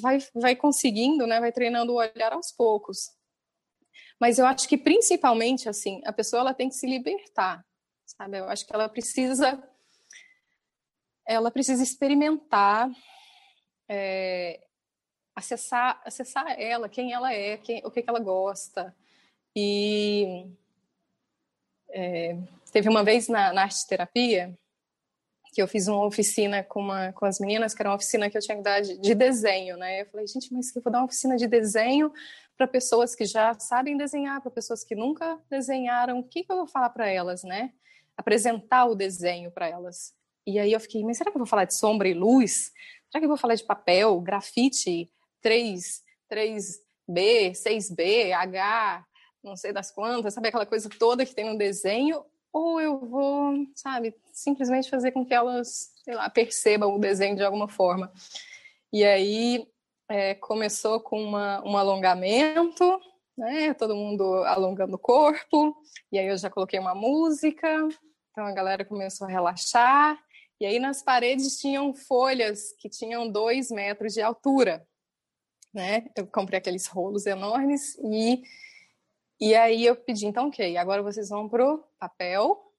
vai, 0.01 0.19
vai 0.33 0.55
conseguindo, 0.55 1.25
né? 1.25 1.39
Vai 1.39 1.51
treinando 1.51 1.93
o 1.93 1.95
olhar 1.95 2.33
aos 2.33 2.51
poucos. 2.51 3.11
Mas 4.19 4.37
eu 4.37 4.45
acho 4.45 4.67
que 4.67 4.77
principalmente 4.77 5.69
assim, 5.69 6.01
a 6.05 6.11
pessoa 6.11 6.41
ela 6.41 6.53
tem 6.53 6.69
que 6.69 6.75
se 6.75 6.85
libertar, 6.85 7.65
sabe? 8.05 8.39
Eu 8.39 8.49
acho 8.49 8.65
que 8.65 8.73
ela 8.73 8.89
precisa 8.89 9.63
ela 11.25 11.51
precisa 11.51 11.83
experimentar 11.83 12.89
é, 13.89 14.61
acessar 15.35 16.01
acessar 16.05 16.45
ela, 16.59 16.87
quem 16.87 17.11
ela 17.11 17.33
é, 17.33 17.57
quem, 17.57 17.81
o 17.85 17.91
que, 17.91 18.03
que 18.03 18.09
ela 18.09 18.19
gosta. 18.19 18.95
E 19.55 20.45
é, 21.89 22.37
teve 22.71 22.87
uma 22.87 23.03
vez 23.03 23.27
na, 23.27 23.51
na 23.51 23.63
arte 23.63 23.87
terapia 23.87 24.55
que 25.51 25.61
eu 25.61 25.67
fiz 25.67 25.87
uma 25.87 26.05
oficina 26.05 26.63
com, 26.63 26.79
uma, 26.79 27.11
com 27.13 27.25
as 27.25 27.39
meninas, 27.39 27.73
que 27.73 27.81
era 27.81 27.89
uma 27.89 27.95
oficina 27.95 28.29
que 28.29 28.37
eu 28.37 28.41
tinha 28.41 28.57
que 28.57 28.63
dar 28.63 28.81
de, 28.81 28.97
de 28.97 29.15
desenho, 29.15 29.77
né? 29.77 30.01
Eu 30.01 30.05
falei, 30.05 30.27
gente, 30.27 30.53
mas 30.53 30.75
eu 30.75 30.81
vou 30.81 30.91
dar 30.91 30.99
uma 30.99 31.05
oficina 31.05 31.35
de 31.35 31.47
desenho 31.47 32.13
para 32.55 32.67
pessoas 32.67 33.15
que 33.15 33.25
já 33.25 33.57
sabem 33.59 33.97
desenhar, 33.97 34.41
para 34.41 34.51
pessoas 34.51 34.83
que 34.83 34.95
nunca 34.95 35.39
desenharam, 35.49 36.19
o 36.19 36.23
que, 36.23 36.43
que 36.43 36.51
eu 36.51 36.57
vou 36.57 36.67
falar 36.67 36.89
para 36.91 37.07
elas, 37.07 37.43
né? 37.43 37.73
Apresentar 38.15 38.85
o 38.85 38.95
desenho 38.95 39.49
para 39.49 39.67
elas. 39.67 40.13
E 40.45 40.59
aí 40.59 40.71
eu 40.71 40.79
fiquei, 40.79 41.03
mas 41.03 41.17
será 41.17 41.31
que 41.31 41.37
eu 41.37 41.39
vou 41.39 41.47
falar 41.47 41.65
de 41.65 41.73
sombra 41.73 42.07
e 42.07 42.13
luz? 42.13 42.71
Será 43.11 43.19
que 43.19 43.25
eu 43.25 43.29
vou 43.29 43.37
falar 43.37 43.55
de 43.55 43.63
papel, 43.63 44.19
grafite, 44.21 45.11
3, 45.41 46.01
3B, 46.31 47.51
6B, 47.53 48.31
H, 48.33 49.05
não 49.43 49.55
sei 49.55 49.73
das 49.73 49.91
quantas, 49.91 50.33
sabe 50.33 50.49
aquela 50.49 50.65
coisa 50.65 50.89
toda 50.89 51.25
que 51.25 51.33
tem 51.33 51.45
no 51.45 51.57
desenho? 51.57 52.23
ou 52.51 52.81
eu 52.81 52.99
vou, 52.99 53.53
sabe, 53.75 54.15
simplesmente 54.33 54.89
fazer 54.89 55.11
com 55.11 55.25
que 55.25 55.33
elas, 55.33 55.91
sei 56.03 56.15
lá, 56.15 56.29
percebam 56.29 56.95
o 56.95 56.99
desenho 56.99 57.35
de 57.35 57.43
alguma 57.43 57.67
forma. 57.67 58.11
E 58.91 59.03
aí 59.03 59.67
é, 60.07 60.35
começou 60.35 60.99
com 60.99 61.21
uma, 61.21 61.63
um 61.65 61.77
alongamento, 61.77 62.99
né, 63.37 63.73
todo 63.73 63.95
mundo 63.95 64.23
alongando 64.43 64.95
o 64.95 64.99
corpo, 64.99 65.75
e 66.11 66.17
aí 66.17 66.27
eu 66.27 66.37
já 66.37 66.49
coloquei 66.49 66.79
uma 66.79 66.95
música, 66.95 67.87
então 68.31 68.45
a 68.45 68.51
galera 68.51 68.83
começou 68.83 69.27
a 69.27 69.29
relaxar, 69.29 70.19
e 70.59 70.65
aí 70.65 70.79
nas 70.79 71.01
paredes 71.01 71.59
tinham 71.59 71.93
folhas 71.93 72.73
que 72.79 72.89
tinham 72.89 73.29
dois 73.31 73.69
metros 73.71 74.13
de 74.13 74.21
altura, 74.21 74.85
né, 75.73 76.07
eu 76.15 76.25
comprei 76.27 76.57
aqueles 76.59 76.87
rolos 76.87 77.25
enormes 77.25 77.95
e 78.03 78.41
e 79.41 79.55
aí 79.55 79.85
eu 79.85 79.95
pedi, 79.95 80.25
então, 80.25 80.49
ok, 80.49 80.75
agora 80.75 81.01
vocês 81.01 81.29
vão 81.29 81.47
pro 81.47 81.81
papel, 81.97 82.73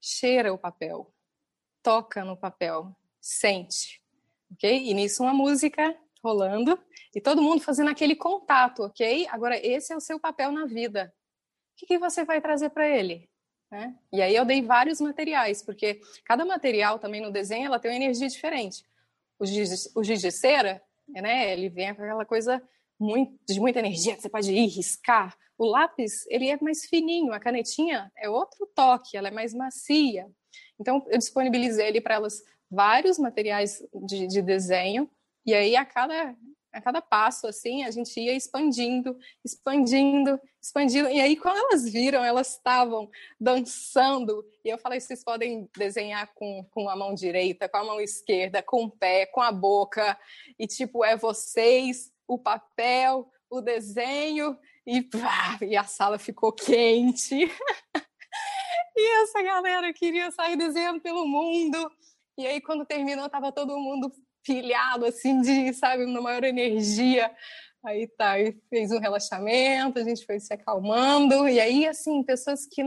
cheira 0.00 0.54
o 0.54 0.58
papel, 0.58 1.12
toca 1.82 2.24
no 2.24 2.36
papel, 2.36 2.96
sente, 3.20 4.00
ok? 4.52 4.88
E 4.88 4.94
nisso 4.94 5.24
uma 5.24 5.34
música 5.34 5.98
rolando 6.22 6.78
e 7.12 7.20
todo 7.20 7.42
mundo 7.42 7.60
fazendo 7.60 7.90
aquele 7.90 8.14
contato, 8.14 8.84
ok? 8.84 9.26
Agora 9.30 9.58
esse 9.58 9.92
é 9.92 9.96
o 9.96 10.00
seu 10.00 10.20
papel 10.20 10.52
na 10.52 10.64
vida. 10.64 11.12
O 11.72 11.76
que, 11.76 11.86
que 11.86 11.98
você 11.98 12.24
vai 12.24 12.40
trazer 12.40 12.70
para 12.70 12.88
ele? 12.88 13.28
Né? 13.70 13.94
E 14.12 14.22
aí 14.22 14.34
eu 14.34 14.44
dei 14.44 14.62
vários 14.62 15.00
materiais, 15.00 15.62
porque 15.62 16.00
cada 16.24 16.44
material 16.44 16.98
também 16.98 17.20
no 17.20 17.32
desenho 17.32 17.66
ela 17.66 17.78
tem 17.78 17.90
uma 17.90 17.96
energia 17.96 18.28
diferente. 18.28 18.84
O 19.38 19.44
giz, 19.44 19.90
o 19.94 20.02
giz 20.02 20.20
de 20.20 20.30
cera, 20.30 20.82
né, 21.08 21.52
ele 21.52 21.68
vem 21.68 21.94
com 21.94 22.02
aquela 22.02 22.24
coisa 22.24 22.62
muito, 22.98 23.38
de 23.46 23.60
muita 23.60 23.78
energia 23.78 24.14
que 24.14 24.22
você 24.22 24.28
pode 24.28 24.52
ir, 24.52 24.66
riscar. 24.66 25.36
O 25.58 25.66
lápis, 25.66 26.26
ele 26.28 26.48
é 26.48 26.58
mais 26.60 26.84
fininho, 26.84 27.32
a 27.32 27.40
canetinha 27.40 28.10
é 28.16 28.28
outro 28.28 28.66
toque, 28.74 29.16
ela 29.16 29.28
é 29.28 29.30
mais 29.30 29.54
macia. 29.54 30.26
Então, 30.78 31.04
eu 31.08 31.18
disponibilizei 31.18 31.88
ali 31.88 32.00
para 32.00 32.14
elas 32.14 32.42
vários 32.70 33.18
materiais 33.18 33.82
de, 34.06 34.26
de 34.26 34.42
desenho, 34.42 35.10
e 35.44 35.54
aí 35.54 35.76
a 35.76 35.84
cada 35.84 36.34
a 36.76 36.80
cada 36.82 37.00
passo, 37.00 37.46
assim, 37.46 37.84
a 37.84 37.90
gente 37.90 38.20
ia 38.20 38.36
expandindo, 38.36 39.18
expandindo, 39.42 40.38
expandindo. 40.62 41.08
E 41.08 41.18
aí, 41.18 41.34
quando 41.34 41.56
elas 41.56 41.88
viram, 41.88 42.22
elas 42.22 42.50
estavam 42.50 43.10
dançando. 43.40 44.44
E 44.62 44.68
eu 44.68 44.76
falei: 44.76 45.00
vocês 45.00 45.24
podem 45.24 45.70
desenhar 45.74 46.30
com, 46.34 46.62
com 46.70 46.90
a 46.90 46.94
mão 46.94 47.14
direita, 47.14 47.66
com 47.66 47.78
a 47.78 47.84
mão 47.84 47.98
esquerda, 47.98 48.62
com 48.62 48.84
o 48.84 48.90
pé, 48.90 49.24
com 49.24 49.40
a 49.40 49.50
boca. 49.50 50.18
E, 50.58 50.66
tipo, 50.66 51.02
é 51.02 51.16
vocês, 51.16 52.12
o 52.28 52.38
papel, 52.38 53.26
o 53.48 53.62
desenho 53.62 54.58
e, 54.86 55.00
pá, 55.00 55.58
e 55.62 55.78
a 55.78 55.84
sala 55.84 56.18
ficou 56.18 56.52
quente. 56.52 57.34
e 58.94 59.22
essa 59.22 59.42
galera 59.42 59.90
queria 59.94 60.30
sair 60.30 60.56
desenhando 60.56 61.00
pelo 61.00 61.26
mundo. 61.26 61.90
E 62.36 62.46
aí, 62.46 62.60
quando 62.60 62.84
terminou, 62.84 63.30
tava 63.30 63.50
todo 63.50 63.78
mundo 63.78 64.12
pilhado, 64.46 65.04
assim, 65.04 65.40
de, 65.40 65.72
sabe, 65.74 66.04
uma 66.04 66.20
maior 66.20 66.44
energia. 66.44 67.30
Aí 67.84 68.06
tá, 68.06 68.32
aí 68.32 68.56
fez 68.70 68.90
um 68.90 68.98
relaxamento, 68.98 69.98
a 69.98 70.04
gente 70.04 70.24
foi 70.24 70.40
se 70.40 70.52
acalmando. 70.52 71.48
E 71.48 71.60
aí, 71.60 71.86
assim, 71.86 72.22
pessoas 72.22 72.66
que 72.66 72.82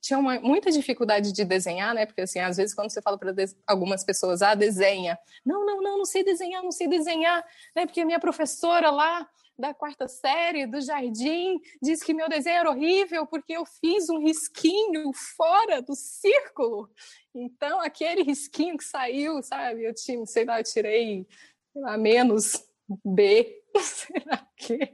tinham 0.00 0.20
uma, 0.20 0.38
muita 0.40 0.70
dificuldade 0.70 1.32
de 1.32 1.44
desenhar, 1.44 1.94
né? 1.94 2.06
Porque, 2.06 2.20
assim, 2.20 2.38
às 2.38 2.56
vezes, 2.56 2.74
quando 2.74 2.90
você 2.90 3.00
fala 3.00 3.18
para 3.18 3.34
algumas 3.66 4.04
pessoas, 4.04 4.42
ah, 4.42 4.54
desenha. 4.54 5.18
Não, 5.44 5.64
não, 5.64 5.80
não, 5.80 5.98
não 5.98 6.04
sei 6.04 6.22
desenhar, 6.22 6.62
não 6.62 6.70
sei 6.70 6.86
desenhar, 6.86 7.44
né? 7.74 7.86
Porque 7.86 8.00
a 8.00 8.06
minha 8.06 8.20
professora 8.20 8.90
lá 8.90 9.26
da 9.58 9.72
quarta 9.72 10.08
série 10.08 10.66
do 10.66 10.80
jardim 10.80 11.60
diz 11.80 12.02
que 12.02 12.12
meu 12.12 12.28
desenho 12.28 12.58
era 12.58 12.70
horrível 12.70 13.26
porque 13.26 13.52
eu 13.52 13.64
fiz 13.64 14.08
um 14.08 14.18
risquinho 14.18 15.12
fora 15.36 15.80
do 15.80 15.94
círculo. 15.94 16.90
Então, 17.34 17.80
aquele 17.80 18.22
risquinho 18.22 18.76
que 18.76 18.84
saiu, 18.84 19.42
sabe? 19.42 19.84
Eu 19.84 19.94
tinha, 19.94 20.24
sei 20.26 20.44
lá, 20.44 20.60
eu 20.60 20.64
tirei 20.64 21.26
lá, 21.74 21.96
menos 21.96 22.64
B, 23.04 23.62
sei 23.78 24.22
lá 24.26 24.46
que, 24.56 24.92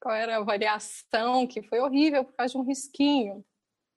qual 0.00 0.14
era 0.14 0.36
a 0.36 0.44
variação, 0.44 1.46
que 1.46 1.62
foi 1.62 1.80
horrível 1.80 2.24
por 2.24 2.34
causa 2.34 2.52
de 2.52 2.58
um 2.58 2.64
risquinho. 2.64 3.44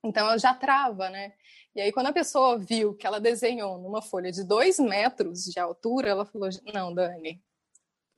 Então, 0.04 0.28
ela 0.28 0.38
já 0.38 0.54
trava, 0.54 1.10
né? 1.10 1.34
E 1.76 1.82
aí, 1.82 1.92
quando 1.92 2.08
a 2.08 2.14
pessoa 2.14 2.58
viu 2.58 2.96
que 2.96 3.06
ela 3.06 3.20
desenhou 3.20 3.78
numa 3.80 4.02
folha 4.02 4.32
de 4.32 4.44
dois 4.44 4.80
metros 4.80 5.44
de 5.44 5.60
altura, 5.60 6.10
ela 6.10 6.26
falou: 6.26 6.48
Não, 6.74 6.94
Dani, 6.94 7.44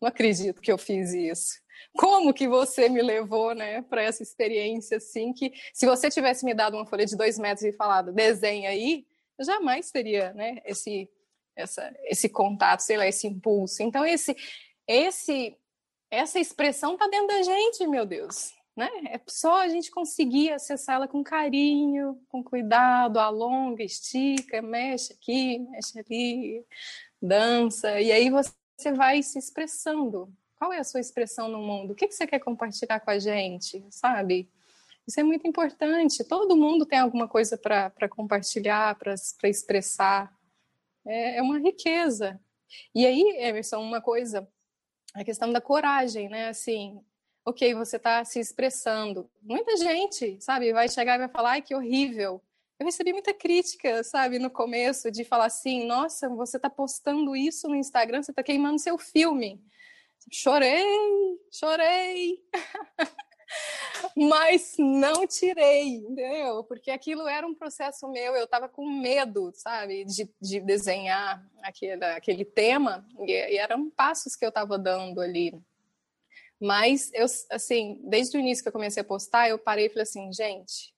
não 0.02 0.10
acredito 0.10 0.62
que 0.62 0.72
eu 0.72 0.78
fiz 0.78 1.14
isso 1.14 1.68
como 1.98 2.34
que 2.34 2.48
você 2.48 2.90
me 2.90 3.02
levou, 3.02 3.54
né, 3.54 3.82
para 3.82 4.04
essa 4.04 4.24
experiência 4.24 4.98
assim 4.98 5.34
que 5.34 5.52
se 5.74 5.86
você 5.86 6.10
tivesse 6.10 6.46
me 6.46 6.54
dado 6.54 6.76
uma 6.76 6.86
folha 6.86 7.06
de 7.06 7.16
dois 7.16 7.38
metros 7.38 7.64
e 7.64 7.74
falado 7.74 8.14
desenha 8.14 8.70
aí, 8.70 9.06
eu 9.38 9.46
jamais 9.46 9.92
teria, 9.92 10.34
né, 10.34 10.62
esse 10.66 11.10
essa, 11.56 11.92
esse 12.04 12.30
contato, 12.30 12.82
sei 12.82 12.98
lá, 12.98 13.08
esse 13.08 13.26
impulso. 13.26 13.82
Então 13.82 14.06
esse 14.06 14.36
esse 14.88 15.58
essa 16.10 16.40
expressão 16.40 16.96
tá 16.96 17.08
dentro 17.08 17.28
da 17.28 17.42
gente, 17.42 17.86
meu 17.88 18.06
Deus, 18.06 18.54
né? 18.78 18.90
É 19.12 19.20
só 19.28 19.62
a 19.62 19.68
gente 19.68 19.92
conseguir 19.92 20.52
acessar 20.54 20.96
ela 20.96 21.08
com 21.08 21.24
carinho, 21.24 22.18
com 22.30 22.44
cuidado, 22.44 23.20
alonga, 23.20 23.84
estica, 23.84 24.62
mexe 24.62 25.14
aqui, 25.14 25.60
mexe 25.70 26.00
ali, 26.00 26.66
dança, 27.22 28.00
e 28.00 28.12
aí 28.12 28.30
você 28.30 28.52
vai 28.94 29.24
se 29.24 29.40
expressando, 29.40 30.32
qual 30.58 30.74
é 30.74 30.80
a 30.80 30.84
sua 30.84 31.00
expressão 31.00 31.48
no 31.48 31.60
mundo? 31.60 31.92
O 31.92 31.96
que, 31.96 32.10
você 32.10 32.26
quer 32.26 32.40
compartilhar 32.40 33.00
com 33.00 33.12
a 33.12 33.20
gente, 33.20 33.86
sabe? 33.92 34.50
Isso 35.08 35.20
é 35.20 35.24
muito 35.24 35.48
importante. 35.48 36.24
Todo 36.24 36.58
mundo 36.58 36.86
tem 36.86 37.00
alguma 37.00 37.28
coisa 37.28 37.58
para 37.58 38.10
compartilhar, 38.10 38.96
para 38.96 39.16
expressar. 39.50 40.34
É, 41.06 41.38
é 41.38 41.42
uma 41.42 41.60
riqueza. 41.60 42.40
E 42.94 43.06
aí, 43.06 43.22
Emerson, 43.38 43.82
uma 43.82 44.02
coisa, 44.02 44.48
a 45.14 45.24
questão 45.24 45.52
da 45.52 45.62
coragem, 45.62 46.28
né? 46.28 46.50
Assim, 46.50 47.00
ok, 47.46 47.74
você 47.74 47.98
está 47.98 48.26
se 48.26 48.40
expressando. 48.40 49.30
Muita 49.42 49.78
gente, 49.78 50.38
sabe, 50.42 50.74
vai 50.74 50.90
chegar 50.90 51.16
e 51.16 51.20
vai 51.20 51.30
falar, 51.30 51.52
ai, 51.52 51.62
que 51.62 51.74
horrível. 51.74 52.42
Eu 52.80 52.86
recebi 52.86 53.12
muita 53.12 53.34
crítica, 53.34 54.04
sabe, 54.04 54.38
no 54.38 54.50
começo, 54.50 55.10
de 55.10 55.24
falar 55.24 55.46
assim, 55.46 55.86
nossa, 55.86 56.30
você 56.30 56.58
está 56.58 56.70
postando 56.70 57.36
isso 57.36 57.68
no 57.68 57.76
Instagram, 57.76 58.22
você 58.22 58.32
está 58.32 58.44
queimando 58.44 58.80
seu 58.80 58.98
filme 58.98 59.60
chorei, 60.32 61.40
chorei. 61.52 62.40
Mas 64.16 64.76
não 64.78 65.26
tirei, 65.26 65.96
entendeu? 65.96 66.64
Porque 66.66 66.92
aquilo 66.92 67.28
era 67.28 67.48
um 67.48 67.56
processo 67.56 68.08
meu, 68.10 68.36
eu 68.36 68.44
estava 68.44 68.68
com 68.68 68.86
medo, 68.86 69.52
sabe, 69.54 70.04
de, 70.04 70.30
de 70.42 70.60
desenhar 70.60 71.42
aquele, 71.64 72.04
aquele 72.04 72.46
tema, 72.46 73.08
e, 73.22 73.32
e 73.32 73.58
eram 73.58 73.90
passos 73.90 74.36
que 74.36 74.44
eu 74.44 74.50
estava 74.50 74.78
dando 74.78 75.22
ali. 75.22 75.58
Mas 76.60 77.12
eu, 77.14 77.26
assim, 77.52 78.02
desde 78.04 78.38
o 78.38 78.40
início 78.40 78.64
que 78.64 78.68
eu 78.68 78.74
comecei 78.74 79.02
a 79.02 79.06
postar, 79.06 79.50
eu 79.50 79.58
parei 79.58 79.86
e 79.86 79.90
falei 79.90 80.04
assim, 80.04 80.32
gente, 80.34 80.94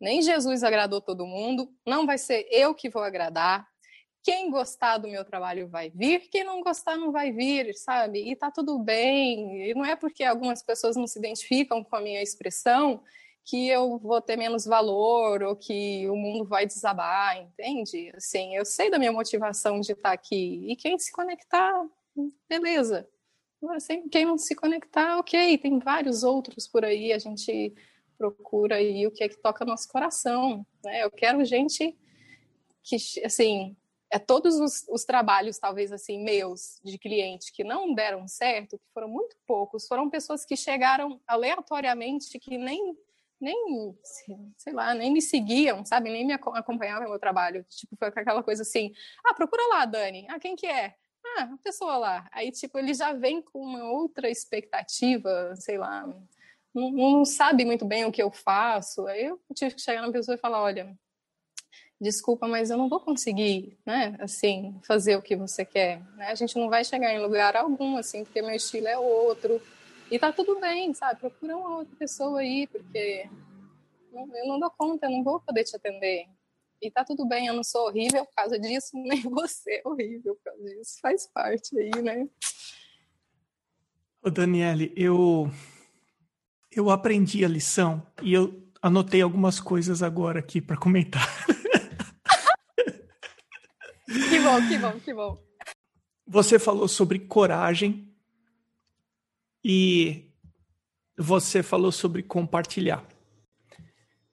nem 0.00 0.22
Jesus 0.22 0.62
agradou 0.62 1.00
todo 1.00 1.26
mundo, 1.26 1.70
não 1.86 2.06
vai 2.06 2.16
ser 2.16 2.46
eu 2.50 2.74
que 2.74 2.88
vou 2.88 3.02
agradar. 3.02 3.68
Quem 4.22 4.50
gostar 4.50 4.98
do 4.98 5.08
meu 5.08 5.24
trabalho 5.24 5.68
vai 5.68 5.90
vir, 5.90 6.28
quem 6.30 6.44
não 6.44 6.60
gostar 6.62 6.96
não 6.96 7.10
vai 7.10 7.32
vir, 7.32 7.74
sabe? 7.74 8.30
E 8.30 8.36
tá 8.36 8.50
tudo 8.50 8.78
bem. 8.78 9.70
E 9.70 9.74
não 9.74 9.84
é 9.84 9.96
porque 9.96 10.22
algumas 10.24 10.62
pessoas 10.62 10.96
não 10.96 11.06
se 11.06 11.18
identificam 11.18 11.82
com 11.82 11.96
a 11.96 12.00
minha 12.00 12.22
expressão 12.22 13.02
que 13.44 13.68
eu 13.68 13.98
vou 13.98 14.20
ter 14.20 14.36
menos 14.36 14.64
valor 14.64 15.42
ou 15.42 15.56
que 15.56 16.08
o 16.08 16.14
mundo 16.14 16.44
vai 16.44 16.66
desabar, 16.66 17.36
entende? 17.38 18.12
Assim, 18.14 18.54
eu 18.54 18.64
sei 18.64 18.90
da 18.90 18.98
minha 18.98 19.12
motivação 19.12 19.80
de 19.80 19.92
estar 19.92 20.12
aqui 20.12 20.70
e 20.70 20.76
quem 20.76 20.98
se 20.98 21.10
conectar, 21.10 21.72
beleza. 22.48 23.08
Assim, 23.70 24.08
quem 24.08 24.24
não 24.24 24.38
se 24.38 24.54
conectar, 24.54 25.18
ok. 25.18 25.58
Tem 25.58 25.78
vários 25.78 26.22
outros 26.22 26.66
por 26.66 26.84
aí. 26.84 27.12
A 27.12 27.18
gente 27.18 27.74
procura 28.20 28.76
aí 28.76 29.06
o 29.06 29.10
que 29.10 29.24
é 29.24 29.28
que 29.30 29.38
toca 29.38 29.64
nosso 29.64 29.88
coração, 29.88 30.66
né? 30.84 31.02
Eu 31.02 31.10
quero 31.10 31.42
gente 31.42 31.96
que, 32.82 32.96
assim, 33.24 33.74
é 34.12 34.18
todos 34.18 34.60
os, 34.60 34.86
os, 34.90 35.06
trabalhos, 35.06 35.58
talvez 35.58 35.90
assim, 35.90 36.22
meus, 36.22 36.78
de 36.84 36.98
cliente, 36.98 37.50
que 37.50 37.64
não 37.64 37.94
deram 37.94 38.28
certo, 38.28 38.76
que 38.76 38.84
foram 38.92 39.08
muito 39.08 39.34
poucos, 39.46 39.86
foram 39.86 40.10
pessoas 40.10 40.44
que 40.44 40.54
chegaram 40.54 41.18
aleatoriamente, 41.26 42.38
que 42.38 42.58
nem, 42.58 42.94
nem 43.40 43.96
sei 44.58 44.74
lá, 44.74 44.92
nem 44.92 45.10
me 45.10 45.22
seguiam, 45.22 45.82
sabe? 45.86 46.10
Nem 46.10 46.26
me 46.26 46.34
acompanhavam 46.34 47.04
no 47.04 47.10
meu 47.10 47.18
trabalho. 47.18 47.64
Tipo, 47.70 47.96
foi 47.96 48.08
aquela 48.08 48.42
coisa 48.42 48.60
assim, 48.62 48.92
ah, 49.24 49.32
procura 49.32 49.66
lá, 49.68 49.86
Dani. 49.86 50.26
Ah, 50.28 50.38
quem 50.38 50.54
que 50.54 50.66
é? 50.66 50.94
ah, 51.38 51.42
a 51.54 51.58
pessoa 51.62 51.96
lá. 51.96 52.28
Aí, 52.32 52.50
tipo, 52.50 52.78
ele 52.78 52.94
já 52.94 53.12
vem 53.12 53.40
com 53.40 53.60
uma 53.60 53.84
outra 53.90 54.28
expectativa, 54.28 55.54
sei 55.56 55.78
lá, 55.78 56.06
não, 56.74 57.24
sabe 57.24 57.64
muito 57.64 57.84
bem 57.84 58.04
o 58.04 58.12
que 58.12 58.22
eu 58.22 58.30
faço. 58.30 59.06
Aí 59.06 59.24
eu 59.24 59.40
tive 59.54 59.74
que 59.74 59.80
chegar 59.80 60.02
na 60.02 60.12
pessoa 60.12 60.34
e 60.34 60.38
falar, 60.38 60.62
olha, 60.62 60.96
desculpa, 62.00 62.48
mas 62.48 62.70
eu 62.70 62.78
não 62.78 62.88
vou 62.88 63.00
conseguir, 63.00 63.78
né, 63.84 64.16
assim, 64.20 64.80
fazer 64.86 65.16
o 65.16 65.22
que 65.22 65.36
você 65.36 65.64
quer, 65.64 66.02
né? 66.16 66.28
A 66.28 66.34
gente 66.34 66.58
não 66.58 66.70
vai 66.70 66.84
chegar 66.84 67.12
em 67.12 67.20
lugar 67.20 67.56
algum, 67.56 67.96
assim, 67.96 68.24
porque 68.24 68.40
meu 68.40 68.54
estilo 68.54 68.88
é 68.88 68.98
outro. 68.98 69.60
E 70.10 70.18
tá 70.18 70.32
tudo 70.32 70.58
bem, 70.58 70.94
sabe? 70.94 71.20
Procura 71.20 71.56
uma 71.56 71.78
outra 71.78 71.94
pessoa 71.96 72.40
aí, 72.40 72.66
porque 72.66 73.28
eu 74.12 74.46
não 74.46 74.58
dou 74.58 74.70
conta, 74.70 75.06
eu 75.06 75.10
não 75.10 75.22
vou 75.22 75.40
poder 75.40 75.64
te 75.64 75.76
atender. 75.76 76.26
E 76.82 76.90
tá 76.90 77.04
tudo 77.04 77.26
bem, 77.28 77.46
eu 77.46 77.54
não 77.54 77.62
sou 77.62 77.86
horrível 77.86 78.24
por 78.24 78.34
causa 78.34 78.58
disso, 78.58 78.90
nem 78.96 79.20
você 79.20 79.82
é 79.84 79.88
horrível 79.88 80.34
por 80.36 80.44
causa 80.44 80.64
disso. 80.64 80.98
Faz 81.02 81.26
parte 81.26 81.78
aí, 81.78 82.02
né? 82.02 82.26
Ô 84.22 84.30
Daniele, 84.30 84.92
eu 84.96 85.50
eu 86.70 86.90
aprendi 86.90 87.44
a 87.44 87.48
lição 87.48 88.06
e 88.22 88.32
eu 88.32 88.68
anotei 88.80 89.22
algumas 89.22 89.60
coisas 89.60 90.02
agora 90.02 90.40
aqui 90.40 90.60
para 90.60 90.76
comentar. 90.76 91.26
que 94.06 94.40
bom, 94.40 94.68
que 94.68 94.78
bom, 94.78 95.00
que 95.00 95.14
bom. 95.14 95.38
Você 96.26 96.58
falou 96.58 96.88
sobre 96.88 97.18
coragem 97.18 98.08
e 99.64 100.30
você 101.16 101.62
falou 101.62 101.92
sobre 101.92 102.22
compartilhar 102.22 103.04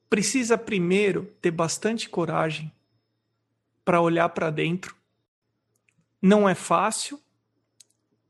precisa 0.10 0.58
primeiro 0.58 1.26
ter 1.42 1.52
bastante 1.52 2.10
coragem 2.10 2.72
para 3.84 4.02
olhar 4.02 4.30
para 4.30 4.50
dentro. 4.50 4.96
Não 6.22 6.48
é 6.48 6.56
fácil, 6.56 7.22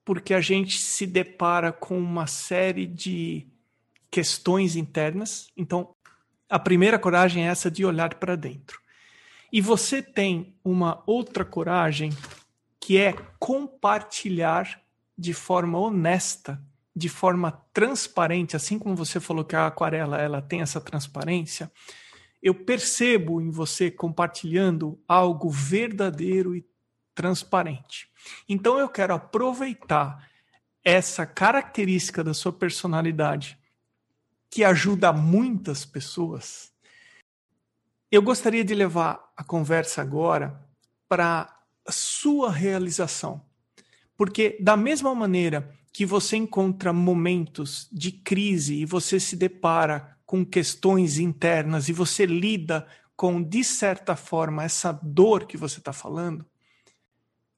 porque 0.04 0.34
a 0.34 0.42
gente 0.42 0.78
se 0.78 1.06
depara 1.06 1.72
com 1.72 1.98
uma 1.98 2.28
série 2.28 2.86
de 2.86 3.48
questões 4.18 4.76
internas. 4.76 5.48
Então, 5.56 5.94
a 6.50 6.58
primeira 6.58 6.98
coragem 6.98 7.46
é 7.46 7.52
essa 7.52 7.70
de 7.70 7.86
olhar 7.86 8.16
para 8.16 8.36
dentro. 8.36 8.82
E 9.54 9.62
você 9.62 10.02
tem 10.02 10.56
uma 10.64 11.04
outra 11.06 11.46
coragem 11.46 12.10
que 12.80 12.98
é 12.98 13.14
compartilhar 13.38 14.82
de 15.16 15.36
forma 15.36 15.78
honesta 15.78 16.60
de 16.96 17.08
forma 17.08 17.52
transparente, 17.72 18.56
assim 18.56 18.80
como 18.80 18.96
você 18.96 19.20
falou 19.20 19.46
que 19.46 19.56
a 19.56 19.68
aquarela 19.68 20.20
ela 20.20 20.42
tem 20.42 20.62
essa 20.62 20.82
transparência, 20.82 21.72
eu 22.42 22.56
percebo 22.56 23.40
em 23.40 23.52
você 23.52 23.92
compartilhando 23.92 25.00
algo 25.08 25.48
verdadeiro 25.48 26.56
e 26.56 26.66
transparente. 27.14 28.10
Então 28.50 28.80
eu 28.80 28.90
quero 28.90 29.14
aproveitar 29.14 30.28
essa 30.84 31.24
característica 31.24 32.24
da 32.24 32.34
sua 32.34 32.52
personalidade 32.52 33.60
que 34.58 34.64
ajuda 34.64 35.14
muitas 35.14 35.86
pessoas. 35.86 36.72
Eu 38.12 38.24
gostaria 38.24 38.66
de 38.66 38.74
levar 38.74 39.32
a 39.38 39.44
conversa 39.44 40.02
agora 40.02 40.60
para 41.08 41.56
a 41.86 41.92
sua 41.92 42.52
realização. 42.52 43.46
Porque 44.16 44.58
da 44.60 44.76
mesma 44.76 45.14
maneira 45.14 45.72
que 45.94 46.08
você 46.08 46.38
encontra 46.38 46.92
momentos 46.92 47.88
de 47.92 48.12
crise 48.12 48.78
e 48.78 48.84
você 48.84 49.20
se 49.20 49.36
depara 49.36 50.18
com 50.26 50.44
questões 50.44 51.20
internas 51.20 51.88
e 51.88 51.94
você 51.94 52.26
lida 52.26 52.88
com, 53.16 53.44
de 53.44 53.64
certa 53.64 54.16
forma, 54.16 54.64
essa 54.64 54.92
dor 54.92 55.46
que 55.46 55.56
você 55.56 55.78
está 55.78 55.94
falando, 55.94 56.44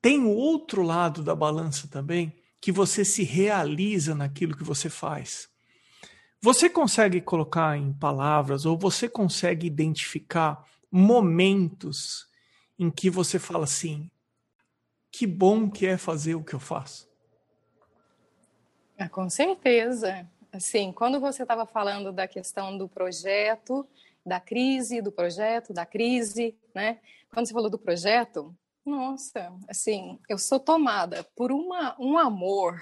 tem 0.01 0.19
o 0.19 0.31
outro 0.31 0.81
lado 0.81 1.23
da 1.23 1.33
balança 1.33 1.87
também, 1.87 2.35
que 2.59 2.73
você 2.73 3.05
se 3.05 3.23
realiza 3.23 4.13
naquilo 4.13 4.57
que 4.57 4.65
você 4.65 4.89
faz. 4.89 5.47
Você 6.41 6.69
consegue 6.69 7.19
colocar 7.19 7.77
em 7.77 7.91
palavras 7.91 8.65
ou 8.65 8.77
você 8.77 9.09
consegue 9.09 9.67
identificar 9.67 10.65
momentos 10.89 12.27
em 12.77 12.89
que 12.89 13.09
você 13.09 13.37
fala 13.37 13.65
assim: 13.65 14.09
que 15.11 15.27
bom 15.27 15.69
que 15.69 15.85
é 15.85 15.97
fazer 15.97 16.35
o 16.35 16.43
que 16.43 16.53
eu 16.53 16.59
faço? 16.59 17.09
Ah, 18.97 19.09
com 19.09 19.29
certeza. 19.29 20.29
Assim, 20.51 20.91
quando 20.93 21.19
você 21.19 21.43
estava 21.43 21.65
falando 21.65 22.11
da 22.11 22.27
questão 22.27 22.77
do 22.77 22.87
projeto, 22.87 23.85
da 24.25 24.39
crise, 24.39 25.01
do 25.01 25.11
projeto, 25.11 25.73
da 25.73 25.85
crise, 25.85 26.55
né? 26.73 26.99
Quando 27.31 27.47
você 27.47 27.53
falou 27.53 27.69
do 27.69 27.77
projeto, 27.77 28.55
nossa, 28.85 29.53
assim, 29.67 30.17
eu 30.27 30.37
sou 30.37 30.59
tomada 30.59 31.23
por 31.35 31.51
uma, 31.51 31.95
um 31.99 32.17
amor, 32.17 32.81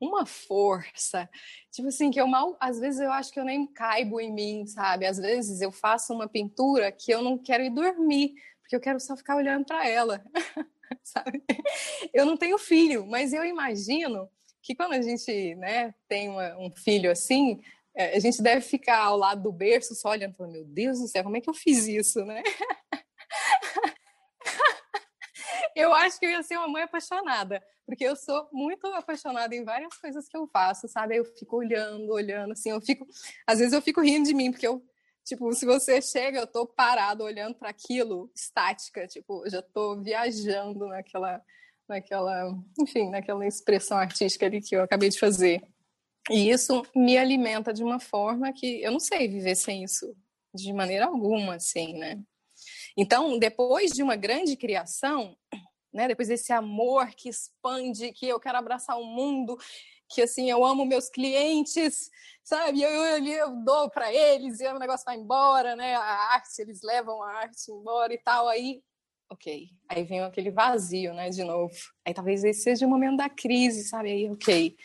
uma 0.00 0.26
força, 0.26 1.28
tipo 1.70 1.88
assim, 1.88 2.10
que 2.10 2.20
eu 2.20 2.26
mal, 2.26 2.56
às 2.60 2.78
vezes 2.78 3.00
eu 3.00 3.10
acho 3.10 3.32
que 3.32 3.40
eu 3.40 3.44
nem 3.44 3.66
caibo 3.66 4.20
em 4.20 4.32
mim, 4.32 4.66
sabe? 4.66 5.06
Às 5.06 5.18
vezes 5.18 5.60
eu 5.60 5.72
faço 5.72 6.12
uma 6.12 6.28
pintura 6.28 6.92
que 6.92 7.10
eu 7.10 7.22
não 7.22 7.38
quero 7.38 7.62
ir 7.64 7.70
dormir, 7.70 8.34
porque 8.60 8.76
eu 8.76 8.80
quero 8.80 9.00
só 9.00 9.16
ficar 9.16 9.36
olhando 9.36 9.64
para 9.64 9.88
ela, 9.88 10.24
sabe? 11.02 11.42
Eu 12.12 12.26
não 12.26 12.36
tenho 12.36 12.58
filho, 12.58 13.06
mas 13.06 13.32
eu 13.32 13.44
imagino 13.44 14.28
que 14.62 14.74
quando 14.74 14.94
a 14.94 15.00
gente 15.00 15.54
né, 15.54 15.94
tem 16.08 16.28
uma, 16.28 16.56
um 16.58 16.70
filho 16.70 17.10
assim, 17.10 17.62
é, 17.94 18.16
a 18.16 18.20
gente 18.20 18.42
deve 18.42 18.60
ficar 18.60 18.98
ao 18.98 19.16
lado 19.16 19.42
do 19.42 19.52
berço 19.52 19.94
só 19.94 20.10
olhando, 20.10 20.34
falando, 20.34 20.52
meu 20.52 20.64
Deus 20.64 20.98
do 20.98 21.08
céu, 21.08 21.24
como 21.24 21.36
é 21.36 21.40
que 21.40 21.48
eu 21.48 21.54
fiz 21.54 21.86
isso, 21.86 22.24
né? 22.24 22.42
eu 25.74 25.94
acho 25.94 26.18
que 26.18 26.26
eu 26.26 26.30
ia 26.30 26.42
ser 26.42 26.58
uma 26.58 26.68
mãe 26.68 26.82
apaixonada, 26.82 27.62
porque 27.86 28.04
eu 28.04 28.16
sou 28.16 28.48
muito 28.52 28.86
apaixonada 28.88 29.54
em 29.54 29.64
várias 29.64 29.96
coisas 29.96 30.28
que 30.28 30.36
eu 30.36 30.46
faço, 30.48 30.88
sabe? 30.88 31.16
Eu 31.16 31.24
fico 31.24 31.56
olhando, 31.56 32.12
olhando, 32.12 32.52
assim, 32.52 32.70
eu 32.70 32.80
fico, 32.80 33.06
às 33.46 33.60
vezes 33.60 33.72
eu 33.72 33.80
fico 33.80 34.00
rindo 34.00 34.26
de 34.26 34.34
mim, 34.34 34.50
porque 34.50 34.66
eu, 34.66 34.84
tipo, 35.24 35.52
se 35.54 35.64
você 35.64 36.02
chega, 36.02 36.40
eu 36.40 36.46
tô 36.46 36.66
parado 36.66 37.24
olhando 37.24 37.54
para 37.54 37.70
aquilo, 37.70 38.30
estática, 38.34 39.06
tipo, 39.06 39.44
eu 39.46 39.50
já 39.50 39.62
tô 39.62 40.02
viajando 40.02 40.86
naquela 40.88 41.42
naquela, 41.88 42.52
enfim, 42.80 43.10
naquela 43.10 43.46
expressão 43.46 43.96
artística 43.96 44.46
ali 44.46 44.60
que 44.60 44.74
eu 44.74 44.82
acabei 44.82 45.08
de 45.08 45.18
fazer. 45.18 45.62
E 46.28 46.50
isso 46.50 46.82
me 46.94 47.16
alimenta 47.16 47.72
de 47.72 47.84
uma 47.84 48.00
forma 48.00 48.52
que 48.52 48.82
eu 48.82 48.90
não 48.90 48.98
sei 48.98 49.28
viver 49.28 49.54
sem 49.54 49.84
isso 49.84 50.16
de 50.52 50.72
maneira 50.72 51.06
alguma, 51.06 51.54
assim, 51.54 51.96
né? 51.96 52.18
Então, 52.96 53.38
depois 53.38 53.92
de 53.92 54.02
uma 54.02 54.16
grande 54.16 54.56
criação, 54.56 55.36
né, 55.96 56.06
depois 56.06 56.28
desse 56.28 56.52
amor 56.52 57.08
que 57.16 57.28
expande, 57.28 58.12
que 58.12 58.28
eu 58.28 58.38
quero 58.38 58.58
abraçar 58.58 58.98
o 58.98 59.04
mundo, 59.04 59.56
que 60.08 60.20
assim 60.20 60.50
eu 60.50 60.64
amo 60.64 60.84
meus 60.84 61.08
clientes, 61.08 62.10
sabe? 62.44 62.82
Eu, 62.82 62.90
eu, 62.90 63.24
eu 63.24 63.56
dou 63.64 63.90
para 63.90 64.12
eles 64.12 64.60
e 64.60 64.66
o 64.68 64.78
negócio 64.78 65.06
vai 65.06 65.16
embora, 65.16 65.74
né? 65.74 65.96
A 65.96 66.34
arte, 66.34 66.60
eles 66.60 66.82
levam 66.82 67.22
a 67.22 67.30
arte 67.30 67.72
embora 67.72 68.12
e 68.12 68.18
tal. 68.18 68.46
Aí 68.46 68.82
ok. 69.30 69.70
Aí 69.88 70.04
vem 70.04 70.20
aquele 70.20 70.50
vazio, 70.50 71.14
né, 71.14 71.30
de 71.30 71.42
novo. 71.42 71.74
Aí 72.04 72.14
talvez 72.14 72.44
esse 72.44 72.60
seja 72.60 72.86
o 72.86 72.90
momento 72.90 73.16
da 73.16 73.28
crise, 73.28 73.84
sabe? 73.84 74.10
Aí, 74.10 74.30
ok. 74.30 74.76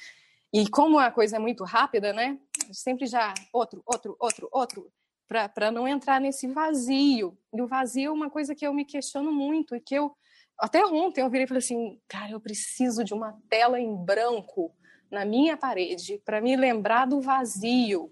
E 0.54 0.70
como 0.70 0.98
a 0.98 1.12
coisa 1.12 1.36
é 1.36 1.40
muito 1.40 1.64
rápida, 1.64 2.14
né? 2.14 2.40
Sempre 2.72 3.06
já 3.06 3.34
outro, 3.54 3.82
outro, 3.86 4.16
outro, 4.20 4.50
outro, 4.52 4.92
para 5.28 5.72
não 5.72 5.88
entrar 5.88 6.20
nesse 6.20 6.48
vazio. 6.48 7.38
E 7.54 7.62
o 7.62 7.68
vazio 7.68 8.10
é 8.10 8.12
uma 8.12 8.30
coisa 8.30 8.56
que 8.56 8.66
eu 8.66 8.74
me 8.74 8.86
questiono 8.86 9.32
muito 9.32 9.76
e 9.76 9.80
que 9.80 9.96
eu 9.96 10.16
até 10.58 10.86
ontem 10.86 11.22
eu 11.22 11.30
virei 11.30 11.46
e 11.46 11.48
falei 11.48 11.60
assim, 11.60 12.00
cara, 12.08 12.32
eu 12.32 12.40
preciso 12.40 13.04
de 13.04 13.14
uma 13.14 13.40
tela 13.50 13.80
em 13.80 13.96
branco 13.96 14.76
na 15.10 15.26
minha 15.26 15.58
parede 15.58 16.22
para 16.24 16.40
me 16.40 16.56
lembrar 16.56 17.06
do 17.06 17.20
vazio. 17.20 18.12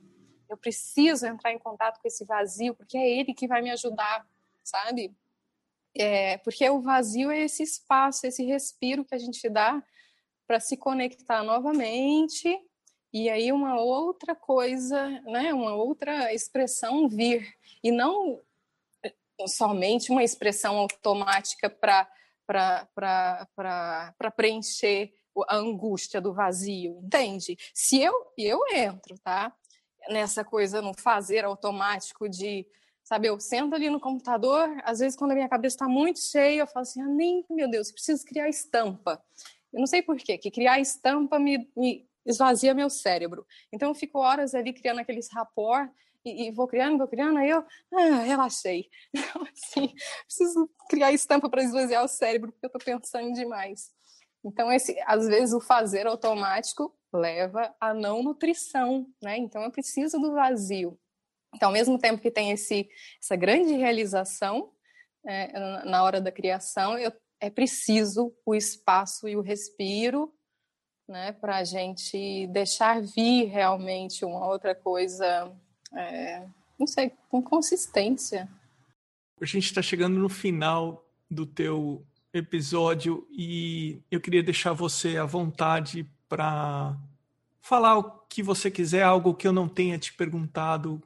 Eu 0.49 0.57
preciso 0.57 1.25
entrar 1.27 1.53
em 1.53 1.59
contato 1.59 2.01
com 2.01 2.07
esse 2.07 2.25
vazio, 2.25 2.75
porque 2.75 2.97
é 2.97 3.19
ele 3.19 3.33
que 3.33 3.47
vai 3.47 3.61
me 3.61 3.71
ajudar, 3.71 4.27
sabe? 4.63 5.15
É, 5.95 6.37
porque 6.39 6.67
o 6.69 6.81
vazio 6.81 7.31
é 7.31 7.41
esse 7.41 7.63
espaço, 7.63 8.25
esse 8.25 8.43
respiro 8.43 9.05
que 9.05 9.15
a 9.15 9.17
gente 9.17 9.47
dá 9.49 9.81
para 10.47 10.59
se 10.59 10.75
conectar 10.75 11.43
novamente 11.43 12.59
e 13.11 13.29
aí 13.29 13.51
uma 13.51 13.79
outra 13.79 14.35
coisa, 14.35 15.09
né, 15.21 15.53
uma 15.53 15.73
outra 15.73 16.33
expressão 16.33 17.07
vir 17.07 17.47
e 17.83 17.91
não 17.91 18.39
somente 19.47 20.11
uma 20.11 20.23
expressão 20.23 20.77
automática 20.77 21.69
para 21.69 22.09
preencher 24.35 25.13
a 25.47 25.55
angústia 25.55 26.19
do 26.19 26.33
vazio, 26.33 26.99
entende? 27.03 27.57
Se 27.73 28.01
eu 28.01 28.13
eu 28.37 28.59
entro, 28.73 29.17
tá? 29.19 29.53
Nessa 30.09 30.43
coisa 30.43 30.81
no 30.81 30.93
fazer 30.93 31.45
automático 31.45 32.27
de, 32.27 32.65
sabe, 33.03 33.27
eu 33.27 33.39
sento 33.39 33.75
ali 33.75 33.89
no 33.89 33.99
computador, 33.99 34.67
às 34.83 34.99
vezes 34.99 35.17
quando 35.17 35.31
a 35.31 35.35
minha 35.35 35.49
cabeça 35.49 35.75
está 35.75 35.87
muito 35.87 36.19
cheia, 36.19 36.61
eu 36.61 36.67
falo 36.67 36.81
assim, 36.81 37.01
ah, 37.01 37.07
nem, 37.07 37.45
meu 37.49 37.69
Deus, 37.69 37.91
preciso 37.91 38.25
criar 38.25 38.49
estampa. 38.49 39.21
Eu 39.71 39.79
não 39.79 39.87
sei 39.87 40.01
por 40.01 40.17
quê, 40.17 40.37
que 40.37 40.49
criar 40.49 40.79
estampa 40.79 41.37
me, 41.37 41.69
me 41.77 42.09
esvazia 42.25 42.73
meu 42.73 42.89
cérebro. 42.89 43.45
Então 43.71 43.89
eu 43.89 43.95
fico 43.95 44.19
horas 44.19 44.55
ali 44.55 44.73
criando 44.73 44.99
aqueles 44.99 45.29
rapport 45.31 45.89
e, 46.25 46.47
e, 46.47 46.51
vou 46.51 46.67
criando, 46.67 46.97
vou 46.97 47.07
criando, 47.07 47.37
aí 47.37 47.49
eu 47.49 47.63
ah, 47.93 48.21
relaxei. 48.23 48.89
Então, 49.13 49.43
assim, 49.43 49.93
preciso 50.25 50.69
criar 50.89 51.11
estampa 51.11 51.49
para 51.49 51.63
esvaziar 51.63 52.03
o 52.03 52.07
cérebro, 52.07 52.51
porque 52.51 52.65
eu 52.65 52.77
estou 52.77 52.81
pensando 52.81 53.33
demais. 53.33 53.91
Então, 54.43 54.71
esse, 54.71 54.97
às 55.05 55.27
vezes, 55.27 55.53
o 55.53 55.59
fazer 55.59 56.07
automático 56.07 56.95
leva 57.11 57.73
a 57.79 57.93
não 57.93 58.23
nutrição, 58.23 59.07
né? 59.21 59.37
Então, 59.37 59.63
eu 59.63 59.71
preciso 59.71 60.19
do 60.19 60.33
vazio. 60.33 60.97
Então, 61.55 61.69
ao 61.69 61.73
mesmo 61.73 61.97
tempo 61.97 62.21
que 62.21 62.31
tem 62.31 62.51
esse, 62.51 62.89
essa 63.21 63.35
grande 63.35 63.73
realização 63.73 64.71
é, 65.25 65.83
na 65.85 66.03
hora 66.03 66.21
da 66.21 66.31
criação, 66.31 66.97
eu, 66.97 67.11
é 67.39 67.49
preciso 67.49 68.33
o 68.45 68.53
espaço 68.53 69.27
e 69.27 69.35
o 69.35 69.41
respiro 69.41 70.33
né, 71.09 71.31
para 71.31 71.57
a 71.57 71.63
gente 71.63 72.45
deixar 72.47 73.01
vir 73.01 73.45
realmente 73.45 74.23
uma 74.23 74.47
outra 74.47 74.75
coisa, 74.75 75.51
é, 75.93 76.45
não 76.77 76.87
sei, 76.87 77.11
com 77.29 77.41
consistência. 77.41 78.49
A 79.41 79.45
gente 79.45 79.65
está 79.65 79.81
chegando 79.81 80.19
no 80.19 80.29
final 80.29 81.05
do 81.29 81.45
teu 81.45 82.05
episódio 82.33 83.27
e 83.31 84.01
eu 84.11 84.19
queria 84.19 84.43
deixar 84.43 84.73
você 84.73 85.17
à 85.17 85.25
vontade 85.25 86.07
para 86.27 86.95
falar 87.61 87.97
o 87.97 88.03
que 88.27 88.43
você 88.43 88.69
quiser, 88.69 89.03
algo 89.03 89.33
que 89.33 89.47
eu 89.47 89.53
não 89.53 89.67
tenha 89.67 89.97
te 89.97 90.13
perguntado. 90.13 91.01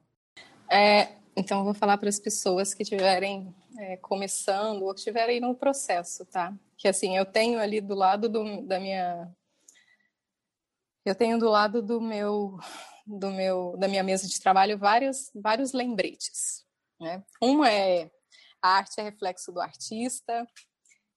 É, 0.70 1.16
então 1.36 1.60
eu 1.60 1.64
vou 1.64 1.74
falar 1.74 1.98
para 1.98 2.10
as 2.10 2.20
pessoas 2.20 2.74
que 2.74 2.84
estiverem 2.84 3.54
é, 3.78 3.98
começando 3.98 4.84
ou 4.84 4.94
que 4.94 5.00
estiverem 5.00 5.40
no 5.40 5.56
processo, 5.56 6.26
tá? 6.26 6.54
Que 6.78 6.88
assim, 6.88 7.18
eu 7.18 7.26
tenho 7.26 7.60
ali 7.60 7.80
do 7.80 7.96
lado 7.96 8.28
do, 8.28 8.62
da 8.62 8.80
minha 8.80 9.32
eu 11.06 11.14
tenho 11.14 11.38
do 11.38 11.50
lado 11.50 11.82
do 11.82 12.00
meu, 12.00 12.58
do 13.06 13.30
meu, 13.32 13.76
da 13.78 13.88
minha 13.88 14.04
mesa 14.04 14.28
de 14.28 14.40
trabalho 14.40 14.78
vários, 14.78 15.32
vários 15.36 15.74
lembretes. 15.74 16.66
Né? 17.00 17.24
Um 17.42 17.64
é 17.64 18.10
a 18.62 18.78
arte 18.78 19.00
é 19.00 19.04
reflexo 19.04 19.52
do 19.52 19.60
artista, 19.60 20.48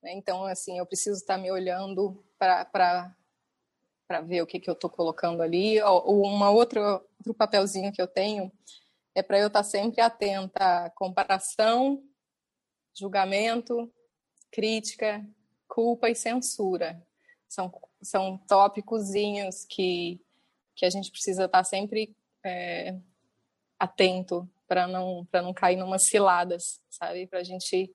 né? 0.03 0.13
então 0.15 0.45
assim 0.45 0.79
eu 0.79 0.87
preciso 0.87 1.19
estar 1.19 1.39
me 1.39 1.51
olhando 1.51 2.25
para 2.39 3.15
para 4.09 4.21
ver 4.21 4.41
o 4.41 4.47
que, 4.47 4.61
que 4.61 4.71
eu 4.71 4.75
estou 4.75 4.89
colocando 4.89 5.43
ali. 5.43 5.81
Ou 5.83 6.23
uma 6.23 6.51
outra 6.51 6.81
outro 7.19 7.35
papelzinho 7.37 7.93
que 7.93 8.01
eu 8.01 8.07
tenho 8.07 8.53
é 9.15 9.23
para 9.23 9.39
eu 9.39 9.49
estar 9.49 9.63
sempre 9.63 10.01
atenta 10.01 10.85
à 10.85 10.91
comparação, 10.91 12.03
julgamento, 12.97 13.93
crítica, 14.51 15.25
culpa 15.67 16.09
e 16.09 16.15
censura. 16.15 17.05
São 17.49 17.71
são 18.03 18.39
tópicozinhos 18.47 19.65
que, 19.65 20.21
que 20.77 20.85
a 20.85 20.91
gente 20.91 21.11
precisa 21.11 21.47
estar 21.47 21.65
sempre 21.65 22.15
é, 22.45 22.95
atento 23.79 24.49
para 24.69 24.87
não, 24.87 25.27
não 25.33 25.55
cair 25.55 25.77
numas 25.77 26.05
ciladas, 26.05 26.81
sabe? 26.91 27.27
Para 27.27 27.41
a 27.41 27.45
gente 27.45 27.91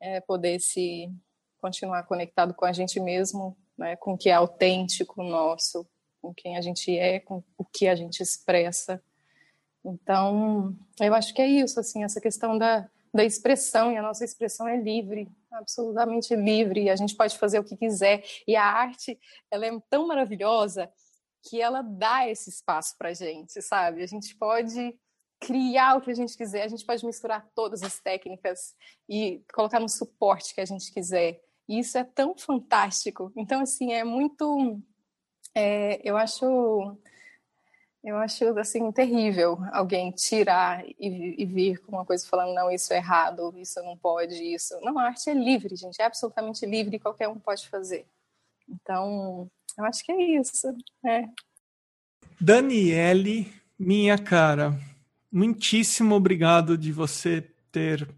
é, 0.00 0.20
poder 0.20 0.58
se 0.60 1.12
continuar 1.58 2.02
conectado 2.04 2.54
com 2.54 2.64
a 2.64 2.72
gente 2.72 2.98
mesmo, 2.98 3.56
né? 3.76 3.96
com 3.96 4.14
o 4.14 4.18
que 4.18 4.30
é 4.30 4.32
autêntico 4.32 5.22
nosso, 5.22 5.86
com 6.20 6.32
quem 6.32 6.56
a 6.56 6.60
gente 6.60 6.96
é, 6.96 7.20
com 7.20 7.42
o 7.58 7.64
que 7.64 7.86
a 7.88 7.94
gente 7.94 8.22
expressa. 8.22 9.02
Então, 9.84 10.74
eu 10.98 11.14
acho 11.14 11.34
que 11.34 11.42
é 11.42 11.46
isso, 11.46 11.78
assim, 11.78 12.04
essa 12.04 12.20
questão 12.20 12.56
da, 12.56 12.88
da 13.12 13.24
expressão, 13.24 13.92
e 13.92 13.96
a 13.96 14.02
nossa 14.02 14.24
expressão 14.24 14.66
é 14.66 14.76
livre, 14.76 15.28
absolutamente 15.52 16.34
livre, 16.34 16.88
a 16.88 16.96
gente 16.96 17.14
pode 17.14 17.36
fazer 17.36 17.58
o 17.58 17.64
que 17.64 17.76
quiser. 17.76 18.24
E 18.46 18.56
a 18.56 18.64
arte, 18.64 19.18
ela 19.50 19.66
é 19.66 19.80
tão 19.90 20.06
maravilhosa 20.06 20.90
que 21.44 21.60
ela 21.60 21.82
dá 21.82 22.28
esse 22.28 22.48
espaço 22.50 22.96
para 22.96 23.12
gente, 23.12 23.60
sabe? 23.60 24.02
A 24.02 24.06
gente 24.06 24.34
pode 24.36 24.98
criar 25.38 25.96
o 25.96 26.00
que 26.00 26.10
a 26.10 26.14
gente 26.14 26.36
quiser, 26.36 26.62
a 26.62 26.68
gente 26.68 26.86
pode 26.86 27.04
misturar 27.04 27.46
todas 27.54 27.82
as 27.82 28.00
técnicas 28.00 28.74
e 29.08 29.42
colocar 29.52 29.78
no 29.78 29.88
suporte 29.88 30.54
que 30.54 30.60
a 30.60 30.64
gente 30.64 30.92
quiser. 30.92 31.40
E 31.68 31.78
isso 31.78 31.98
é 31.98 32.04
tão 32.04 32.36
fantástico. 32.36 33.32
Então, 33.36 33.60
assim, 33.60 33.92
é 33.92 34.04
muito. 34.04 34.80
É, 35.54 36.00
eu 36.02 36.16
acho 36.16 36.96
eu 38.02 38.18
acho 38.18 38.58
assim 38.58 38.92
terrível 38.92 39.58
alguém 39.72 40.10
tirar 40.10 40.84
e, 40.86 41.36
e, 41.38 41.46
vir 41.46 41.78
com 41.78 41.92
uma 41.92 42.04
coisa 42.04 42.26
falando 42.26 42.52
não 42.52 42.70
isso 42.70 42.92
é 42.92 42.98
errado, 42.98 43.54
isso 43.56 43.82
não 43.82 43.96
pode, 43.96 44.34
isso. 44.34 44.78
Não, 44.82 44.98
a 44.98 45.04
arte 45.04 45.30
é 45.30 45.34
livre, 45.34 45.74
gente, 45.74 46.00
é 46.02 46.04
absolutamente 46.04 46.66
livre 46.66 46.98
qualquer 46.98 47.28
um 47.28 47.38
pode 47.38 47.66
fazer. 47.66 48.06
Então, 48.68 49.50
eu 49.78 49.84
acho 49.84 50.04
que 50.04 50.12
é 50.12 50.40
isso. 50.40 50.74
É. 51.04 51.24
Daniele, 52.40 53.52
minha 53.78 54.18
cara, 54.18 54.78
muitíssimo 55.30 56.14
obrigado 56.14 56.76
de 56.76 56.92
você 56.92 57.42
ter 57.70 58.08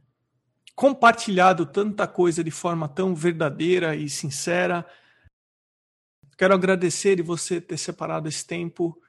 compartilhado 0.74 1.64
tanta 1.64 2.06
coisa 2.06 2.44
de 2.44 2.50
forma 2.50 2.88
tão 2.88 3.14
verdadeira 3.14 3.96
e 3.96 4.08
sincera. 4.08 4.86
Quero 6.36 6.52
agradecer 6.52 7.16
de 7.16 7.22
você 7.22 7.60
ter 7.60 7.78
separado 7.78 8.28
esse 8.28 8.46
tempo 8.46 9.00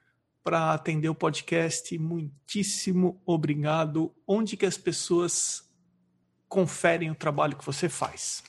para 0.42 0.74
atender 0.74 1.10
o 1.10 1.16
podcast. 1.16 1.98
Muitíssimo 1.98 3.22
obrigado. 3.26 4.16
Onde 4.26 4.56
que 4.56 4.66
as 4.66 4.78
pessoas 4.78 5.70
conferem 6.48 7.12
o 7.12 7.16
trabalho 7.16 7.58
que 7.58 7.66
você 7.66 7.90
faz? 7.90 8.42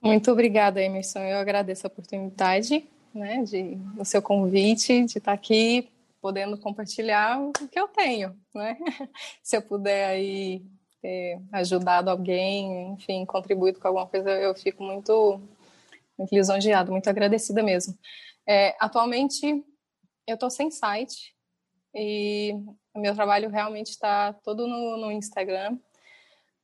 Muito 0.00 0.30
obrigada, 0.30 0.82
Emerson. 0.82 1.20
Eu 1.20 1.38
agradeço 1.38 1.86
a 1.86 1.88
oportunidade, 1.88 2.88
né, 3.12 3.42
de 3.42 3.78
o 3.98 4.04
seu 4.04 4.22
convite, 4.22 5.04
de 5.04 5.18
estar 5.18 5.32
aqui 5.32 5.90
podendo 6.20 6.58
compartilhar 6.58 7.40
o 7.40 7.52
que 7.52 7.78
eu 7.78 7.88
tenho, 7.88 8.36
né? 8.54 8.76
Se 9.42 9.56
eu 9.56 9.62
puder 9.62 10.06
aí 10.06 10.62
ter 11.00 11.40
ajudado 11.52 12.10
alguém, 12.10 12.92
enfim, 12.92 13.24
contribuído 13.24 13.80
com 13.80 13.88
alguma 13.88 14.06
coisa, 14.06 14.30
eu 14.30 14.54
fico 14.54 14.82
muito, 14.82 15.40
muito 16.16 16.34
lisonjeado, 16.34 16.90
muito 16.90 17.08
agradecida 17.08 17.62
mesmo. 17.62 17.96
É, 18.46 18.76
atualmente 18.80 19.64
eu 20.26 20.34
estou 20.34 20.50
sem 20.50 20.70
site 20.70 21.34
e 21.94 22.52
o 22.94 23.00
meu 23.00 23.14
trabalho 23.14 23.48
realmente 23.48 23.90
está 23.90 24.32
todo 24.32 24.66
no, 24.66 24.96
no 24.96 25.12
Instagram, 25.12 25.78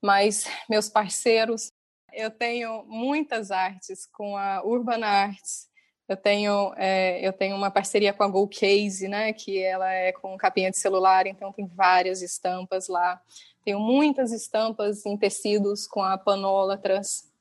mas 0.03 0.47
meus 0.68 0.89
parceiros, 0.89 1.72
eu 2.15 2.31
tenho 2.31 2.85
muitas 2.87 3.51
artes 3.51 4.07
com 4.07 4.37
a 4.37 4.62
Urban 4.65 5.03
Arts, 5.05 5.69
eu 6.07 6.17
tenho, 6.17 6.75
é, 6.77 7.27
eu 7.27 7.33
tenho 7.33 7.57
uma 7.57 7.71
parceria 7.71 8.12
com 8.12 8.23
a 8.23 8.29
Go 8.29 8.47
Case, 8.47 9.09
né, 9.09 9.33
que 9.33 9.62
ela 9.62 9.91
é 9.91 10.12
com 10.12 10.37
capinha 10.37 10.71
de 10.71 10.77
celular, 10.77 11.27
então 11.27 11.53
tem 11.53 11.67
várias 11.67 12.21
estampas 12.21 12.89
lá. 12.89 13.21
Tenho 13.65 13.81
muitas 13.81 14.31
estampas 14.31 15.07
em 15.07 15.17
tecidos 15.17 15.87
com 15.87 16.03
a 16.03 16.19
Panólatras. 16.19 17.33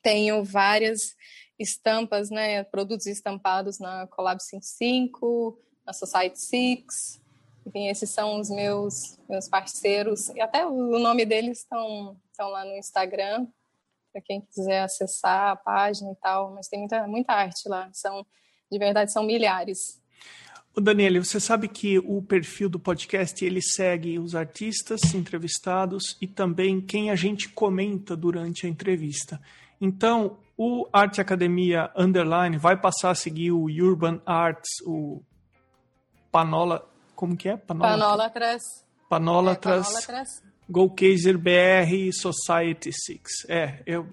Tenho 0.00 0.44
várias 0.44 1.16
estampas, 1.58 2.30
né, 2.30 2.62
produtos 2.62 3.06
estampados 3.06 3.80
na 3.80 4.06
Collab 4.06 4.40
55, 4.40 5.58
na 5.84 5.92
Society 5.92 6.40
6. 6.40 7.20
Enfim, 7.66 7.88
esses 7.88 8.10
são 8.10 8.40
os 8.40 8.48
meus 8.48 9.18
meus 9.28 9.48
parceiros 9.48 10.28
e 10.30 10.40
até 10.40 10.66
o 10.66 10.98
nome 10.98 11.24
deles 11.24 11.58
estão 11.58 12.16
estão 12.30 12.48
lá 12.48 12.64
no 12.64 12.76
Instagram 12.76 13.46
para 14.12 14.22
quem 14.22 14.42
quiser 14.42 14.82
acessar 14.82 15.52
a 15.52 15.56
página 15.56 16.12
e 16.12 16.16
tal, 16.16 16.52
mas 16.54 16.68
tem 16.68 16.80
muita 16.80 17.06
muita 17.06 17.32
arte 17.32 17.68
lá. 17.68 17.88
São 17.92 18.26
de 18.70 18.78
verdade 18.78 19.12
são 19.12 19.24
milhares. 19.24 20.00
O 20.74 20.80
Daniele, 20.80 21.18
você 21.18 21.38
sabe 21.38 21.68
que 21.68 21.98
o 21.98 22.22
perfil 22.22 22.68
do 22.68 22.78
podcast 22.78 23.44
ele 23.44 23.60
segue 23.60 24.18
os 24.18 24.34
artistas 24.34 25.14
entrevistados 25.14 26.16
e 26.18 26.26
também 26.26 26.80
quem 26.80 27.10
a 27.10 27.14
gente 27.14 27.50
comenta 27.50 28.16
durante 28.16 28.66
a 28.66 28.70
entrevista. 28.70 29.38
Então, 29.78 30.38
o 30.56 30.88
Arte 30.90 31.20
Academia 31.20 31.90
Underline 31.94 32.56
vai 32.56 32.80
passar 32.80 33.10
a 33.10 33.14
seguir 33.14 33.50
o 33.50 33.64
Urban 33.64 34.22
Arts, 34.24 34.80
o 34.86 35.22
Panola. 36.30 36.88
Como 37.14 37.36
que 37.36 37.50
é? 37.50 37.56
Panola, 37.58 37.90
Panola 37.90 38.30
Trans. 38.30 38.62
Panola, 39.10 39.52
é, 39.52 39.54
Panola 39.56 40.51
GoCaser 40.72 41.36
BR 41.36 42.10
Society 42.12 42.90
6. 42.90 43.20
É, 43.46 43.82
eu, 43.84 44.06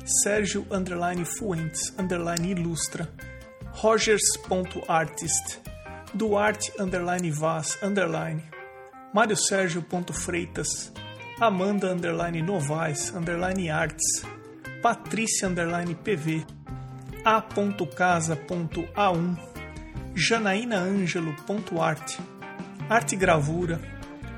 Sérgio 0.05 0.66
Underline 0.70 1.24
Fuentes 1.24 1.95
Underline 1.99 2.51
Ilustra, 2.51 3.09
Rogers.artist, 3.82 5.61
Duarte 6.14 6.72
Underline 6.78 7.30
Vaz 7.30 7.78
Underline, 7.82 8.43
Mário 9.14 9.37
Sérgio 9.37 9.84
Freitas, 10.12 10.93
Amanda 11.41 11.93
Underline 11.93 12.43
Novaes 12.43 13.14
Underline 13.14 13.70
Arts, 13.70 14.22
Patrícia 14.82 15.49
Underline 15.49 15.95
PV, 15.95 16.45
A.casa.a1, 17.24 19.37
Janaína 20.14 20.78
Ângelo.arte, 20.78 22.36
Arte 22.89 23.16
Gravura, 23.16 23.80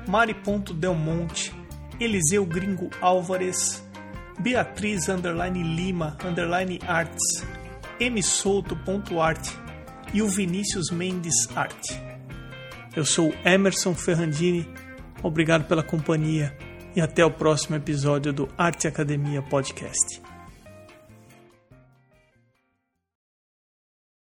Mari.delmonte, 0.07 1.53
Eliseu 1.99 2.45
Gringo 2.45 2.89
Álvares, 2.99 3.83
Beatriz 4.39 5.07
Underline 5.07 5.61
Lima 5.61 6.17
Underline 6.25 6.79
Arts, 6.87 7.45
msouto.arte 7.99 9.51
e 10.13 10.21
o 10.21 10.27
Vinícius 10.27 10.89
Mendes 10.89 11.35
Arte. 11.55 12.01
Eu 12.95 13.05
sou 13.05 13.31
Emerson 13.45 13.93
Ferrandini, 13.93 14.67
obrigado 15.21 15.65
pela 15.67 15.83
companhia 15.83 16.57
e 16.95 17.01
até 17.01 17.23
o 17.23 17.31
próximo 17.31 17.75
episódio 17.75 18.33
do 18.33 18.49
Arte 18.57 18.87
Academia 18.87 19.43
Podcast. 19.43 20.28